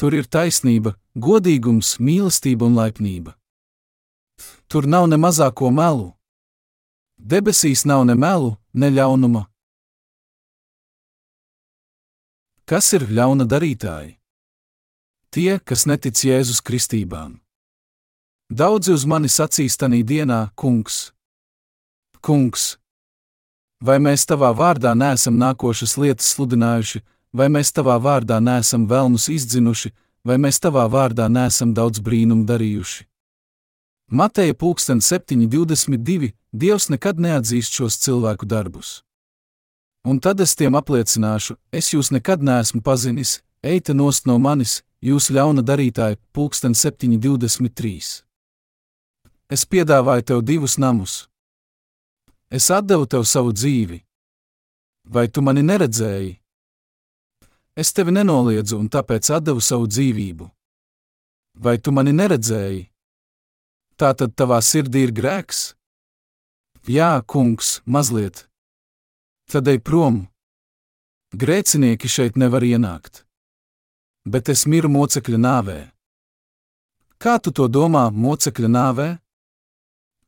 Tur 0.00 0.16
ir 0.16 0.24
taisnība, 0.24 0.94
godīgums, 1.12 1.98
mīlestība 2.00 2.64
un 2.64 2.78
laipnība. 2.80 3.34
Tur 4.72 4.88
nav 4.88 5.04
ne 5.12 5.18
mazāko 5.20 5.68
melu. 5.68 6.14
Debesīs 7.20 7.84
nav 7.84 8.06
ne 8.08 8.16
melu, 8.16 8.54
ne 8.72 8.88
ļaunuma. 8.88 9.44
Kas 12.64 12.88
ir 12.96 13.04
ļauna 13.10 13.44
darītāji? 13.44 14.16
Tie, 15.30 15.58
kas 15.60 15.84
netic 15.84 16.16
Jēzus 16.24 16.62
kristībām. 16.64 17.36
Daudzi 18.50 18.94
uz 18.96 19.04
mani 19.04 19.28
sacīs 19.28 19.76
tanī 19.76 20.00
dienā, 20.06 20.48
kungs, 20.56 21.10
kungs, 22.24 22.78
Vai 23.80 23.96
mēs 23.96 24.26
tavā 24.28 24.50
vārdā 24.52 24.92
neesam 24.92 25.38
nākošas 25.40 25.94
lietas 25.96 26.34
sludinājuši, 26.34 27.00
vai 27.32 27.48
mēs 27.48 27.72
tavā 27.72 27.96
vārdā 27.96 28.36
neesam 28.40 28.84
vēlnus 28.84 29.30
izdzinuši, 29.32 29.92
vai 30.24 30.36
mēs 30.36 30.60
tavā 30.60 30.84
vārdā 30.92 31.30
neesam 31.32 31.72
daudz 31.72 32.02
brīnumu 32.04 32.44
darījuši? 32.44 33.06
Mateja 34.10 34.54
7.22. 34.54 36.32
Dievs 36.52 36.88
nekad 36.90 37.16
neatzīst 37.16 37.72
šos 37.72 37.96
cilvēku 38.02 38.44
darbus. 38.46 39.02
Un 40.04 40.18
tad 40.20 40.40
es 40.40 40.56
tiem 40.56 40.76
apliecināšu, 40.76 41.56
es 41.72 41.92
jūs 41.94 42.10
nekad 42.10 42.42
neesmu 42.42 42.82
pazinis, 42.82 43.40
eita 43.62 43.94
nost 43.94 44.26
no 44.26 44.36
manis, 44.38 44.82
jūs 45.00 45.30
ļauna 45.30 45.62
darītāji, 45.62 46.18
7.23. 46.34 48.24
Es 49.48 49.64
piedāvāju 49.64 50.22
tev 50.26 50.42
divus 50.42 50.76
namus 50.76 51.29
Es 52.50 52.66
devu 52.66 53.06
tev 53.06 53.22
savu 53.22 53.52
dzīvi. 53.54 54.00
Vai 55.06 55.28
tu 55.30 55.42
mani 55.42 55.62
neredzēji? 55.62 56.32
Es 57.78 57.92
tevi 57.94 58.10
nenoliedzu 58.10 58.78
un 58.78 58.88
tāpēc 58.90 59.30
devu 59.38 59.62
savu 59.62 59.86
dzīvību. 59.86 60.50
Vai 61.62 61.78
tu 61.78 61.92
mani 61.92 62.10
neredzēji? 62.12 62.90
Tā 63.94 64.10
tad 64.18 64.34
tavā 64.34 64.58
sirdī 64.58 65.04
ir 65.06 65.12
grēks? 65.14 65.76
Jā, 66.88 67.22
kungs, 67.22 67.82
mazliet. 67.86 68.48
Tad 69.46 69.68
ej 69.68 69.78
prom. 69.78 70.26
Grēcinieki 71.30 72.08
šeit 72.10 72.34
nevar 72.34 72.66
ienākt. 72.66 73.22
Bet 74.26 74.48
es 74.48 74.66
miru 74.66 74.90
mocekļa 74.90 75.38
nāvē. 75.38 75.78
Kā 77.22 77.38
tu 77.38 77.54
to 77.54 77.68
domā, 77.68 78.08
mocekļa 78.10 78.68
nāvē? 78.74 79.08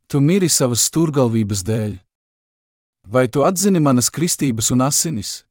Tu 0.06 0.20
miri 0.20 0.48
savas 0.52 0.86
stūrgalvības 0.86 1.66
dēļ. 1.66 1.98
Vai 3.06 3.28
tu 3.28 3.42
atzini 3.42 3.80
manas 3.80 4.10
kristības 4.10 4.70
un 4.70 4.80
asinis? 4.86 5.42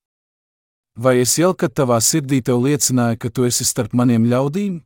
Vai 0.95 1.19
es 1.19 1.35
jau 1.37 1.51
kad 1.55 1.73
tavā 1.75 1.99
sirdī 1.99 2.41
tev 2.43 2.63
liecināju, 2.63 3.17
ka 3.19 3.29
tu 3.29 3.43
esi 3.47 3.67
starp 3.67 3.93
maniem 3.93 4.25
ļaudīm? 4.31 4.79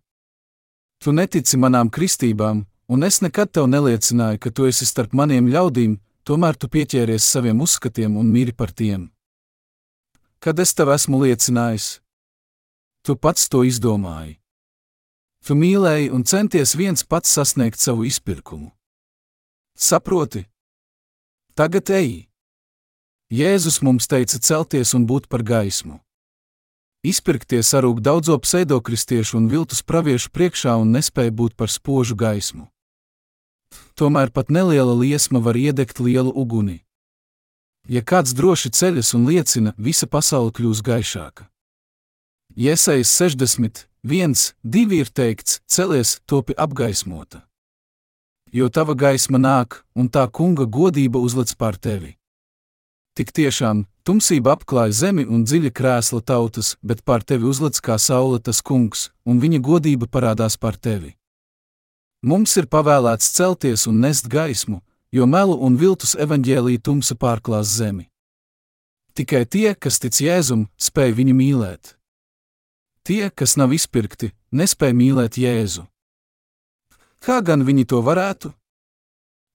Tu 1.01 1.11
netici 1.13 1.57
manām 1.57 1.89
kristībām, 1.89 2.66
un 2.89 3.03
es 3.03 3.22
nekad 3.22 3.51
tev 3.53 3.70
neliecināju, 3.70 4.41
ka 4.41 4.49
tu 4.49 4.66
esi 4.66 4.86
starp 4.86 5.13
maniem 5.13 5.49
ļaudīm, 5.49 5.97
tomēr 6.26 6.57
tu 6.57 6.70
pieķēries 6.70 7.26
saviem 7.26 7.61
uzskatiem 7.61 8.18
un 8.18 8.34
mīri 8.34 8.53
par 8.53 8.74
tiem. 8.74 9.11
Kad 10.39 10.59
es 10.59 10.74
tev 10.74 10.89
esmu 10.93 11.22
liecinājis, 11.22 12.01
tu 13.05 13.16
pats 13.16 13.49
to 13.49 13.63
izdomāji. 13.66 14.39
Tu 15.45 15.53
mīlēji 15.53 16.09
un 16.09 16.24
centies 16.26 16.74
viens 16.74 17.05
pats 17.05 17.30
sasniegt 17.30 17.78
savu 17.78 18.05
izpirkumu. 18.09 18.72
Saproti? 19.78 20.47
Tagad 21.53 21.89
ej! 21.93 22.26
Jēzus 23.36 23.82
mums 23.84 24.06
teica 24.08 24.38
celties 24.40 24.94
un 24.96 25.04
būt 25.10 25.26
par 25.28 25.42
gaismu. 25.44 25.98
Izpirkties 27.04 27.74
arūk 27.76 28.00
daudzo 28.00 28.38
pseidokristiešu 28.40 29.36
un 29.42 29.50
viltus 29.52 29.82
praviešu 29.84 30.32
priekšā 30.32 30.78
un 30.80 30.94
nespēja 30.96 31.34
būt 31.36 31.58
par 31.60 31.74
spožu 31.74 32.16
gaismu. 32.16 32.70
Tomēr 34.00 34.32
pat 34.32 34.54
neliela 34.56 34.96
liesma 34.96 35.44
var 35.44 35.60
iedegt 35.60 36.00
lielu 36.00 36.32
uguni. 36.32 36.80
Ja 37.92 38.02
kāds 38.02 38.32
droši 38.32 38.72
ceļas 38.72 39.12
un 39.20 39.28
liecina, 39.28 39.76
visa 39.78 40.08
pasaule 40.08 40.56
kļūs 40.56 40.86
gaišāka. 40.86 41.50
Iesaistīts 42.56 43.20
60, 43.20 43.86
1, 44.08 44.52
2 44.64 45.00
ir 45.02 45.12
teikts: 45.12 45.60
celies, 45.68 46.22
topi 46.26 46.56
apgaismota. 46.56 47.44
Jo 48.54 48.70
tava 48.70 48.96
gaisma 48.96 49.42
nāk, 49.42 49.84
un 49.92 50.08
tā 50.08 50.24
kunga 50.32 50.64
godība 50.64 51.20
uzlic 51.20 51.52
pār 51.60 51.76
tevi. 51.76 52.16
Tik 53.16 53.30
tiešām, 53.32 53.86
tumsība 54.03 54.57
apklāja 54.57 54.91
zemi 54.91 55.24
un 55.24 55.45
dziļa 55.47 55.70
krēsla 55.72 56.20
tautas, 56.20 56.74
bet 56.84 56.99
pār 57.07 57.24
tevi 57.24 57.47
uzlic 57.47 57.78
kā 57.80 57.95
saule 57.95 58.41
tas 58.43 58.59
kungs, 58.59 59.09
un 59.24 59.39
viņa 59.39 59.61
godība 59.63 60.09
parādās 60.11 60.57
pār 60.59 60.76
tevi. 60.76 61.13
Mums 62.28 62.57
ir 62.59 62.68
pavēlēts 62.68 63.32
celties 63.38 63.86
un 63.88 64.01
nest 64.03 64.28
gaismu, 64.28 64.82
jo 65.16 65.28
melu 65.32 65.55
un 65.63 65.78
viltus 65.80 66.11
evaņģēlīja 66.20 66.84
tumsa 66.84 67.16
pārklās 67.16 67.72
zemi. 67.78 68.09
Tikai 69.16 69.45
tie, 69.47 69.70
kas 69.80 70.01
tic 70.03 70.20
Jēzum, 70.20 70.68
spēj 70.76 71.16
viņu 71.16 71.36
mīlēt. 71.39 71.95
Tie, 73.07 73.30
kas 73.32 73.55
nav 73.55 73.72
izpirkti, 73.72 74.34
nespēj 74.51 74.91
mīlēt 74.91 75.39
Jēzu. 75.39 75.86
Kā 77.24 77.39
gan 77.39 77.63
viņi 77.63 77.88
to 77.88 78.03
varētu? 78.03 78.51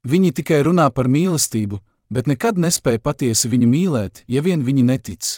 Viņi 0.09 0.33
tikai 0.41 0.63
runā 0.65 0.89
par 0.95 1.13
mīlestību, 1.13 1.83
bet 2.11 2.27
nekad 2.27 2.59
nespēja 2.59 3.01
patiesi 3.01 3.49
viņu 3.49 3.69
mīlēt, 3.71 4.25
ja 4.29 4.43
vien 4.43 4.65
viņi 4.67 4.85
netic. 4.85 5.31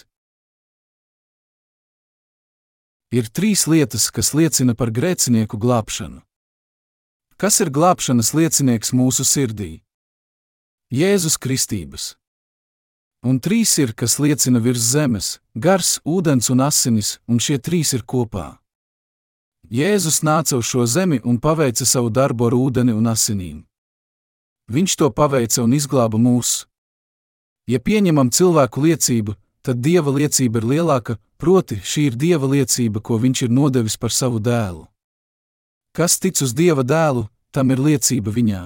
Ir 3.12 3.28
trīs 3.28 3.66
lietas, 3.68 4.08
kas 4.08 4.32
liecina 4.32 4.74
par 4.74 4.88
grēcinieku 4.88 5.60
glābšanu. 5.60 6.22
Kas 7.36 7.60
ir 7.60 7.68
glābšanas 7.68 8.32
liecinieks 8.32 8.94
mūsu 8.96 9.26
sirdī? 9.28 9.82
Jēzus 10.92 11.36
Kristības. 11.36 12.14
Un 13.22 13.38
trīs 13.38 13.76
ir, 13.78 13.92
kas 13.92 14.16
liecina 14.18 14.60
virs 14.64 14.82
zemes- 14.94 15.38
gars, 15.64 16.00
ūdens 16.04 16.50
un 16.50 16.60
asinis, 16.60 17.18
un 17.28 17.38
šie 17.38 17.58
trīs 17.58 17.92
ir 17.94 18.02
kopā. 18.02 18.58
Jēzus 19.70 20.22
nāca 20.22 20.56
uz 20.56 20.64
šo 20.64 20.86
zemi 20.86 21.20
un 21.24 21.38
paveica 21.38 21.86
savu 21.86 22.10
darbu 22.10 22.46
ar 22.46 22.52
ūdeni 22.52 22.92
un 22.96 23.04
asinīm. 23.04 23.64
Viņš 24.72 24.94
to 24.96 25.10
paveica 25.12 25.60
un 25.66 25.74
izglāba 25.76 26.16
mūs. 26.16 26.62
Ja 27.68 27.78
pieņemam 27.78 28.30
cilvēku 28.32 28.80
liecību, 28.86 29.34
tad 29.60 29.82
dieva 29.84 30.14
liecība 30.14 30.62
ir 30.62 30.68
lielāka, 30.70 31.18
proti, 31.36 31.76
šī 31.76 32.08
ir 32.08 32.16
dieva 32.16 32.48
liecība, 32.48 33.02
ko 33.04 33.18
viņš 33.20 33.42
ir 33.46 33.52
nodevis 33.52 33.98
par 34.00 34.14
savu 34.14 34.40
dēlu. 34.40 34.86
Kas 35.92 36.16
tic 36.18 36.40
uz 36.40 36.54
dieva 36.56 36.82
dēlu, 36.82 37.26
tam 37.52 37.70
ir 37.74 37.82
liecība 37.84 38.32
viņā. 38.32 38.62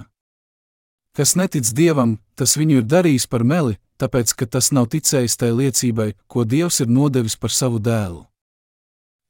Kas 1.16 1.34
netic 1.34 1.66
dievam, 1.74 2.20
tas 2.38 2.54
viņu 2.54 2.78
ir 2.82 2.86
darījis 2.86 3.26
par 3.26 3.42
meli, 3.42 3.80
tāpēc 3.98 4.30
ka 4.38 4.46
tas 4.46 4.70
nav 4.70 4.86
ticējis 4.92 5.36
tai 5.40 5.50
liecībai, 5.50 6.12
ko 6.30 6.44
dievs 6.44 6.80
ir 6.84 6.92
nodevis 6.92 7.34
par 7.34 7.50
savu 7.50 7.80
dēlu. 7.82 8.22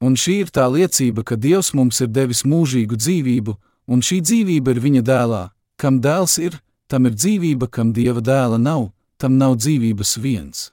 Un 0.04 0.12
šī 0.12 0.42
ir 0.44 0.52
tā 0.52 0.66
liecība, 0.68 1.24
ka 1.24 1.40
dievs 1.40 1.72
mums 1.72 2.02
ir 2.04 2.12
devis 2.12 2.44
mūžīgu 2.44 2.98
dzīvību, 3.00 3.56
un 3.88 4.04
šī 4.04 4.20
dzīvība 4.20 4.76
ir 4.76 4.82
viņa 4.84 5.02
dēlā. 5.06 5.42
Kam 5.80 6.02
dēls 6.04 6.36
ir, 6.42 6.58
tam 6.86 7.06
ir 7.06 7.16
dzīvība, 7.16 7.68
kam 7.70 7.92
dieva 7.92 8.20
dēla 8.20 8.58
nav, 8.58 8.90
tam 9.16 9.38
nav 9.38 9.56
dzīvības 9.58 10.16
viens. 10.22 10.70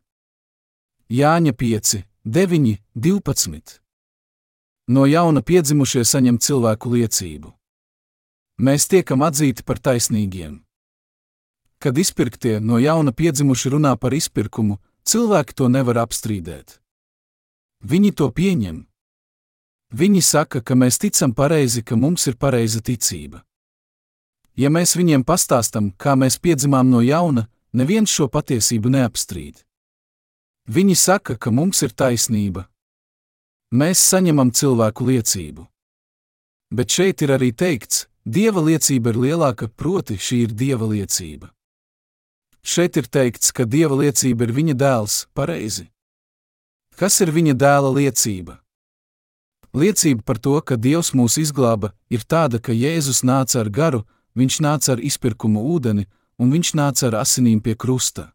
Jāņa 1.09 1.53
5, 1.53 2.03
9, 2.25 2.77
12. 2.95 3.79
No 4.87 5.05
jauna 5.07 5.41
piedzimušie 5.41 6.03
saņem 6.03 6.39
cilvēku 6.39 6.91
liecību. 6.93 7.53
Mēs 8.59 8.87
tiekam 8.91 9.23
atzīti 9.25 9.63
par 9.65 9.79
taisnīgiem. 9.79 10.61
Kad 11.79 11.97
izpirktie 11.97 12.59
no 12.59 12.77
jauna 12.79 13.11
piedzimuši 13.11 13.73
runā 13.73 13.95
par 13.99 14.13
izpirkumu, 14.13 14.77
cilvēki 15.03 15.55
to 15.55 15.67
nevar 15.67 16.03
apstrīdēt. 16.03 16.79
Viņi 17.83 18.11
to 18.15 18.29
pieņem. 18.31 18.83
Viņi 19.93 20.21
saka, 20.23 20.61
ka 20.63 20.75
mēs 20.79 20.99
ticam 20.99 21.33
pareizi, 21.35 21.83
ka 21.83 21.95
mums 21.99 22.27
ir 22.31 22.37
pareiza 22.39 22.79
ticība. 22.79 23.43
Ja 24.55 24.69
mēs 24.69 24.93
viņiem 24.97 25.23
pastāstam, 25.25 25.91
kā 25.97 26.13
mēs 26.15 26.37
piedzimām 26.37 26.89
no 26.89 27.01
jauna, 27.01 27.47
neviens 27.73 28.11
šo 28.13 28.27
patiesību 28.29 28.91
neapstrīd. 28.93 29.63
Viņi 30.69 30.95
saka, 30.95 31.35
ka 31.35 31.51
mums 31.51 31.81
ir 31.83 31.91
taisnība. 31.91 32.67
Mēs 33.73 33.99
saņemam 34.13 34.53
cilvēku 34.53 35.09
liecību. 35.09 35.65
Bet 36.73 36.93
šeit 36.93 37.21
ir 37.21 37.35
arī 37.37 37.51
teikts, 37.51 38.07
Dieva 38.23 38.61
liecība 38.63 39.11
ir 39.11 39.17
lielāka, 39.19 39.67
proti, 39.67 40.15
šī 40.15 40.37
ir 40.45 40.53
Dieva 40.55 40.87
liecība. 40.87 41.49
Šeit 42.63 42.95
ir 42.95 43.09
teikts, 43.11 43.51
ka 43.51 43.65
dieva 43.67 43.97
liecība 43.99 44.45
ir 44.47 44.53
viņa 44.55 44.73
dēls, 44.79 45.15
pareizi. 45.35 45.89
Kas 46.95 47.19
ir 47.19 47.33
viņa 47.35 47.57
dēla 47.59 47.89
liecība? 47.91 48.61
Liecība 49.75 50.23
par 50.23 50.39
to, 50.39 50.53
ka 50.61 50.77
Dievs 50.79 51.11
mūs 51.11 51.35
izglāba, 51.41 51.91
ir 52.07 52.23
tāda, 52.23 52.61
ka 52.63 52.71
Jēzus 52.71 53.19
nāca 53.27 53.59
ar 53.59 53.69
garu, 53.73 54.03
viņš 54.37 54.59
nāca 54.65 54.93
ar 54.95 55.01
izpirkumu 55.03 55.63
ūdeni, 55.75 56.07
un 56.39 56.53
viņš 56.53 56.73
nāca 56.77 57.09
ar 57.09 57.19
asinīm 57.23 57.61
pie 57.61 57.75
krusta. 57.75 58.31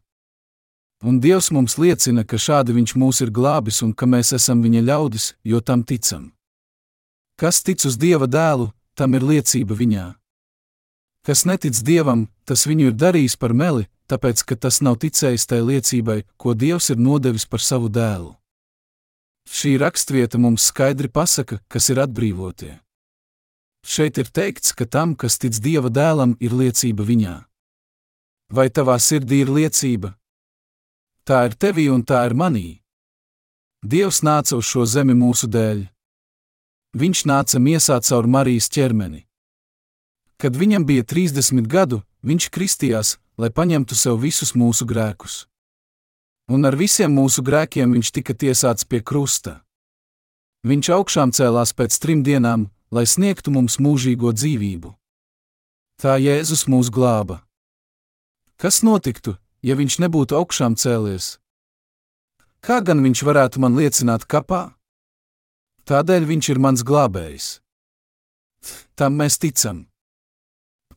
Un 1.03 1.19
Dievs 1.23 1.47
mums 1.55 1.77
liecina, 1.79 2.25
ka 2.27 2.35
šādi 2.35 2.75
viņš 2.75 2.95
mūs 2.99 3.21
ir 3.23 3.31
glābis 3.31 3.79
un 3.85 3.93
ka 3.93 4.05
mēs 4.05 4.33
esam 4.35 4.63
viņa 4.63 4.81
ļaudis, 4.83 5.33
jo 5.43 5.61
tam 5.63 5.83
ticam. 5.83 6.33
Kas 7.39 7.63
tic 7.63 7.85
uz 7.87 7.95
Dieva 7.95 8.27
dēlu, 8.27 8.73
tam 8.99 9.15
ir 9.15 9.23
liecība 9.23 9.77
viņā. 9.79 10.07
Kas 11.23 11.45
netic 11.47 11.79
Dievam, 11.87 12.27
tas 12.43 12.65
viņu 12.67 12.91
ir 12.91 12.99
darījis 12.99 13.37
par 13.39 13.53
meli, 13.55 13.87
tāpēc 14.11 14.43
ka 14.43 14.57
tas 14.59 14.81
nav 14.83 14.99
ticējis 14.99 15.47
tai 15.47 15.61
liecībai, 15.63 16.23
ko 16.35 16.51
Dievs 16.51 16.91
ir 16.91 16.99
nodevis 16.99 17.47
par 17.47 17.63
savu 17.63 17.87
dēlu. 17.87 18.35
Šī 19.47 19.77
rakstvieta 19.79 20.37
mums 20.37 20.67
skaidri 20.67 21.07
pasaka, 21.07 21.61
kas 21.71 21.89
ir 21.89 22.03
atbrīvotie. 22.03 22.75
Šeit 23.89 24.19
ir 24.21 24.27
teikts, 24.29 24.75
ka 24.77 24.85
tam, 24.85 25.15
kas 25.17 25.39
tic 25.41 25.57
Dieva 25.57 25.89
dēlam, 25.89 26.35
ir 26.37 26.53
liecība 26.53 27.01
viņā. 27.07 27.37
Vai 28.53 28.67
tavā 28.69 28.99
sirdī 29.01 29.41
ir 29.41 29.49
liecība? 29.49 30.13
Tā 31.25 31.47
ir 31.49 31.57
tevī 31.57 31.87
un 31.89 32.03
tā 32.05 32.21
ir 32.29 32.37
manī. 32.37 32.83
Dievs 33.81 34.21
nāca 34.21 34.59
uz 34.59 34.69
šo 34.69 34.85
zemi 34.85 35.17
mūsu 35.17 35.49
dēļ. 35.49 35.87
Viņš 37.01 37.25
nāca 37.29 37.57
miesā 37.57 37.97
caur 38.05 38.29
Marijas 38.29 38.69
ķermeni. 38.69 39.25
Kad 40.37 40.57
viņam 40.57 40.85
bija 40.85 41.03
30 41.09 41.65
gadu, 41.65 42.03
viņš 42.21 42.49
kristījās, 42.53 43.17
lai 43.41 43.49
paņemtu 43.49 43.97
sev 43.97 44.21
visus 44.21 44.53
mūsu 44.53 44.85
grēkus. 44.85 45.45
Un 46.49 46.65
ar 46.65 46.77
visiem 46.77 47.13
mūsu 47.13 47.41
grēkiem 47.45 47.93
viņš 47.97 48.11
tika 48.11 48.33
tiesāts 48.33 48.85
pie 48.85 49.01
krusta. 49.01 49.61
Viņš 50.65 50.89
augšām 50.93 51.33
cēlās 51.33 51.73
pēc 51.73 51.97
trim 52.01 52.21
dienām, 52.25 52.67
lai 52.91 53.05
sniegtu 53.05 53.51
mums 53.53 53.77
mūžīgo 53.81 54.33
dzīvību. 54.33 54.93
Tā 55.99 56.15
Jēzus 56.21 56.65
mūs 56.71 56.89
glāba. 56.93 57.41
Kas 58.59 58.81
notiktu, 58.83 59.37
ja 59.61 59.75
viņš 59.75 59.99
nebūtu 60.03 60.37
augšām 60.39 60.75
cēlies? 60.79 61.37
Kā 62.59 62.81
gan 62.83 63.03
viņš 63.03 63.23
varētu 63.23 63.61
man 63.63 63.77
liecināt 63.79 64.25
kapā? 64.27 64.73
Tādēļ 65.87 66.25
viņš 66.27 66.49
ir 66.51 66.59
mans 66.59 66.83
glābējs. 66.83 67.47
Tam 68.99 69.15
mēs 69.15 69.39
ticam. 69.39 69.85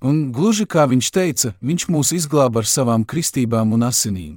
Un 0.02 0.32
gluži 0.34 0.66
kā 0.66 0.88
viņš 0.90 1.10
teica, 1.14 1.52
viņš 1.62 1.86
mūs 1.94 2.10
izglāba 2.16 2.62
ar 2.62 2.66
savām 2.66 3.06
kristībām 3.06 3.76
un 3.76 3.86
asinīm. 3.86 4.34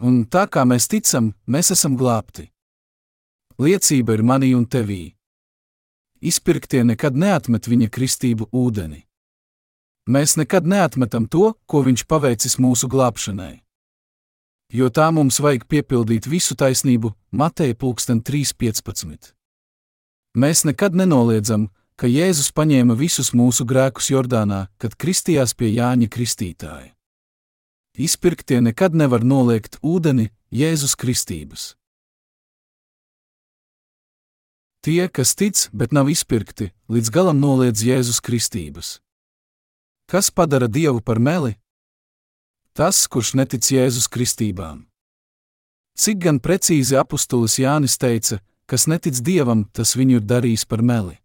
Un 0.00 0.24
tā 0.24 0.46
kā 0.48 0.64
mēs 0.64 0.88
ticam, 0.88 1.34
mēs 1.44 1.72
esam 1.74 1.98
glābti. 2.00 2.48
Liecība 3.58 4.14
ir 4.16 4.22
manī 4.24 4.54
un 4.56 4.64
tevī. 4.64 5.17
Izpirktie 6.20 6.82
nekad 6.84 7.14
neatmet 7.14 7.68
viņa 7.70 7.88
kristību 7.94 8.48
ūdeni. 8.50 9.04
Mēs 10.08 10.34
nekad 10.40 10.66
neatmetam 10.66 11.28
to, 11.28 11.52
ko 11.66 11.82
viņš 11.86 12.06
paveicis 12.08 12.58
mūsu 12.58 12.88
glābšanai. 12.90 13.60
Jo 14.72 14.90
tā 14.92 15.08
mums 15.14 15.38
vajag 15.40 15.64
piepildīt 15.68 16.26
visu 16.28 16.56
taisnību, 16.58 17.12
Mateja 17.30 17.74
3.15. 17.74 19.32
Mēs 20.36 20.64
nekad 20.64 20.96
nenoliedzam, 20.96 21.68
ka 21.96 22.06
Jēzus 22.06 22.50
paņēma 22.52 22.94
visus 22.98 23.32
mūsu 23.32 23.64
grēkus 23.64 24.10
Jordānā, 24.10 24.66
kad 24.78 24.96
kristījās 24.96 25.54
pie 25.54 25.72
Jāņa 25.72 26.08
Kristītāja. 26.08 26.92
Izpirktie 27.98 28.60
nekad 28.62 28.94
nevar 28.94 29.24
noliegt 29.24 29.80
ūdeni 29.82 30.28
Jēzus 30.54 30.94
Kristības. 30.94 31.74
Tie, 34.84 35.08
kas 35.08 35.34
tic, 35.34 35.66
bet 35.72 35.92
nav 35.92 36.10
izpirkti, 36.10 36.70
līdz 36.88 37.10
galam 37.10 37.40
noliedz 37.42 37.82
Jēzus 37.82 38.20
Kristības. 38.22 38.98
Kas 40.08 40.30
padara 40.30 40.68
Dievu 40.70 41.02
par 41.02 41.18
meli? 41.18 41.56
Tas, 42.72 43.00
kurš 43.10 43.34
netic 43.34 43.66
Jēzus 43.66 44.06
Kristībām. 44.06 44.86
Cik 45.98 46.22
gan 46.22 46.38
precīzi 46.38 46.94
apustulis 46.94 47.58
Jānis 47.58 47.98
teica, 47.98 48.38
kas 48.70 48.86
netic 48.86 49.18
Dievam, 49.18 49.66
tas 49.74 49.96
viņu 49.98 50.20
ir 50.20 50.30
darījis 50.30 50.64
par 50.70 50.86
meli. 50.86 51.18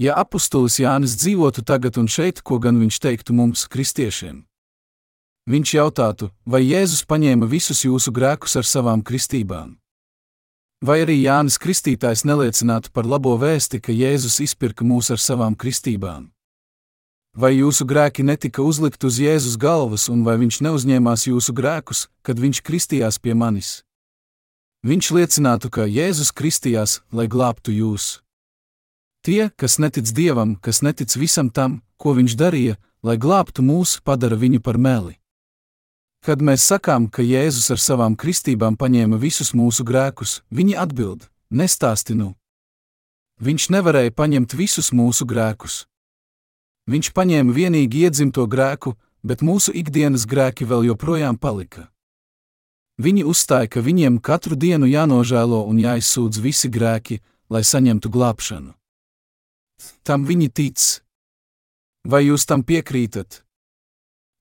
Ja 0.00 0.16
apustulis 0.18 0.80
Jānis 0.80 1.14
dzīvotu 1.20 1.62
tagad 1.62 2.00
un 2.00 2.08
šeit, 2.08 2.40
ko 2.40 2.58
gan 2.58 2.80
viņš 2.80 2.98
teiktu 3.04 3.36
mums, 3.36 3.68
kristiešiem? 3.68 4.42
viņš 5.50 5.74
jautātu, 5.76 6.30
vai 6.46 6.64
Jēzus 6.64 7.04
paņēma 7.08 7.48
visus 7.48 7.84
jūsu 7.84 8.12
grēkus 8.14 8.56
ar 8.56 8.64
savām 8.68 9.02
kristībām. 9.04 9.76
Vai 10.84 10.98
arī 11.00 11.14
Jānis 11.22 11.54
Kristītājs 11.56 12.26
neliecinātu 12.28 12.90
par 12.92 13.06
labo 13.08 13.30
vēsti, 13.40 13.78
ka 13.80 13.92
Jēzus 13.94 14.34
izpirka 14.44 14.84
mūs 14.84 15.08
ar 15.14 15.22
savām 15.22 15.54
kristībām? 15.56 16.26
Vai 17.32 17.54
jūsu 17.54 17.86
grēki 17.88 18.20
netika 18.20 18.60
uzlikt 18.60 19.06
uz 19.08 19.16
Jēzus 19.16 19.56
galvas, 19.56 20.10
un 20.12 20.26
vai 20.26 20.34
viņš 20.42 20.60
neuzņēmās 20.66 21.24
jūsu 21.30 21.54
grēkus, 21.56 22.04
kad 22.20 22.36
viņš 22.36 22.60
kristījās 22.68 23.16
pie 23.16 23.32
manis? 23.32 23.70
Viņš 24.84 25.10
liecinātu, 25.16 25.72
ka 25.72 25.88
Jēzus 25.88 26.34
kristījās, 26.36 27.00
lai 27.16 27.30
glābtu 27.32 27.72
jūs. 27.72 28.20
Tie, 29.24 29.48
kas 29.56 29.80
netic 29.80 30.12
Dievam, 30.12 30.52
kas 30.60 30.84
netic 30.84 31.16
visam 31.16 31.48
tam, 31.48 31.80
ko 31.96 32.12
viņš 32.12 32.36
darīja, 32.36 32.76
lai 33.00 33.16
glābtu 33.16 33.64
mūs, 33.64 34.02
padara 34.04 34.36
viņu 34.36 34.60
par 34.60 34.76
meli. 34.76 35.16
Kad 36.24 36.40
mēs 36.40 36.62
sakām, 36.64 37.10
ka 37.12 37.20
Jēzus 37.20 37.66
ar 37.74 37.80
savām 37.82 38.14
kristībām 38.16 38.78
paņēma 38.80 39.18
visus 39.20 39.52
mūsu 39.52 39.84
grēkus, 39.84 40.38
viņi 40.48 40.78
atbild: 40.80 41.26
Nestāsti 41.52 42.16
nu! 42.16 42.30
Viņš 43.44 43.66
nevarēja 43.74 44.14
paņemt 44.16 44.54
visus 44.56 44.88
mūsu 44.96 45.26
grēkus. 45.28 45.82
Viņš 46.88 47.10
paņēma 47.12 47.52
vienīgi 47.52 48.06
iedzimto 48.06 48.46
grēku, 48.48 48.94
bet 49.20 49.44
mūsu 49.44 49.74
ikdienas 49.76 50.24
grēki 50.24 50.64
vēl 50.64 50.88
joprojām 50.88 51.36
palika. 51.36 51.90
Viņi 52.96 53.24
uzstāja, 53.28 53.68
ka 53.68 53.84
viņiem 53.84 54.16
katru 54.22 54.56
dienu 54.56 54.88
jānožēlo 54.88 55.64
un 55.68 55.80
jāizsūdz 55.82 56.40
visi 56.40 56.70
grēki, 56.72 57.20
lai 57.50 57.64
saņemtu 57.66 58.08
glābšanu. 58.08 58.72
Tam 60.06 60.24
viņi 60.24 60.48
tic. 60.48 60.84
Vai 62.08 62.24
jūs 62.30 62.46
tam 62.46 62.62
piekrītat? 62.62 63.42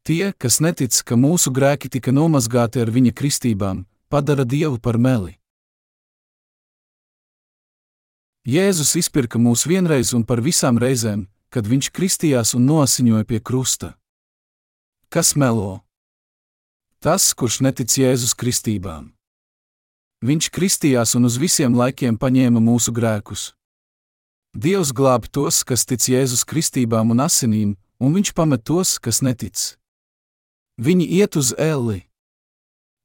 Tie, 0.04 0.34
kas 0.36 0.60
netic, 0.60 0.92
ka 1.08 1.16
mūsu 1.16 1.52
grēki 1.56 1.88
tika 1.88 2.12
nomazgāti 2.12 2.82
ar 2.84 2.90
viņa 2.92 3.14
kristībām, 3.16 3.86
padara 4.12 4.44
Dievu 4.44 4.76
par 4.76 4.98
meli. 5.00 5.38
Jēzus 8.44 8.98
izpirka 9.00 9.40
mūs 9.40 9.62
vienreiz 9.64 10.10
un 10.12 10.26
par 10.28 10.42
visām 10.44 10.76
reizēm, 10.76 11.30
kad 11.48 11.70
viņš 11.72 11.88
kristījās 11.96 12.52
un 12.58 12.66
nosiņoja 12.68 13.24
pie 13.30 13.40
krusta. 13.40 13.94
Kas 15.08 15.38
melo? 15.40 15.86
Tas, 17.00 17.30
kurš 17.32 17.62
netic 17.64 17.96
Jēzus 17.96 18.34
kristībām. 18.36 19.14
Viņš 20.20 20.50
kristījās 20.52 21.16
un 21.16 21.30
uz 21.30 21.38
visiem 21.40 21.78
laikiem 21.80 22.18
paņēma 22.20 22.60
mūsu 22.60 22.92
grēkus. 22.92 23.54
Dievs 24.52 24.92
glābi 24.92 25.32
tos, 25.32 25.62
kas 25.64 25.88
tic 25.88 26.04
Jēzus 26.12 26.44
kristībām 26.44 27.16
un 27.16 27.24
asinīm, 27.24 27.72
un 28.04 28.20
viņš 28.20 28.34
pamet 28.36 28.68
tos, 28.68 28.98
kas 29.00 29.24
netic. 29.24 29.80
Viņi 30.82 31.06
iet 31.20 31.36
uz 31.38 31.54
elli. 31.58 32.04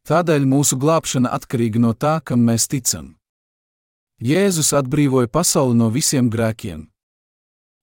Tādēļ 0.09 0.47
mūsu 0.49 0.79
glābšana 0.81 1.29
atkarīga 1.37 1.81
no 1.83 1.93
tā, 1.93 2.19
kam 2.25 2.47
mēs 2.49 2.65
ticam. 2.65 3.19
Jēzus 4.25 4.73
atbrīvoja 4.73 5.29
pasauli 5.29 5.77
no 5.77 5.91
visiem 5.93 6.31
grēkiem. 6.33 6.87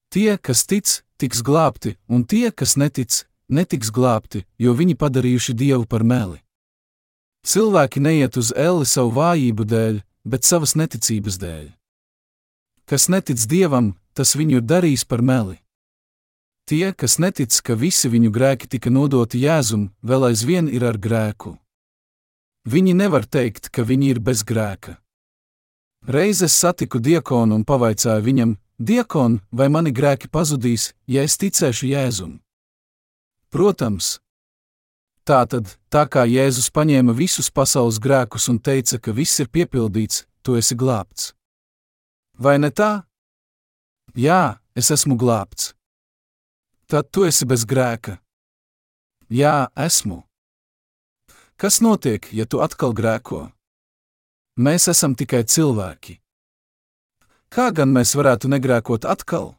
Tie, 0.10 0.38
kas 0.42 0.66
tic, 0.66 0.90
tiks 1.22 1.44
glābti, 1.46 1.96
un 2.10 2.26
tie, 2.26 2.50
kas 2.52 2.76
netic, 2.82 3.24
netiks 3.48 3.92
glābti, 3.94 4.46
jo 4.58 4.74
viņi 4.74 4.98
padarījuši 4.98 5.54
Dievu 5.54 5.86
par 5.86 6.04
meli. 6.04 6.42
Cilvēki 7.46 8.02
neiet 8.02 8.38
uz 8.42 8.50
elli 8.58 8.88
savu 8.90 9.14
vājību 9.20 9.68
dēļ, 9.70 10.02
bet 10.26 10.44
savas 10.50 10.74
neticības 10.74 11.38
dēļ. 11.38 11.68
Kas 12.90 13.06
netic 13.10 13.38
Dievam, 13.46 13.94
tas 14.18 14.34
viņu 14.34 14.60
ir 14.60 14.66
darījis 14.66 15.06
par 15.06 15.22
meli. 15.22 15.60
Tie, 16.66 16.94
kas 16.98 17.20
netic, 17.22 17.54
ka 17.62 17.76
visi 17.78 18.10
viņu 18.10 18.32
grēki 18.34 18.66
tika 18.66 18.90
nodoti 18.90 19.44
Jēzum, 19.44 19.92
vēl 20.02 20.32
aizvien 20.32 20.66
ir 20.66 20.82
ar 20.90 20.98
grēku. 20.98 21.60
Viņi 22.66 22.96
nevar 22.98 23.28
teikt, 23.30 23.70
ka 23.70 23.86
viņi 23.86 24.16
ir 24.16 24.20
bez 24.20 24.42
grēka. 24.42 24.96
Reiz 26.10 26.42
es 26.42 26.58
satiku 26.58 26.98
diakonu 26.98 27.60
un 27.60 27.66
pavaicāju 27.70 28.26
viņam, 28.26 28.56
Diakon, 28.82 29.38
vai 29.56 29.70
mani 29.70 29.94
grēki 29.96 30.28
pazudīs, 30.28 30.90
ja 31.08 31.22
es 31.24 31.38
ticēšu 31.38 31.86
Jēzum? 31.94 32.34
Protams. 33.54 34.18
Tātad, 35.24 35.70
tā 35.94 36.04
kā 36.10 36.26
Jēzus 36.26 36.74
paņēma 36.74 37.14
visus 37.14 37.54
pasaules 37.54 38.02
grēkus 38.02 38.50
un 38.50 38.58
teica, 38.60 38.98
ka 38.98 39.14
viss 39.14 39.40
ir 39.40 39.54
piepildīts, 39.54 40.26
tu 40.42 40.58
esi 40.58 40.76
glābts. 40.76 41.32
Vai 42.42 42.58
ne 42.58 42.74
tā? 42.74 43.06
Jā, 44.18 44.58
es 44.76 44.92
esmu 44.92 45.16
glābts 45.16 45.75
tad 46.88 47.12
tu 47.12 47.26
esi 47.26 47.46
bez 47.46 47.66
grēka. 47.66 48.20
Jā, 49.30 49.70
esmu. 49.76 50.24
Kas 51.58 51.82
notiek, 51.82 52.28
ja 52.34 52.46
tu 52.46 52.62
atkal 52.62 52.94
grēko? 52.94 53.50
Mēs 54.56 54.88
esam 54.92 55.16
tikai 55.16 55.44
cilvēki. 55.44 56.20
Kā 57.52 57.70
gan 57.76 57.92
mēs 57.96 58.16
varētu 58.16 58.50
negrēkot 58.52 59.06
atkal? 59.08 59.54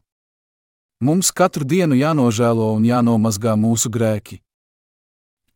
Mums 1.00 1.30
katru 1.32 1.64
dienu 1.68 1.96
jānožēlo 1.96 2.72
un 2.76 2.84
jānomazgā 2.88 3.52
mūsu 3.60 3.92
grēki. 3.92 4.40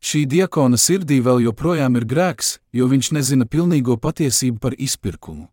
Šī 0.00 0.26
diakona 0.28 0.76
sirdī 0.80 1.20
vēl 1.24 1.42
joprojām 1.44 1.96
ir 1.96 2.04
grēks, 2.08 2.58
jo 2.72 2.88
viņš 2.88 3.12
nezina 3.16 3.44
pilnīgo 3.44 3.96
patiesību 4.00 4.60
par 4.60 4.76
izpirkumu. 4.76 5.48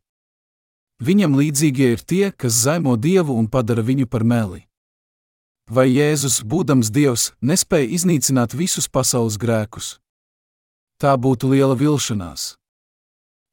Viņam 1.03 1.35
līdzīgie 1.39 1.91
ir 1.95 2.03
tie, 2.03 2.31
kas 2.31 2.63
zaimo 2.63 2.95
dievu 2.95 3.35
un 3.35 3.47
padara 3.47 3.83
viņu 3.83 4.07
par 4.07 4.23
meli. 4.23 4.66
Vai 5.67 5.89
Jēzus, 5.91 6.45
būdams 6.47 6.87
Dievs, 6.95 7.33
nespēja 7.43 7.89
iznīcināt 7.91 8.53
visus 8.55 8.85
pasaules 8.87 9.35
grēkus? 9.35 9.97
Tā 10.95 11.11
būtu 11.19 11.49
liela 11.51 11.75
vilšanās. 11.75 12.53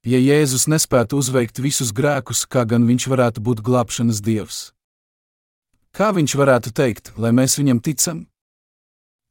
Ja 0.07 0.21
Jēzus 0.23 0.69
nespētu 0.71 1.19
uzveikt 1.19 1.59
visus 1.59 1.91
grēkus, 1.91 2.45
kā 2.47 2.63
gan 2.71 2.87
viņš 2.87 3.09
varētu 3.11 3.43
būt 3.43 3.63
glābšanas 3.67 4.21
Dievs? 4.23 4.59
Kā 5.91 6.13
viņš 6.15 6.37
varētu 6.39 6.71
teikt, 6.71 7.11
lai 7.19 7.33
mēs 7.35 7.59
viņam 7.59 7.81
ticam? 7.83 8.21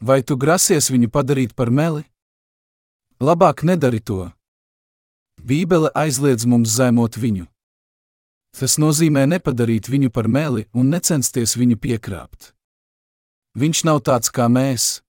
Vai 0.04 0.20
tu 0.20 0.36
grasies 0.36 0.90
viņu 0.92 1.08
padarīt 1.08 1.54
par 1.56 1.72
meli? 1.72 2.04
Labāk 3.24 3.64
nedari 3.64 4.02
to. 4.04 4.28
Bībele 5.40 5.88
aizliedz 5.96 6.44
mums 6.44 6.76
zemot 6.76 7.16
viņu. 7.16 7.48
Tas 8.60 8.76
nozīmē 8.76 9.24
nepadarīt 9.30 9.88
viņu 9.88 10.12
par 10.12 10.28
meli 10.28 10.66
un 10.76 10.92
necensties 10.92 11.56
viņu 11.56 11.80
piekrāpt. 11.80 12.52
Viņš 13.54 13.84
nav 13.86 14.00
tāds 14.02 14.32
kā 14.34 14.48
mēs. 14.50 15.04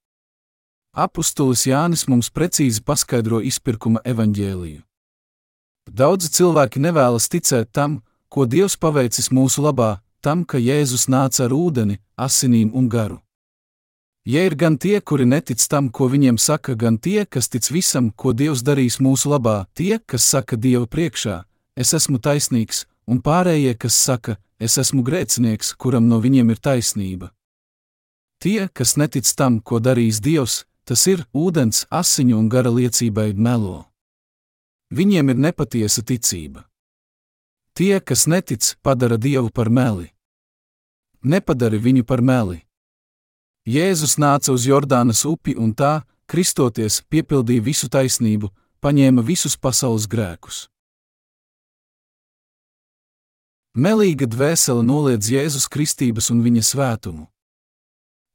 Apostolis 0.92 1.64
Jānis 1.64 2.04
mums 2.12 2.28
precīzi 2.28 2.82
paskaidro 2.84 3.40
izpirkuma 3.40 4.02
evaņģēliju. 4.04 4.82
Daudzi 5.88 6.28
cilvēki 6.36 6.82
nevēlas 6.84 7.30
ticēt 7.32 7.72
tam, 7.72 8.02
ko 8.28 8.44
Dievs 8.44 8.76
paveicis 8.76 9.30
mūsu 9.32 9.64
labā, 9.64 9.98
tam, 10.20 10.44
ka 10.44 10.60
Jēzus 10.60 11.08
nāca 11.08 11.46
ar 11.46 11.54
ūdeni, 11.56 11.98
asinīm 12.16 12.72
un 12.76 12.88
garu. 12.92 13.18
Ja 14.24 14.44
ir 14.44 14.56
gan 14.60 14.76
tie, 14.80 15.00
kuri 15.00 15.24
netic 15.28 15.60
tam, 15.68 15.88
ko 15.88 16.08
viņiem 16.12 16.36
saka, 16.40 16.74
gan 16.76 16.96
tie, 16.96 17.24
kas 17.24 17.48
tic 17.48 17.68
visam, 17.72 18.10
ko 18.10 18.32
Dievs 18.32 18.64
darīs 18.64 19.00
mūsu 19.00 19.32
labā, 19.32 19.64
tie, 19.72 19.98
kas 20.00 20.24
saka 20.24 20.56
Dieva 20.56 20.84
priekšā, 20.88 21.42
es 21.76 21.92
esmu 21.96 22.20
taisnīgs, 22.20 22.84
un 23.08 23.20
pārējie, 23.24 23.72
kas 23.76 23.96
saka, 23.96 24.36
es 24.60 24.76
esmu 24.80 25.04
grēcinieks, 25.04 25.72
kuram 25.76 26.08
no 26.08 26.20
viņiem 26.24 26.52
ir 26.52 26.60
taisnība. 26.60 27.32
Tie, 28.42 28.68
kas 28.68 28.96
netic 28.96 29.28
tam, 29.36 29.60
ko 29.60 29.80
darīs 29.80 30.20
Dievs, 30.20 30.64
tas 30.84 31.06
ir 31.06 31.24
ūdens, 31.32 31.86
asiņu 31.90 32.38
un 32.38 32.48
gara 32.48 32.70
liecībai 32.70 33.32
melo. 33.34 33.84
Viņiem 34.94 35.32
ir 35.32 35.38
nepatiesa 35.48 36.04
ticība. 36.04 36.66
Tie, 37.74 37.98
kas 38.00 38.26
netic, 38.30 38.76
padara 38.82 39.16
Dievu 39.16 39.50
par 39.50 39.70
meli. 39.70 40.12
Nepadari 41.24 41.80
viņu 41.80 42.04
par 42.04 42.20
meli. 42.22 42.60
Jēzus 43.66 44.18
nāca 44.20 44.52
uz 44.52 44.66
Jordānas 44.68 45.24
upi 45.24 45.56
un 45.56 45.72
tā, 45.72 46.04
kristoties, 46.28 47.00
piepildīja 47.08 47.64
visu 47.64 47.88
taisnību, 47.88 48.52
paņēma 48.84 49.24
visus 49.24 49.56
pasaules 49.56 50.06
grēkus. 50.06 50.68
Melīga 53.74 54.28
dvēsele 54.30 54.84
noliedz 54.86 55.32
Jēzus 55.32 55.66
kristības 55.66 56.28
un 56.30 56.44
viņa 56.44 56.62
svētumu. 56.62 57.24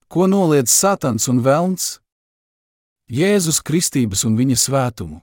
Ko 0.10 0.26
noliedz 0.26 0.74
Sātans 0.74 1.28
un 1.30 1.44
Velns? 1.46 2.00
Jēzus 3.14 3.60
kristības 3.62 4.24
un 4.26 4.40
viņa 4.40 4.56
svētumu. 4.58 5.20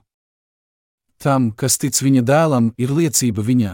Tam, 1.19 1.49
kas 1.51 1.75
tic 1.75 1.97
viņa 1.99 2.21
dēlam, 2.23 2.69
ir 2.79 2.93
liecība 2.95 3.43
viņā. 3.43 3.73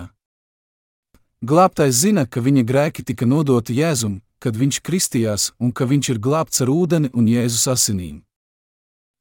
Glābtais 1.46 2.00
zina, 2.02 2.24
ka 2.26 2.42
viņa 2.42 2.64
grēki 2.66 3.06
tika 3.06 3.28
nodoti 3.30 3.76
Jēzum, 3.78 4.24
kad 4.42 4.58
viņš 4.58 4.80
kristījās, 4.82 5.52
un 5.62 5.70
ka 5.70 5.86
viņš 5.86 6.10
ir 6.16 6.22
glābts 6.24 6.66
ar 6.66 6.74
ūdeni 6.74 7.14
un 7.14 7.30
Jēzus 7.30 7.68
asinīm. 7.76 8.24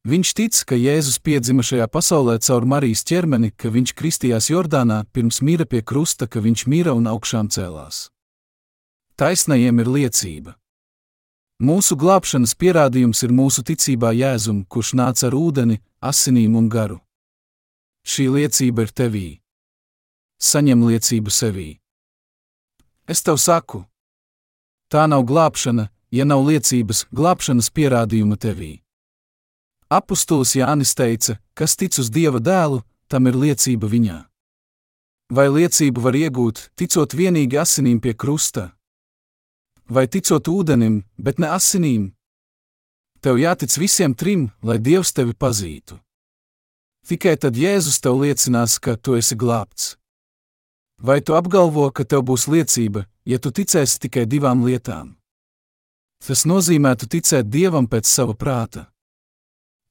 Viņš 0.08 0.32
tic, 0.32 0.62
ka 0.64 0.80
Jēzus 0.80 1.20
piedzima 1.20 1.60
šajā 1.60 1.90
pasaulē 1.92 2.38
caur 2.40 2.64
Marijas 2.64 3.04
ķermeni, 3.04 3.52
ka 3.52 3.68
viņš 3.68 3.92
kristījās 4.00 4.48
Jordānā 4.48 5.02
pirms 5.12 5.42
mīra 5.44 5.68
pie 5.68 5.84
krusta, 5.84 6.24
ka 6.24 6.40
viņš 6.40 6.64
mīra 6.72 6.96
un 6.96 7.12
augšām 7.12 7.52
cēlās. 7.52 8.08
Taisnajiem 9.20 9.84
ir 9.84 9.94
liecība. 10.00 10.56
Mūsu 11.62 11.94
glābšanas 11.94 12.56
pierādījums 12.58 13.20
ir 13.22 13.30
mūsu 13.30 13.62
ticībā 13.62 14.10
Jēzum, 14.18 14.64
kurš 14.66 14.96
nāca 14.98 15.28
ar 15.28 15.36
ūdeni, 15.38 15.76
asinīm 16.02 16.56
un 16.58 16.66
garu. 16.66 16.98
Šī 18.02 18.26
liecība 18.34 18.82
ir 18.82 18.90
tevī. 18.90 19.28
Saņem 20.42 20.82
liecību 20.88 21.30
sevī. 21.30 21.68
Es 23.06 23.22
tev 23.22 23.38
saku, 23.38 23.84
tā 24.90 25.06
nav 25.06 25.22
glābšana, 25.30 25.86
ja 26.10 26.26
nav 26.26 26.42
liecības 26.48 27.06
glābšanas 27.14 27.70
pierādījuma 27.70 28.40
tevī. 28.42 28.72
Apostols 29.86 30.56
Jānis 30.58 30.96
teica, 30.98 31.38
kas 31.54 31.78
tic 31.78 31.94
uz 32.02 32.10
Dieva 32.10 32.42
dēlu, 32.42 32.82
tam 33.06 33.30
ir 33.30 33.38
liecība 33.38 33.86
viņā. 33.86 34.18
Vai 35.30 35.46
liecību 35.46 36.02
var 36.02 36.18
iegūt, 36.18 36.72
ticot 36.74 37.14
vienīgi 37.14 37.62
asinīm 37.62 38.02
pie 38.02 38.18
krusta? 38.18 38.72
Vai 39.88 40.06
ticot 40.06 40.48
ūdenim, 40.48 41.02
bet 41.18 41.38
ne 41.42 41.50
asinīm? 41.50 42.12
Tev 43.22 43.38
jātic 43.38 43.74
visiem 43.78 44.14
trim, 44.14 44.50
lai 44.62 44.78
Dievs 44.78 45.12
tevi 45.14 45.34
pazītu. 45.34 45.98
Tikai 47.06 47.34
tad 47.38 47.58
Jēzus 47.58 47.98
tev 48.02 48.20
liecinās, 48.22 48.78
ka 48.78 48.94
tu 48.96 49.16
esi 49.18 49.34
glābts. 49.38 49.96
Vai 51.02 51.20
tu 51.20 51.34
apgalvo, 51.34 51.88
ka 51.90 52.06
tev 52.06 52.22
būs 52.26 52.46
liecība, 52.46 53.08
ja 53.26 53.38
tu 53.42 53.50
ticēsi 53.50 53.98
tikai 54.06 54.22
divām 54.26 54.62
lietām? 54.62 55.16
Tas 56.22 56.44
nozīmētu 56.46 57.08
ticēt 57.10 57.50
Dievam 57.50 57.88
pēc 57.90 58.06
sava 58.06 58.36
prāta. 58.38 58.86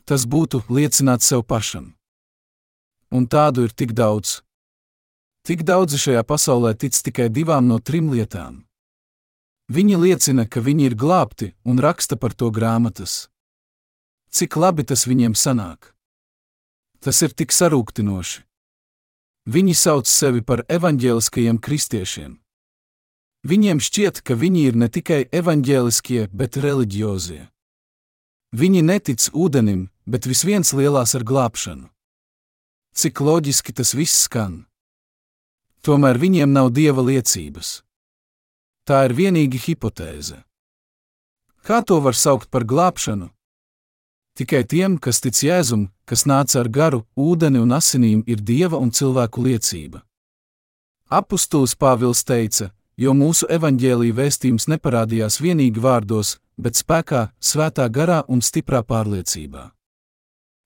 Tas 0.07 0.23
būtu 0.23 0.63
liecināt 0.71 1.23
sev 1.23 1.43
pašam. 1.43 1.91
Un 3.11 3.27
tādu 3.27 3.67
ir 3.67 3.75
tik 3.75 3.91
daudz. 3.91 4.39
Tik 5.43 5.65
daudzi 5.67 5.99
šajā 5.99 6.23
pasaulē 6.23 6.71
tic 6.79 6.95
tikai 6.95 7.27
divām 7.27 7.67
no 7.67 7.79
trim 7.79 8.07
lietām. 8.13 8.63
Viņi 9.71 9.95
liecina, 9.95 10.43
ka 10.51 10.59
viņi 10.59 10.89
ir 10.89 10.95
glābti 10.99 11.53
un 11.63 11.79
raksta 11.79 12.17
par 12.19 12.33
to 12.35 12.49
grāmatas. 12.51 13.29
Cik 14.27 14.57
labi 14.59 14.83
tas 14.83 15.05
viņiem 15.07 15.31
sanāk! 15.37 15.93
Tas 16.99 17.21
ir 17.23 17.31
tik 17.31 17.53
sarūktinoši. 17.55 18.41
Viņi 19.47 19.73
sauc 19.73 20.09
sevi 20.11 20.43
par 20.43 20.65
evaņģēliskajiem 20.67 21.57
kristiešiem. 21.63 22.33
Viņiem 23.47 23.79
šķiet, 23.81 24.19
ka 24.21 24.35
viņi 24.35 24.65
ir 24.69 24.75
ne 24.77 24.89
tikai 24.91 25.23
evaņģēliskie, 25.39 26.27
bet 26.29 26.59
reliģiozie. 26.61 27.47
Viņi 28.51 28.81
netic 28.85 29.29
ūdenim, 29.31 29.87
bet 30.05 30.27
vis 30.27 30.43
viens 30.43 30.73
lielās 30.75 31.15
ar 31.15 31.23
glābšanu. 31.23 31.87
Cik 32.91 33.23
loģiski 33.23 33.73
tas 33.73 33.95
viss 33.95 34.27
skan. 34.27 34.65
Tomēr 35.81 36.19
viņiem 36.19 36.51
nav 36.51 36.69
dieva 36.75 37.01
liecības. 37.07 37.79
Tā 38.91 39.05
ir 39.07 39.13
vienīgi 39.15 39.55
hipotēze. 39.69 40.41
Kā 41.63 41.77
to 41.87 42.01
var 42.03 42.17
saukt 42.19 42.49
par 42.51 42.65
glābšanu? 42.67 43.29
Tikai 44.35 44.65
tiem, 44.67 44.97
kas 44.99 45.21
tic 45.23 45.37
Jēzum, 45.39 45.85
kas 46.03 46.25
nāca 46.27 46.57
ar 46.59 46.67
garu, 46.67 47.05
ūdeni 47.15 47.61
un 47.63 47.71
asinīm, 47.71 48.25
ir 48.27 48.41
dieva 48.43 48.81
un 48.83 48.91
cilvēku 48.91 49.45
liecība. 49.45 50.01
Apostols 51.07 51.77
Pāvils 51.79 52.25
teica, 52.27 52.73
jo 52.99 53.15
mūsu 53.15 53.47
evaņģēlīja 53.55 54.17
vēstījums 54.19 54.67
neparādījās 54.73 55.39
vienīgi 55.39 55.79
vārdos, 55.87 56.33
bet 56.59 56.75
spēkā, 56.83 57.29
svētā 57.39 57.87
garā 57.87 58.25
un 58.27 58.43
stiprā 58.43 58.83
pārliecībā. 58.83 59.69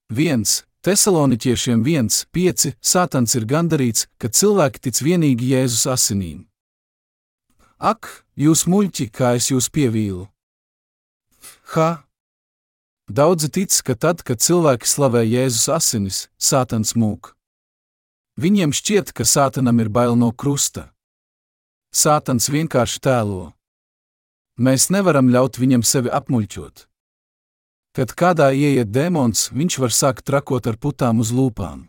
1. 0.09 0.49
Tesaloniķiešiem 0.81 1.85
1, 1.93 2.25
5. 2.33 2.73
Sātans 2.81 3.37
ir 3.37 3.45
gandarīts, 3.45 4.09
ka 4.17 4.33
cilvēki 4.33 4.87
tic 4.89 5.05
vienīgi 5.11 5.53
Jēzus 5.53 5.85
asinīm. 5.93 6.47
Ak, 7.85 8.07
jūs 8.33 8.63
muļķi, 8.65 9.05
kā 9.13 9.35
es 9.37 9.51
jūs 9.51 9.67
pievīlu! 9.69 10.23
Ha! 11.75 11.89
Daudzi 13.05 13.51
tic, 13.53 13.75
ka 13.85 13.93
tad, 13.93 14.23
kad 14.25 14.41
cilvēki 14.41 14.89
slavē 14.89 15.21
Jēzus 15.21 15.69
asinis, 15.69 16.23
Sātans 16.41 16.95
mūk. 16.97 17.35
Viņiem 18.41 18.73
šķiet, 18.73 19.13
ka 19.13 19.21
Sātanam 19.21 19.77
ir 19.83 19.93
bail 19.93 20.17
no 20.17 20.31
krusta. 20.33 20.89
Sātans 21.93 22.49
vienkārši 22.49 23.03
tēlo. 23.05 23.53
Mēs 24.57 24.89
nevaram 24.89 25.29
ļaut 25.29 25.61
viņam 25.61 25.85
sevi 25.85 26.09
apmuļķot. 26.09 26.87
Kad 27.95 28.17
kādā 28.17 28.49
ieiet 28.49 28.89
demons, 28.89 29.51
viņš 29.53 29.77
var 29.85 29.93
sākt 29.93 30.25
trakot 30.25 30.65
ar 30.65 30.81
putām 30.81 31.21
uz 31.21 31.29
lūpām. 31.29 31.85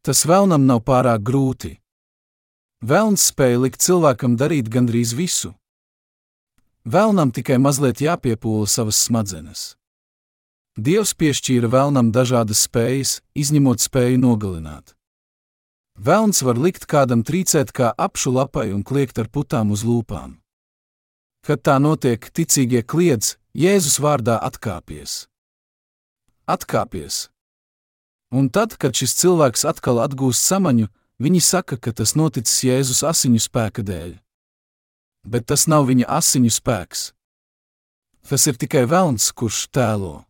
Tas 0.00 0.24
vēlnam 0.24 0.64
nav 0.64 0.86
pārāk 0.88 1.20
grūti. 1.20 1.76
Vēlns 2.86 3.32
spēja 3.32 3.58
likt 3.58 3.80
cilvēkam 3.82 4.36
darīt 4.38 4.68
gandrīz 4.70 5.10
visu. 5.18 5.48
Vēlnam 6.86 7.32
tikai 7.34 7.56
mazliet 7.58 7.98
jāpiepūla 8.04 8.68
savas 8.70 9.00
smadzenes. 9.08 9.62
Dievs 10.78 11.16
piešķīra 11.18 11.66
vēlnam 11.72 12.12
dažādas 12.14 12.60
spējas, 12.68 13.16
izņemot 13.34 13.82
spēju 13.82 14.20
nogalināt. 14.22 14.92
Vēlns 15.98 16.44
var 16.46 16.60
likt 16.62 16.86
kādam 16.86 17.24
trīcēt 17.26 17.72
kā 17.74 17.90
apšu 17.90 18.30
lapai 18.36 18.68
un 18.76 18.84
kliegt 18.86 19.18
ar 19.18 19.32
putām 19.34 19.72
uz 19.74 19.82
lūpām. 19.82 20.36
Kad 21.42 21.64
tā 21.66 21.80
notiek, 21.82 22.22
ticīgie 22.30 22.84
kliedz, 22.86 23.34
Jēzus 23.56 23.98
vārdā 24.04 24.36
atkāpies. 24.46 25.24
Atkāpies! 26.46 27.32
Un 28.30 28.46
tad, 28.52 28.78
kad 28.78 28.94
šis 28.94 29.16
cilvēks 29.24 29.66
atkal 29.66 30.04
atgūst 30.04 30.44
samaņu, 30.44 30.86
Viņi 31.16 31.40
saka, 31.40 31.78
ka 31.80 31.94
tas 31.96 32.12
noticis 32.12 32.64
Jēzus 32.66 33.00
asiņu 33.06 33.40
spēka 33.40 33.80
dēļ. 33.86 34.16
Bet 35.24 35.46
tas 35.48 35.64
nav 35.66 35.88
viņa 35.88 36.04
asiņu 36.18 36.52
spēks. 36.52 37.10
Tas 38.28 38.44
ir 38.50 38.58
tikai 38.60 38.84
velns, 38.90 39.30
kurš 39.32 39.66
tēlo. 39.72 40.26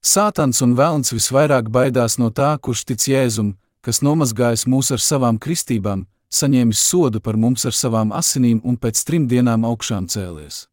Sātans 0.00 0.62
un 0.64 0.76
velns 0.78 1.10
visvairāk 1.12 1.68
baidās 1.68 2.16
no 2.22 2.30
tā, 2.30 2.54
kurš 2.62 2.84
tic 2.88 3.02
Jēzum, 3.08 3.56
kas 3.82 4.00
nomazgājis 4.00 4.66
mūs 4.70 4.92
ar 4.94 5.02
savām 5.02 5.40
kristībām, 5.42 6.06
saņēmis 6.30 6.84
sodu 6.86 7.20
par 7.20 7.36
mums 7.36 7.66
ar 7.66 7.74
savām 7.74 8.12
asinīm 8.14 8.60
un 8.64 8.78
pēc 8.78 9.02
trim 9.04 9.26
dienām 9.28 9.66
augšām 9.66 10.06
cēlies. 10.06 10.68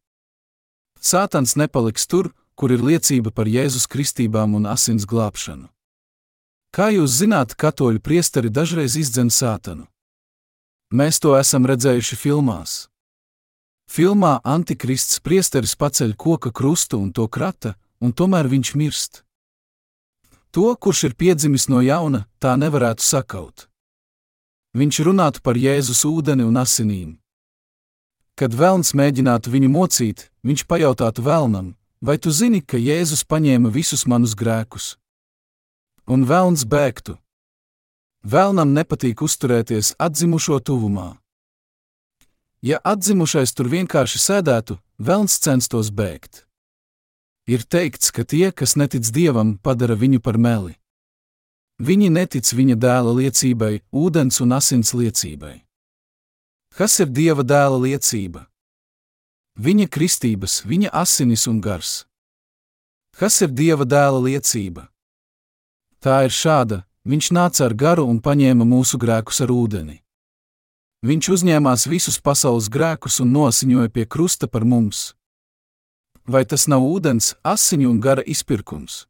Sātans 1.00 1.56
nepaliks 1.58 2.06
tur, 2.06 2.30
kur 2.54 2.72
ir 2.72 2.82
liecība 2.82 3.34
par 3.34 3.50
Jēzus 3.50 3.86
kristībām 3.90 4.54
un 4.54 4.66
asins 4.66 5.06
glābšanu. 5.06 5.68
Kā 6.74 6.90
jūs 6.92 7.16
zināt, 7.16 7.54
katoļu 7.56 8.02
priesteri 8.04 8.50
dažreiz 8.52 8.96
izdzen 9.00 9.30
sātanu? 9.32 9.86
Mēs 10.92 11.20
to 11.20 11.32
esam 11.36 11.64
redzējuši 11.68 12.16
filmās. 12.16 12.88
Filmā 13.88 14.38
Antikrists 14.44 15.20
priesteris 15.24 15.72
paceļ 15.80 16.12
koka 16.16 16.52
krustu 16.52 17.00
un 17.00 17.08
to 17.12 17.24
krata, 17.28 17.74
un 18.04 18.12
tomēr 18.12 18.48
viņš 18.52 18.74
mirst. 18.76 19.22
To, 20.52 20.76
kurš 20.76 21.08
ir 21.08 21.16
piedzimis 21.16 21.68
no 21.72 21.80
jauna, 21.80 22.26
tā 22.40 22.52
nevarētu 22.60 23.04
sakaut. 23.04 23.68
Viņš 24.76 25.00
runātu 25.08 25.40
par 25.40 25.56
Jēzus 25.56 26.04
ūdeni 26.04 26.44
un 26.44 26.60
asinīm. 26.60 27.16
Kad 28.36 28.52
vēlns 28.52 28.92
mēģinātu 28.92 29.50
viņu 29.50 29.72
mocīt, 29.72 30.28
viņš 30.44 30.68
pajautātu 30.68 31.24
vēlnam, 31.24 31.72
vai 32.00 32.20
tu 32.20 32.30
zini, 32.30 32.60
ka 32.60 32.76
Jēzus 32.76 33.24
paņēma 33.24 33.72
visus 33.72 34.04
manus 34.06 34.36
grēkus? 34.36 34.98
Un 36.08 36.24
vēlns 36.24 36.64
bēgtu. 36.64 37.18
Vēlnam 38.24 38.72
nepatīk 38.74 39.22
uzturēties 39.22 39.94
atzimušo 40.00 40.58
tuvumā. 40.64 41.14
Ja 42.64 42.80
atzimušais 42.82 43.54
tur 43.54 43.68
vienkārši 43.70 44.18
sēdētu, 44.18 44.78
vēlns 44.98 45.38
censtos 45.38 45.92
bēgt. 45.94 46.42
Ir 47.46 47.62
teikts, 47.62 48.10
ka 48.10 48.24
tie, 48.24 48.50
kas 48.52 48.74
netic 48.76 49.06
dievam, 49.14 49.54
padara 49.62 49.94
viņu 49.94 50.20
par 50.20 50.36
meli. 50.36 50.74
Viņi 51.78 52.10
netic 52.10 52.50
viņa 52.50 52.74
dēla 52.74 53.14
liecībai, 53.20 53.72
ūdens 53.94 54.42
un 54.42 54.52
asins 54.56 54.90
liecībai. 54.92 55.62
Kas 56.74 56.98
ir 57.00 57.08
dieva 57.14 57.46
dēla 57.46 57.78
liecība? 57.86 58.48
Viņa 59.58 59.86
kristības, 59.86 60.64
viņa 60.66 60.90
asinis 60.92 61.46
un 61.46 61.62
gars. 61.62 62.04
Kas 63.14 63.38
ir 63.42 63.54
dieva 63.54 63.86
dēla 63.86 64.20
liecība? 64.26 64.88
Tā 66.04 66.24
ir 66.26 66.34
šāda: 66.34 66.84
Viņš 67.08 67.30
nāca 67.32 67.64
ar 67.64 67.72
garu 67.74 68.04
un 68.04 68.18
paņēma 68.20 68.66
mūsu 68.68 68.98
grēkus 69.00 69.40
ar 69.40 69.48
ūdeni. 69.48 70.02
Viņš 71.08 71.28
uzņēmās 71.36 71.86
visus 71.88 72.18
pasaules 72.20 72.66
grēkus 72.68 73.20
un 73.22 73.30
nosiņoja 73.32 73.88
pie 73.94 74.04
krusta 74.04 74.48
par 74.50 74.66
mums. 74.68 75.14
Vai 76.28 76.42
tas 76.44 76.66
nav 76.68 76.84
ūdens, 76.84 77.36
asiņu 77.46 77.88
un 77.88 78.02
gara 78.04 78.20
izpirkums? 78.20 79.06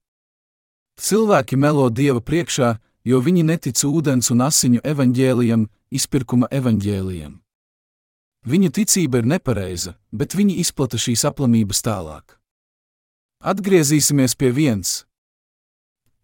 Cilvēki 1.01 1.59
melo 1.59 1.89
Dieva 1.91 2.21
priekšā, 2.23 2.77
jo 3.03 3.19
viņi 3.25 3.43
netic 3.49 3.83
ūdens 3.89 4.31
un 4.31 4.45
asiņu 4.47 4.85
evaņģēlijam, 4.85 5.67
izpirkuma 5.91 6.47
evaņģēlijam. 6.55 7.35
Viņu 8.47 8.71
ticība 8.79 9.25
ir 9.25 9.27
nepareiza, 9.27 9.97
bet 10.13 10.39
viņi 10.39 10.61
izplata 10.63 11.01
šīs 11.01 11.25
aplamības 11.27 11.83
tālāk. 11.83 12.39
Atgriezīsimies 13.43 14.39
pie 14.39 14.53
viens, 14.55 15.08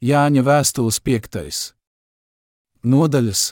Jāņa 0.04 0.42
vēstules 0.44 0.98
5. 1.00 1.60
Nodaļas 2.84 3.42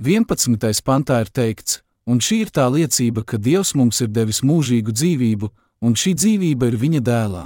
11. 0.00 0.78
pantā 0.86 1.18
ir 1.20 1.28
teikts, 1.28 1.82
un 2.08 2.16
šī 2.16 2.38
ir 2.46 2.52
tā 2.56 2.64
liecība, 2.72 3.26
ka 3.28 3.36
Dievs 3.36 3.74
mums 3.76 4.00
ir 4.00 4.08
devis 4.08 4.40
mūžīgu 4.40 4.94
dzīvību, 4.96 5.50
un 5.84 5.98
šī 6.00 6.14
dzīvība 6.22 6.70
ir 6.72 6.78
viņa 6.80 7.02
dēlā. 7.10 7.44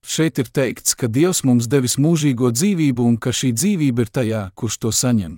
Šeit 0.00 0.40
ir 0.40 0.48
teikts, 0.48 0.96
ka 0.96 1.12
Dievs 1.12 1.44
mums 1.44 1.68
devis 1.68 1.98
mūžīgo 2.00 2.54
dzīvību 2.56 3.04
un 3.04 3.20
ka 3.20 3.36
šī 3.36 3.52
dzīvība 3.52 4.08
ir 4.08 4.14
tajā, 4.20 4.42
kurš 4.56 4.80
to 4.80 4.96
saņem. 5.02 5.36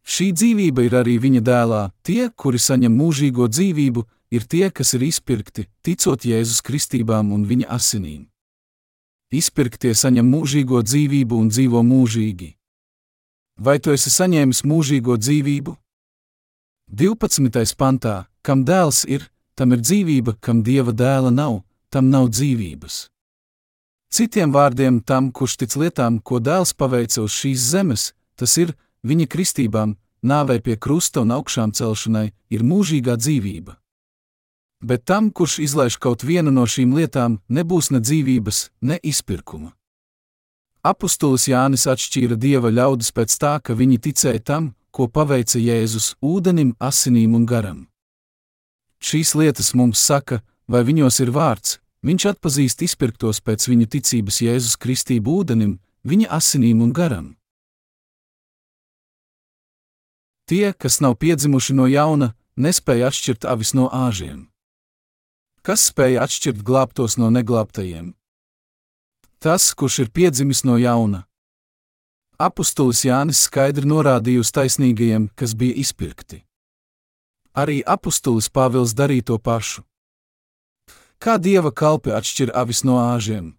Šī 0.00 0.32
dzīvība 0.32 0.88
ir 0.88 1.00
arī 1.04 1.20
viņa 1.20 1.44
dēlā. 1.44 1.84
Tie, 2.00 2.32
kuri 2.32 2.56
saņem 2.56 3.00
mūžīgo 3.04 3.52
dzīvību, 3.52 4.08
ir 4.32 4.48
tie, 4.48 4.70
kas 4.72 4.96
ir 4.96 5.10
izpirkti, 5.12 5.68
ticot 5.84 6.24
Jēzus 6.24 6.64
kristībām 6.64 7.36
un 7.36 7.44
viņa 7.44 7.68
asinīm. 7.68 8.31
Izpirktie 9.32 9.94
saņem 9.96 10.26
mūžīgo 10.28 10.82
dzīvību 10.84 11.38
un 11.40 11.46
dzīvo 11.48 11.80
mūžīgi. 11.88 12.50
Vai 13.64 13.78
tu 13.80 13.94
esi 13.96 14.12
saņēmis 14.12 14.60
mūžīgo 14.68 15.16
dzīvību? 15.16 15.72
12. 16.92 17.72
pantā, 17.80 18.26
kam 18.44 18.66
dēls 18.68 19.06
ir, 19.08 19.24
tam 19.56 19.72
ir 19.72 19.80
dzīvība, 19.80 20.36
kam 20.44 20.60
dieva 20.60 20.92
dēla 20.92 21.32
nav, 21.32 21.62
tam 21.88 22.12
nav 22.12 22.28
dzīvības. 22.28 23.08
Citiem 24.12 24.52
vārdiem, 24.52 25.00
tam, 25.00 25.32
kurš 25.32 25.56
tic 25.64 25.76
lietām, 25.80 26.20
ko 26.20 26.36
dēls 26.36 26.76
paveica 26.76 27.24
uz 27.24 27.32
šīs 27.32 27.70
zemes, 27.72 28.10
tas 28.36 28.58
ir 28.60 28.76
viņa 29.00 29.30
kristībām, 29.32 29.96
nāvei 30.20 30.60
pie 30.60 30.76
krusta 30.76 31.24
un 31.24 31.32
augšām 31.32 31.72
celšanai, 31.72 32.28
ir 32.52 32.68
mūžīgā 32.68 33.16
dzīvība. 33.16 33.78
Bet 34.82 35.04
tam, 35.06 35.30
kurš 35.30 35.60
izlaiž 35.62 35.96
kaut 36.02 36.24
vienu 36.26 36.50
no 36.50 36.66
šīm 36.66 36.96
lietām, 36.96 37.38
nebūs 37.48 37.92
ne 37.94 38.00
dzīvības, 38.02 38.58
ne 38.82 38.98
izpirkuma. 38.98 39.70
Apostolis 40.82 41.46
Jānis 41.46 41.86
atšķīra 41.86 42.34
dieva 42.34 42.72
ļaudis 42.74 43.12
pēc 43.14 43.36
tā, 43.38 43.52
ka 43.62 43.76
viņi 43.78 44.00
ticēja 44.02 44.42
tam, 44.42 44.72
ko 44.90 45.06
paveica 45.06 45.62
Jēzus 45.62 46.16
ūdenim, 46.18 46.74
asinīm 46.82 47.38
un 47.38 47.46
garam. 47.46 47.86
Šīs 48.98 49.36
lietas 49.38 49.70
mums 49.78 50.02
saka, 50.02 50.42
vai 50.66 50.82
viņos 50.82 51.22
ir 51.22 51.30
vārds, 51.30 51.78
viņš 52.02 52.26
atpazīst 52.34 52.82
izpirktos 52.82 53.38
pēc 53.38 53.70
viņa 53.70 53.86
ticības 53.94 54.42
Jēzus 54.42 54.76
Kristību 54.82 55.38
ūdenim, 55.42 55.78
viņa 56.02 56.28
asinīm 56.34 56.82
un 56.82 56.90
garam. 56.90 57.32
Tie, 60.50 60.74
kas 60.74 60.98
nav 60.98 61.20
piedzimuši 61.22 61.78
no 61.78 61.86
jauna, 61.86 62.34
nespēja 62.58 63.14
atšķirt 63.14 63.46
avis 63.46 63.78
no 63.78 63.86
āžiem. 63.86 64.51
Kas 65.62 65.88
spēja 65.90 66.24
atšķirt 66.26 66.62
glābtos 66.66 67.18
no 67.18 67.30
neglābtajiem? 67.30 68.14
Tas, 69.42 69.72
kurš 69.74 70.04
ir 70.04 70.10
piedzimis 70.10 70.62
no 70.66 70.78
jauna, 70.78 71.24
Apostolis 72.42 73.04
Jānis 73.06 73.44
skaidri 73.46 73.86
norādīja 73.86 74.42
uz 74.42 74.50
taisnīgajiem, 74.56 75.28
kas 75.38 75.52
bija 75.54 75.76
izpirkti. 75.78 76.40
Arī 77.54 77.82
apostolis 77.86 78.48
Pāvils 78.50 78.96
darīja 78.98 79.28
to 79.30 79.36
pašu. 79.38 79.84
Kā 81.22 81.36
dieva 81.38 81.70
kalpi 81.70 82.10
atšķir 82.10 82.50
avis 82.56 82.82
no 82.82 82.96
āžiem? 82.98 83.52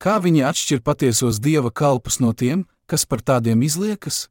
Kā 0.00 0.16
viņi 0.22 0.46
atšķir 0.48 0.80
patiesos 0.80 1.42
dieva 1.42 1.68
kalpus 1.68 2.20
no 2.24 2.32
tiem, 2.32 2.64
kas 2.86 3.04
par 3.04 3.20
tādiem 3.20 3.60
izliekas? 3.66 4.30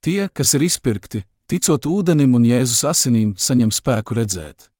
Tie, 0.00 0.30
kas 0.32 0.54
ir 0.56 0.64
izpirkti, 0.64 1.26
ticot 1.50 1.84
ūdenim 1.84 2.38
un 2.38 2.46
Jēzus 2.48 2.86
asinīm, 2.88 3.34
saņem 3.36 3.74
spēku 3.74 4.16
redzēt. 4.16 4.70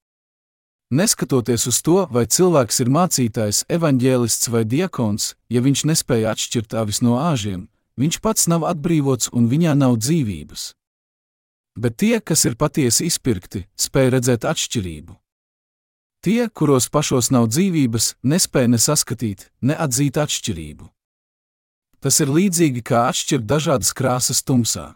Neskatoties 0.94 1.66
uz 1.66 1.80
to, 1.82 2.04
vai 2.06 2.22
cilvēks 2.30 2.76
ir 2.84 2.90
mācītājs, 2.94 3.64
evaņģēlists 3.66 4.50
vai 4.54 4.60
diakons, 4.62 5.32
ja 5.50 5.58
viņš 5.64 5.80
nespēja 5.90 6.30
atšķirt 6.30 6.76
avis 6.78 7.00
no 7.02 7.16
āžiem, 7.18 7.64
viņš 7.98 8.20
pats 8.22 8.46
nav 8.46 8.62
atbrīvots 8.68 9.32
un 9.34 9.48
viņā 9.50 9.74
nav 9.74 9.96
dzīvības. 9.98 10.68
Bet 11.82 11.98
tie, 11.98 12.20
kas 12.22 12.46
ir 12.46 12.54
patiesi 12.54 13.08
izpirkti, 13.10 13.64
spēj 13.74 14.12
redzēt 14.14 14.46
atšķirību. 14.46 15.18
Tie, 16.22 16.46
kuros 16.54 16.86
pašos 16.86 17.32
nav 17.34 17.50
dzīvības, 17.50 18.14
nespēj 18.22 18.70
ne 18.70 18.78
saskatīt, 18.78 19.48
ne 19.66 19.74
atzīt 19.74 20.14
atšķirību. 20.14 20.86
Tas 21.98 22.22
ir 22.22 22.30
līdzīgi 22.30 22.86
kā 22.86 23.08
atšķirt 23.10 23.50
dažādas 23.50 23.90
krāsas 23.98 24.46
tumsā. 24.46 24.92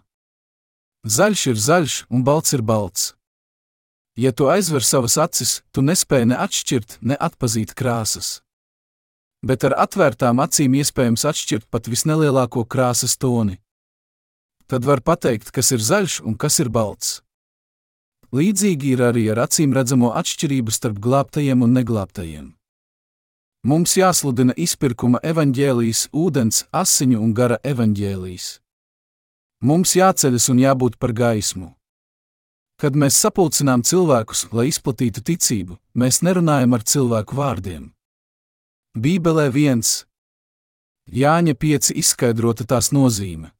Zaļš 1.03 1.46
ir 1.51 1.59
zaļš 1.59 2.03
un 2.07 2.22
balts 2.22 2.55
ir 2.55 2.62
balts. 2.62 3.17
Ja 4.18 4.32
tu 4.32 4.48
aizver 4.50 4.82
savas 4.82 5.14
acis, 5.14 5.60
tu 5.70 5.78
nespēji 5.86 6.32
ne 6.32 6.38
atšķirt, 6.42 6.96
ne 7.06 7.14
atpazīt 7.14 7.70
krāsas. 7.78 8.40
Bet 9.46 9.62
ar 9.62 9.76
atvērtām 9.78 10.42
acīm 10.42 10.74
iespējams 10.80 11.22
atšķirt 11.30 11.68
pat 11.70 11.86
visnelielāko 11.86 12.64
krāsas 12.66 13.14
toni. 13.14 13.60
Tad 14.66 14.82
var 14.90 15.04
pateikt, 15.06 15.52
kas 15.54 15.70
ir 15.70 15.78
zaļš 15.78 16.18
un 16.26 16.34
kas 16.34 16.58
ir 16.58 16.66
balts. 16.66 17.20
Līdzīgi 18.34 18.90
ir 18.96 19.04
arī 19.06 19.28
ar 19.30 19.44
acīm 19.46 19.70
redzamo 19.72 20.10
atšķirību 20.18 20.74
starp 20.74 20.98
glābtajiem 20.98 21.62
un 21.62 21.78
neglābtajiem. 21.78 22.50
Mums 23.70 23.94
jāsludina 24.02 24.58
izpirkuma 24.58 25.22
evaņģēlijas, 25.22 26.08
ūdens, 26.10 26.66
asiņu 26.74 27.22
un 27.22 27.38
gara 27.38 27.62
evaņģēlijas. 27.62 28.52
Mums 29.62 29.94
jāceļas 29.94 30.50
un 30.50 30.66
jābūt 30.66 30.98
par 30.98 31.14
gaismu. 31.14 31.77
Kad 32.78 32.94
mēs 32.94 33.16
sapulcinām 33.18 33.82
cilvēkus, 33.82 34.44
lai 34.54 34.68
izplatītu 34.70 35.24
ticību, 35.26 35.78
mēs 35.98 36.20
nerunājam 36.22 36.76
ar 36.76 36.84
cilvēku 36.86 37.34
vārdiem. 37.34 37.88
Bībelē 38.94 39.48
viens 39.50 40.04
Jāņa 41.08 41.54
5 41.58 41.94
izskaidrota 41.96 42.66
tās 42.68 42.92
nozīme. 42.92 43.50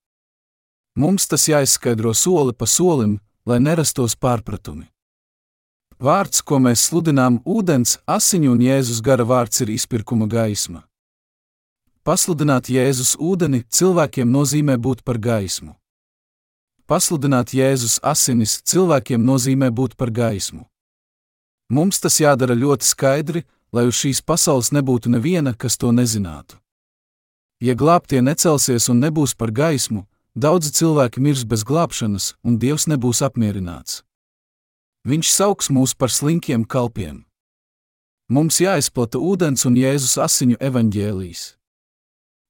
Mums 0.98 1.26
tas 1.30 1.48
jāizskaidro 1.48 2.12
soli 2.14 2.52
pa 2.52 2.66
solim, 2.66 3.18
lai 3.46 3.58
nerastos 3.58 4.14
pārpratumi. 4.14 4.86
Vārds, 5.98 6.42
ko 6.46 6.60
mēs 6.62 6.84
sludinām, 6.86 7.40
ūdens, 7.42 7.96
asiņu 8.06 8.52
un 8.54 8.60
Jēzus 8.62 9.00
gara 9.02 9.24
vārds 9.26 9.64
ir 9.64 9.72
izpirkuma 9.74 10.28
gaisma. 10.30 10.84
Pasludināt 12.06 12.70
Jēzus 12.70 13.16
ūdeni 13.18 13.64
cilvēkiem 13.66 14.30
nozīmē 14.30 14.78
būt 14.78 15.02
par 15.02 15.18
gaismu. 15.18 15.74
Pasludināt 16.89 17.53
Jēzus 17.53 17.99
asinis 18.01 18.62
cilvēkiem 18.64 19.20
nozīmē 19.20 19.68
būt 19.68 19.93
par 20.01 20.09
gaismu. 20.09 20.62
Mums 21.68 22.01
tas 22.01 22.16
jādara 22.16 22.55
ļoti 22.57 22.86
skaidri, 22.89 23.43
lai 23.76 23.84
uz 23.91 23.99
šīs 24.01 24.22
pasaules 24.24 24.70
nebūtu 24.72 25.12
neviena, 25.12 25.53
kas 25.53 25.76
to 25.76 25.93
nezinātu. 25.93 26.57
Ja 27.61 27.74
glābtie 27.76 28.22
necelsies 28.24 28.89
un 28.89 29.03
nebūs 29.05 29.36
par 29.36 29.53
gaismu, 29.53 30.07
daudzi 30.32 30.72
cilvēki 30.80 31.20
mirs 31.20 31.45
bez 31.45 31.66
glābšanas, 31.68 32.30
un 32.41 32.57
Dievs 32.57 32.89
nebūs 32.89 33.20
apmierināts. 33.20 34.01
Viņš 35.05 35.28
sauks 35.28 35.68
mūs 35.68 35.93
par 35.93 36.09
slinkiem 36.09 36.64
kalpiem. 36.64 37.26
Mums 38.32 38.62
jāizplata 38.64 39.20
ūdens 39.20 39.68
un 39.68 39.76
Jēzus 39.76 40.16
asiņu 40.24 40.57
evaņģēlijas. 40.57 41.57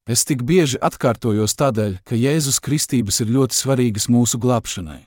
Es 0.09 0.25
tik 0.25 0.41
bieži 0.49 0.79
atkārtojos 0.81 1.53
tādēļ, 1.61 1.99
ka 2.01 2.17
Jēzus 2.17 2.63
kristības 2.65 3.21
ir 3.21 3.29
ļoti 3.35 3.57
svarīgas 3.59 4.07
mūsu 4.09 4.39
glābšanai. 4.41 5.03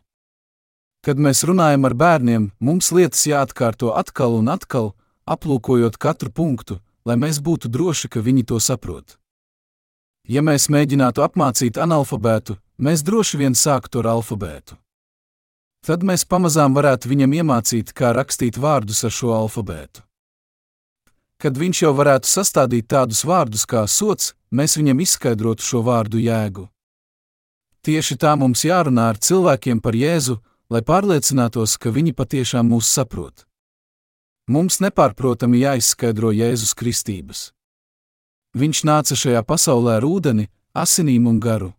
Kad 1.02 1.18
mēs 1.18 1.42
runājam 1.50 1.88
ar 1.90 1.96
bērniem, 1.98 2.52
mums 2.62 2.92
lietas 2.94 3.24
jāatkārto 3.26 3.96
atkal 3.98 4.38
un 4.38 4.52
atkal, 4.54 4.92
aplūkojot 5.26 5.98
katru 5.98 6.30
punktu, 6.30 6.78
lai 7.02 7.18
mēs 7.18 7.42
būtu 7.42 7.72
droši, 7.74 8.12
ka 8.14 8.22
viņi 8.22 8.46
to 8.54 8.60
saprot. 8.62 9.18
Ja 10.30 10.46
mēs 10.46 10.70
mēģinātu 10.70 11.26
apmācīt 11.26 11.82
analfabētu, 11.82 12.60
mēs 12.78 13.02
droši 13.02 13.42
vien 13.42 13.58
sāktu 13.58 14.04
ar 14.04 14.12
alfabētu. 14.14 14.78
Tad 15.82 16.06
mēs 16.06 16.28
pamazām 16.30 16.78
varētu 16.78 17.10
viņam 17.10 17.34
iemācīt, 17.42 17.90
kā 17.98 18.14
rakstīt 18.14 18.62
vārdus 18.62 19.02
ar 19.02 19.18
šo 19.18 19.34
alfabētu. 19.34 20.06
Kad 21.42 21.58
viņš 21.58 21.80
jau 21.82 21.96
varētu 21.98 22.30
sastādīt 22.30 22.86
tādus 22.94 23.24
vārdus 23.26 23.66
kā 23.66 23.82
sots, 23.90 24.36
mēs 24.54 24.78
viņam 24.78 25.02
izskaidrotu 25.02 25.66
šo 25.66 25.82
vārdu 25.88 26.22
jēgu. 26.22 26.68
Tieši 27.82 28.20
tā 28.22 28.36
mums 28.38 28.62
jārunā 28.62 29.08
ar 29.10 29.18
cilvēkiem 29.18 29.80
par 29.82 29.98
Jēzu, 29.98 30.38
lai 30.70 30.84
pārliecinātos, 30.86 31.80
ka 31.82 31.90
viņi 31.90 32.14
patiešām 32.14 32.70
mūs 32.70 32.92
saprot. 32.94 33.48
Mums 34.54 34.78
nepārprotami 34.86 35.64
jāizskaidro 35.64 36.30
Jēzus 36.30 36.76
kristības. 36.78 37.50
Viņš 38.54 38.84
nāca 38.86 39.18
šajā 39.18 39.42
pasaulē 39.48 39.98
ar 39.98 40.06
ūdeni, 40.06 40.46
asinīm 40.78 41.26
un 41.32 41.40
garu. 41.42 41.72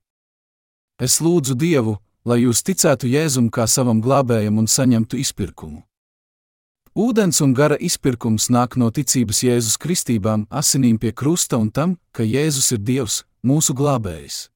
Es 0.99 1.21
lūdzu 1.23 1.55
Dievu, 1.55 2.01
lai 2.25 2.43
jūs 2.43 2.65
ticētu 2.67 3.07
Jēzum 3.15 3.51
kā 3.55 3.69
savam 3.71 4.03
glābējam 4.03 4.59
un 4.59 4.67
saņemtu 4.67 5.23
izpirkumu. 5.23 5.85
Ūdens 6.93 7.39
un 7.41 7.55
gara 7.57 7.79
izpirkums 7.81 8.51
nāk 8.53 8.77
no 8.77 8.91
ticības 8.93 9.39
Jēzus 9.47 9.79
kristībām, 9.81 10.45
asinīm 10.53 10.99
pie 11.01 11.15
krusta 11.17 11.57
un 11.57 11.71
tam, 11.73 11.97
ka 12.13 12.21
Jēzus 12.21 12.75
ir 12.77 12.85
Dievs, 12.85 13.23
mūsu 13.41 13.73
glābējs. 13.73 14.52